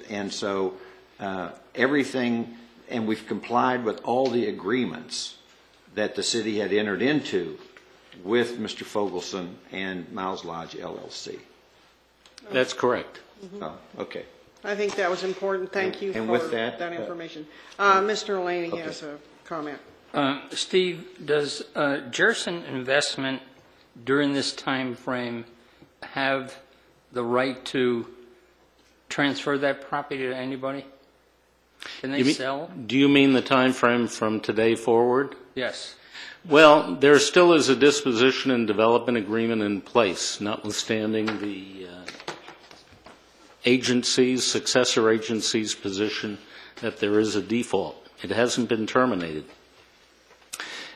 [0.09, 0.75] and so
[1.21, 2.57] uh, everything,
[2.89, 5.37] and we've complied with all the agreements
[5.95, 7.59] that the city had entered into
[8.25, 8.85] with Mr.
[8.85, 11.39] Fogelson and Miles Lodge LLC.
[12.51, 13.21] That's correct.
[13.61, 14.25] Oh, okay.
[14.65, 15.73] I think that was important.
[15.73, 17.47] Thank you And for with that, that uh, information.
[17.79, 18.43] Uh, Mr.
[18.45, 18.83] Laney Okay.
[18.83, 19.79] has a comment.
[20.15, 23.43] Uh, Steve, does uh, Jerson Investment
[24.05, 25.45] during this time frame
[26.03, 26.57] have
[27.13, 28.07] the right to
[29.09, 30.85] transfer that property to anybody?
[32.01, 32.71] Can they You mean- sell?
[32.87, 35.35] Do you mean the time frame from today forward?
[35.57, 35.97] Yes.
[36.45, 41.82] Well, there still is a disposition and development agreement in place, notwithstanding the uh,
[43.65, 46.39] agency's, successor agency's position
[46.81, 48.09] that there is a default.
[48.23, 49.45] It hasn't been terminated.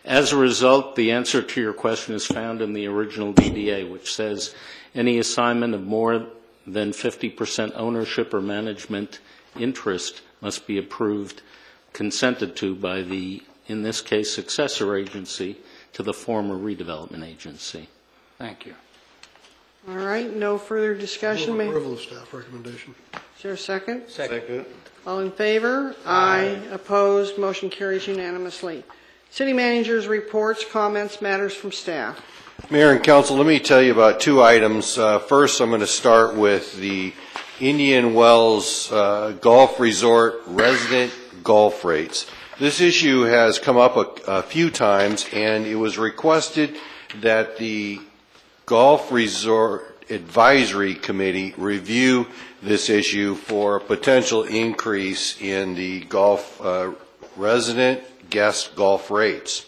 [0.04, 4.14] As a result, the answer to your question is found in the original DDA, which
[4.14, 4.54] says
[4.94, 6.26] any assignment of more
[6.66, 9.18] than 50% ownership or management
[9.58, 11.42] interest must be approved,
[11.92, 15.56] consented to by the in this case successor agency,
[15.92, 17.88] to the former redevelopment agency.
[18.38, 18.74] Thank you.
[19.88, 21.56] All right, no further discussion.
[21.56, 22.94] May- Approval of staff recommendation.
[23.36, 24.08] Is there a second?
[24.08, 24.66] Second.
[25.06, 25.94] All in favor?
[26.04, 26.58] Aye.
[26.72, 27.38] Opposed?
[27.38, 28.82] Motion carries unanimously.
[29.30, 32.20] City managers' reports, comments, matters from staff.
[32.70, 34.98] Mayor and council, let me tell you about two items.
[34.98, 37.12] Uh, First, I'm going to start with the
[37.60, 41.12] Indian Wells uh, Golf Resort resident
[41.44, 42.26] golf rates.
[42.58, 46.76] This issue has come up a a few times, and it was requested
[47.20, 48.00] that the
[48.66, 52.26] Golf Resort Advisory Committee review
[52.60, 56.90] this issue for a potential increase in the golf uh,
[57.36, 59.66] resident guest golf rates.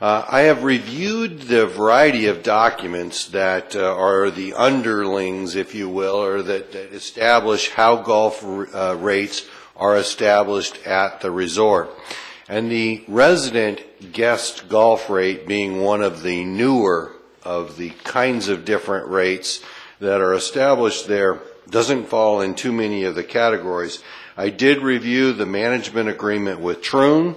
[0.00, 5.88] Uh, I have reviewed the variety of documents that uh, are the underlings, if you
[5.88, 9.46] will, or that, that establish how golf uh, rates
[9.76, 11.88] are established at the resort.
[12.48, 17.13] And the resident guest golf rate being one of the newer
[17.44, 19.62] of the kinds of different rates
[20.00, 24.02] that are established there doesn't fall in too many of the categories.
[24.36, 27.36] I did review the management agreement with Troon,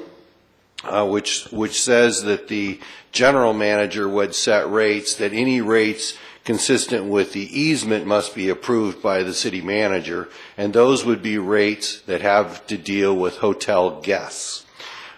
[0.84, 2.80] uh, which which says that the
[3.11, 9.02] general manager would set rates that any rates consistent with the easement must be approved
[9.02, 14.00] by the city manager, and those would be rates that have to deal with hotel
[14.02, 14.66] guests.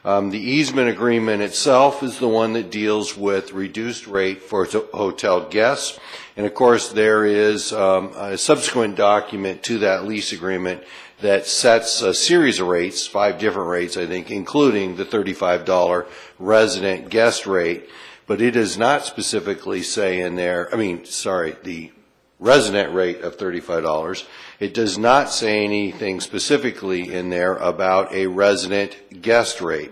[0.05, 4.87] Um, the easement agreement itself is the one that deals with reduced rate for to-
[4.93, 5.99] hotel guests.
[6.37, 10.83] And of course, there is um, a subsequent document to that lease agreement
[11.21, 16.07] that sets a series of rates, five different rates, I think, including the $35
[16.39, 17.89] resident guest rate.
[18.25, 21.91] But it does not specifically say in there, I mean, sorry, the
[22.39, 24.25] resident rate of $35.
[24.59, 29.91] It does not say anything specifically in there about a resident guest rate.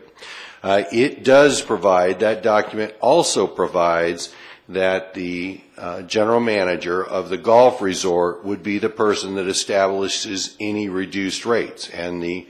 [0.62, 4.34] Uh, It does provide, that document also provides
[4.68, 10.58] that the uh, general manager of the golf resort would be the person that establishes
[10.60, 11.90] any reduced rates.
[11.90, 12.48] And the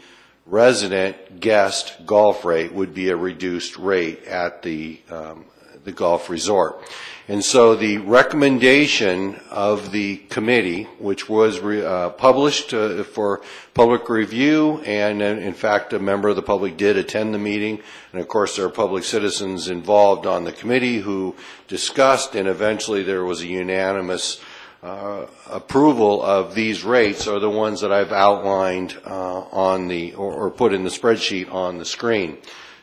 [0.48, 5.46] resident guest golf rate would be a reduced rate at the, um,
[5.84, 6.82] the golf resort.
[7.30, 13.41] And so the recommendation of the committee, which was re- uh, published uh, for
[13.73, 17.80] public review, and uh, in fact, a member of the public did attend the meeting,
[18.14, 21.35] and of course, there are public citizens involved on the committee who
[21.67, 24.39] discussed, and eventually there was a unanimous
[24.81, 30.31] uh, approval of these rates are the ones that I've outlined uh, on the, or
[30.31, 32.38] or put in the spreadsheet on the screen.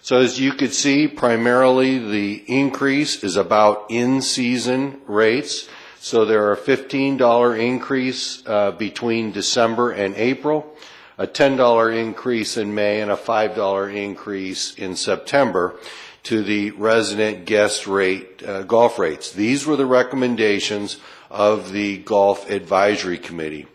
[0.05, 5.66] So as you could see, primarily the increase is about in-season rates.
[5.99, 10.76] So there are a $15 increase uh, between December and April,
[11.16, 15.74] a $10 increase in May, and a $5 increase in September
[16.24, 19.33] to the resident guest rate, uh, golf rates.
[19.33, 20.99] These were the recommendations
[21.31, 23.66] of the Golf Advisory Committee.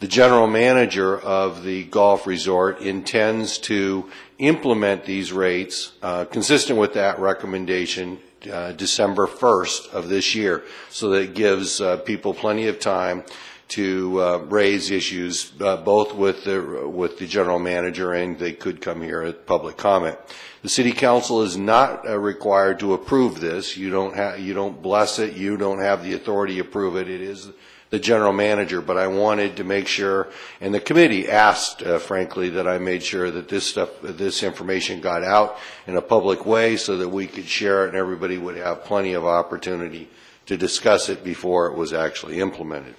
[0.00, 6.94] The general manager of the golf resort intends to implement these rates uh, consistent with
[6.94, 12.68] that recommendation uh, December 1st of this year, so that it gives uh, people plenty
[12.68, 13.24] of time
[13.70, 18.80] to uh, raise issues uh, both with the with the general manager and they could
[18.80, 20.16] come here at public comment.
[20.62, 23.76] The city council is not uh, required to approve this.
[23.76, 25.34] You don't have you don't bless it.
[25.34, 27.10] You don't have the authority to approve it.
[27.10, 27.50] It is
[27.90, 28.80] the general manager.
[28.80, 30.28] But I wanted to make sure,
[30.60, 35.00] and the committee asked, uh, frankly, that I made sure that this stuff, this information
[35.00, 38.56] got out in a public way so that we could share it and everybody would
[38.56, 40.08] have plenty of opportunity
[40.46, 42.94] to discuss it before it was actually implemented.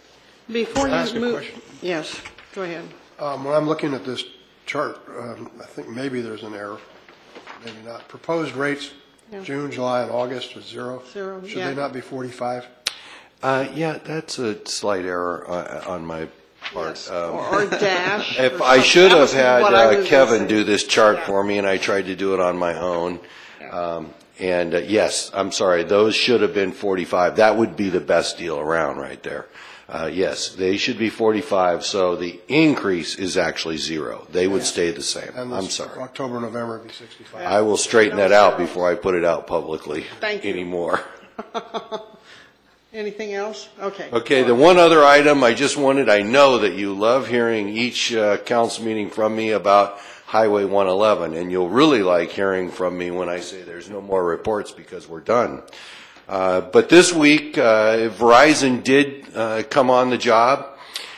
[0.52, 1.62] Before Can I ask you a move, question?
[1.82, 2.22] yes,
[2.56, 2.84] go ahead.
[3.20, 4.24] Um, When I'm looking at this
[4.66, 6.78] chart, um, I think maybe there's an error,
[7.64, 8.08] maybe not.
[8.08, 8.92] Proposed rates,
[9.32, 9.42] Yeah.
[9.44, 11.04] June, July, and August is zero.
[11.14, 11.70] Zero, Should yeah.
[11.70, 12.66] they not be 45?
[13.42, 16.28] Uh, yeah, that's a slight error uh, on my
[16.74, 17.10] part.
[17.10, 18.38] Um, Or or dash.
[18.40, 18.84] If or I something.
[18.84, 20.48] should That have was had what I was uh, gonna Kevin say.
[20.48, 23.20] do this chart for me, and I tried to do it on my own.
[23.72, 27.36] Um, And uh, yes, I'm sorry, those should have been 45.
[27.38, 29.48] That would be the best deal around right there.
[29.90, 34.26] Uh, Yes, they should be 45, so the increase is actually zero.
[34.32, 35.32] They would stay the same.
[35.36, 36.00] And I'm this sorry.
[36.00, 37.42] October, November would be 65.
[37.46, 40.52] I will straighten that out before I put it out publicly Thank you.
[40.54, 41.00] anymore.
[42.92, 43.70] Anything else?
[43.80, 44.10] Okay.
[44.12, 48.12] Okay, the one other item I just wanted, I know that you love hearing each
[48.16, 53.12] uh, council meeting from me about Highway 111, and you'll really like hearing from me
[53.12, 55.62] when I say there's no more reports because we're done.
[56.28, 60.66] Uh, But this week, uh, Verizon did uh, come on the job,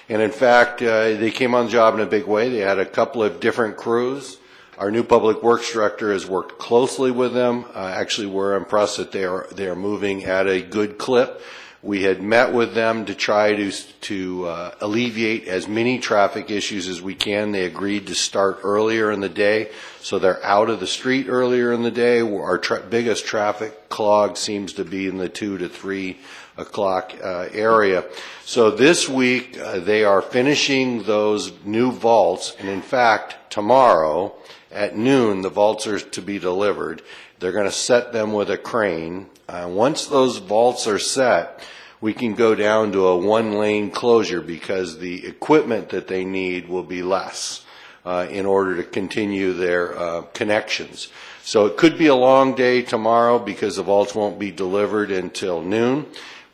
[0.09, 2.49] and in fact, uh, they came on the job in a big way.
[2.49, 4.39] They had a couple of different crews.
[4.77, 7.63] Our new Public Works Director has worked closely with them.
[7.73, 11.41] Uh, Actually, we're impressed that they are, they are moving at a good clip.
[11.83, 16.87] We had met with them to try to, to uh, alleviate as many traffic issues
[16.87, 17.51] as we can.
[17.51, 21.73] They agreed to start earlier in the day, so they're out of the street earlier
[21.73, 22.21] in the day.
[22.21, 26.19] Our tra- biggest traffic clog seems to be in the two to three
[26.55, 28.05] o'clock uh, area.
[28.45, 34.35] So this week, uh, they are finishing those new vaults, and in fact, tomorrow
[34.71, 37.01] at noon, the vaults are to be delivered.
[37.39, 39.27] They're going to set them with a crane.
[39.51, 41.59] Uh, Once those vaults are set,
[41.99, 46.83] we can go down to a one-lane closure because the equipment that they need will
[46.83, 47.65] be less
[48.05, 51.09] uh, in order to continue their uh, connections.
[51.43, 55.61] So it could be a long day tomorrow because the vaults won't be delivered until
[55.61, 56.05] noon,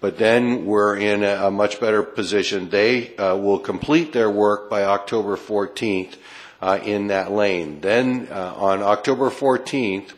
[0.02, 2.70] but then we're in a a much better position.
[2.70, 6.16] They uh, will complete their work by October 14th
[6.62, 7.80] uh, in that lane.
[7.82, 10.14] Then uh, on October 14th,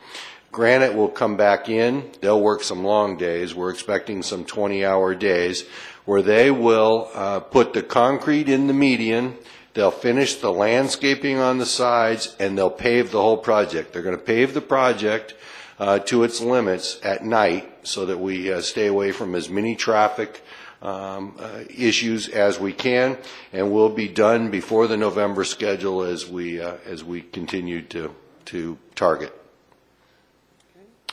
[0.51, 2.11] Granite will come back in.
[2.21, 3.53] They'll work some long days.
[3.53, 5.65] We're expecting some 20-hour days
[6.05, 9.35] where they will uh, put the concrete in the median.
[9.75, 13.93] They'll finish the landscaping on the sides and they'll pave the whole project.
[13.93, 15.35] They're going to pave the project
[15.77, 19.75] uh, to its limits at night so that we uh, stay away from as many
[19.75, 20.43] traffic
[20.81, 23.17] um, uh, issues as we can,
[23.51, 28.15] and we'll be done before the November schedule as we uh, as we continue to
[28.45, 29.38] to target.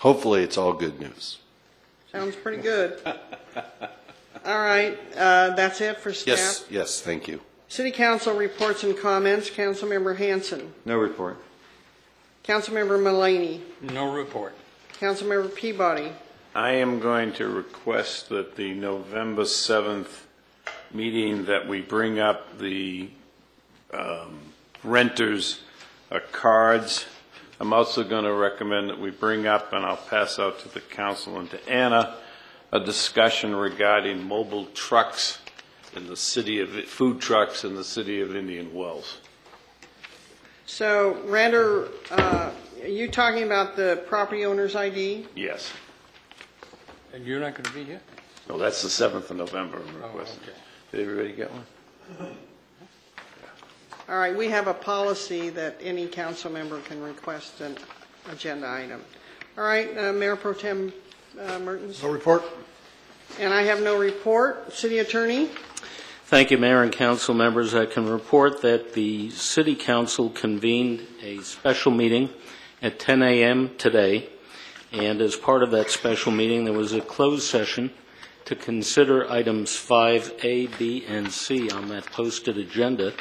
[0.07, 1.39] Hopefully, it's all good news.
[2.12, 3.01] Sounds pretty good.
[4.47, 6.36] All right, uh, that's it for staff?
[6.39, 7.41] Yes, yes, thank you.
[7.67, 9.51] City Council reports and comments.
[9.51, 10.73] Councilmember Hanson.
[10.85, 11.43] No report.
[12.44, 13.62] Councilmember Mullany.
[13.83, 14.55] No report.
[15.01, 16.12] Councilmember Peabody.
[16.55, 20.20] I am going to request that the November 7th
[20.94, 23.09] meeting, that we bring up the
[23.93, 24.39] um,
[24.85, 25.62] renters'
[26.12, 27.07] uh, cards.
[27.59, 30.81] I'm also going to recommend that we bring up, and I'll pass out to the
[30.81, 32.17] council and to Anna,
[32.73, 35.39] a discussion regarding mobile trucks
[35.94, 39.18] in the city of, food trucks in the city of Indian Wells.
[40.67, 42.51] So renter, uh,
[42.83, 45.26] are you talking about the property owner's ID?
[45.35, 45.73] Yes.
[47.15, 48.01] And you're not going to be here?
[48.49, 50.39] No, that's the 7th of November Oh, request.
[50.93, 52.36] Did everybody get one?
[54.09, 57.76] All right, we have a policy that any council member can request an
[58.31, 59.02] agenda item.
[59.59, 60.93] All right, uh, Mayor Pro Tem
[61.41, 62.01] uh, Mertens?
[62.05, 62.44] No report?
[63.41, 64.73] And I have no report.
[64.73, 65.51] City Attorney?
[66.26, 67.75] Thank you, Mayor and council members.
[67.75, 72.31] I can report that the city council convened a special meeting
[72.81, 73.73] at 10 a.m.
[73.76, 74.28] today,
[74.93, 77.91] and as part of that special meeting, there was a closed session
[78.44, 83.12] to consider items 5A, B, and C on that posted agenda.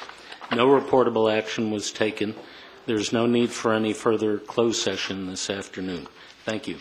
[0.52, 2.36] No reportable action was taken.
[2.86, 6.08] There's no need for any further closed session this afternoon.
[6.46, 6.78] Thank you.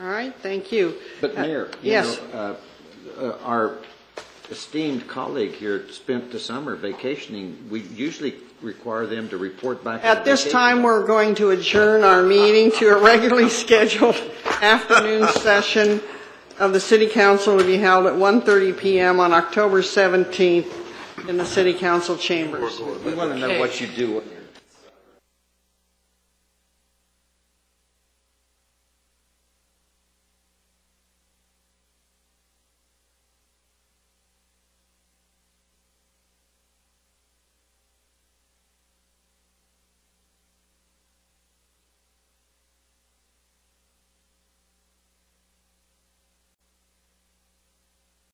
[0.00, 0.94] All right, thank you.
[1.20, 2.18] But Uh, Mayor, you Yes.
[2.32, 2.56] know,
[3.20, 3.74] uh, uh, our
[4.50, 7.56] esteemed colleague here spent the summer vacationing.
[7.70, 10.00] We usually require them to report back.
[10.00, 10.52] from At this vacation.
[10.58, 14.16] time, we're going to adjourn our meeting to a regularly scheduled
[14.60, 16.00] afternoon session
[16.58, 20.66] of the city council to be held at 1:30 PM on October 17th
[21.28, 22.80] in the city council chambers.
[23.04, 24.22] We want to know what you do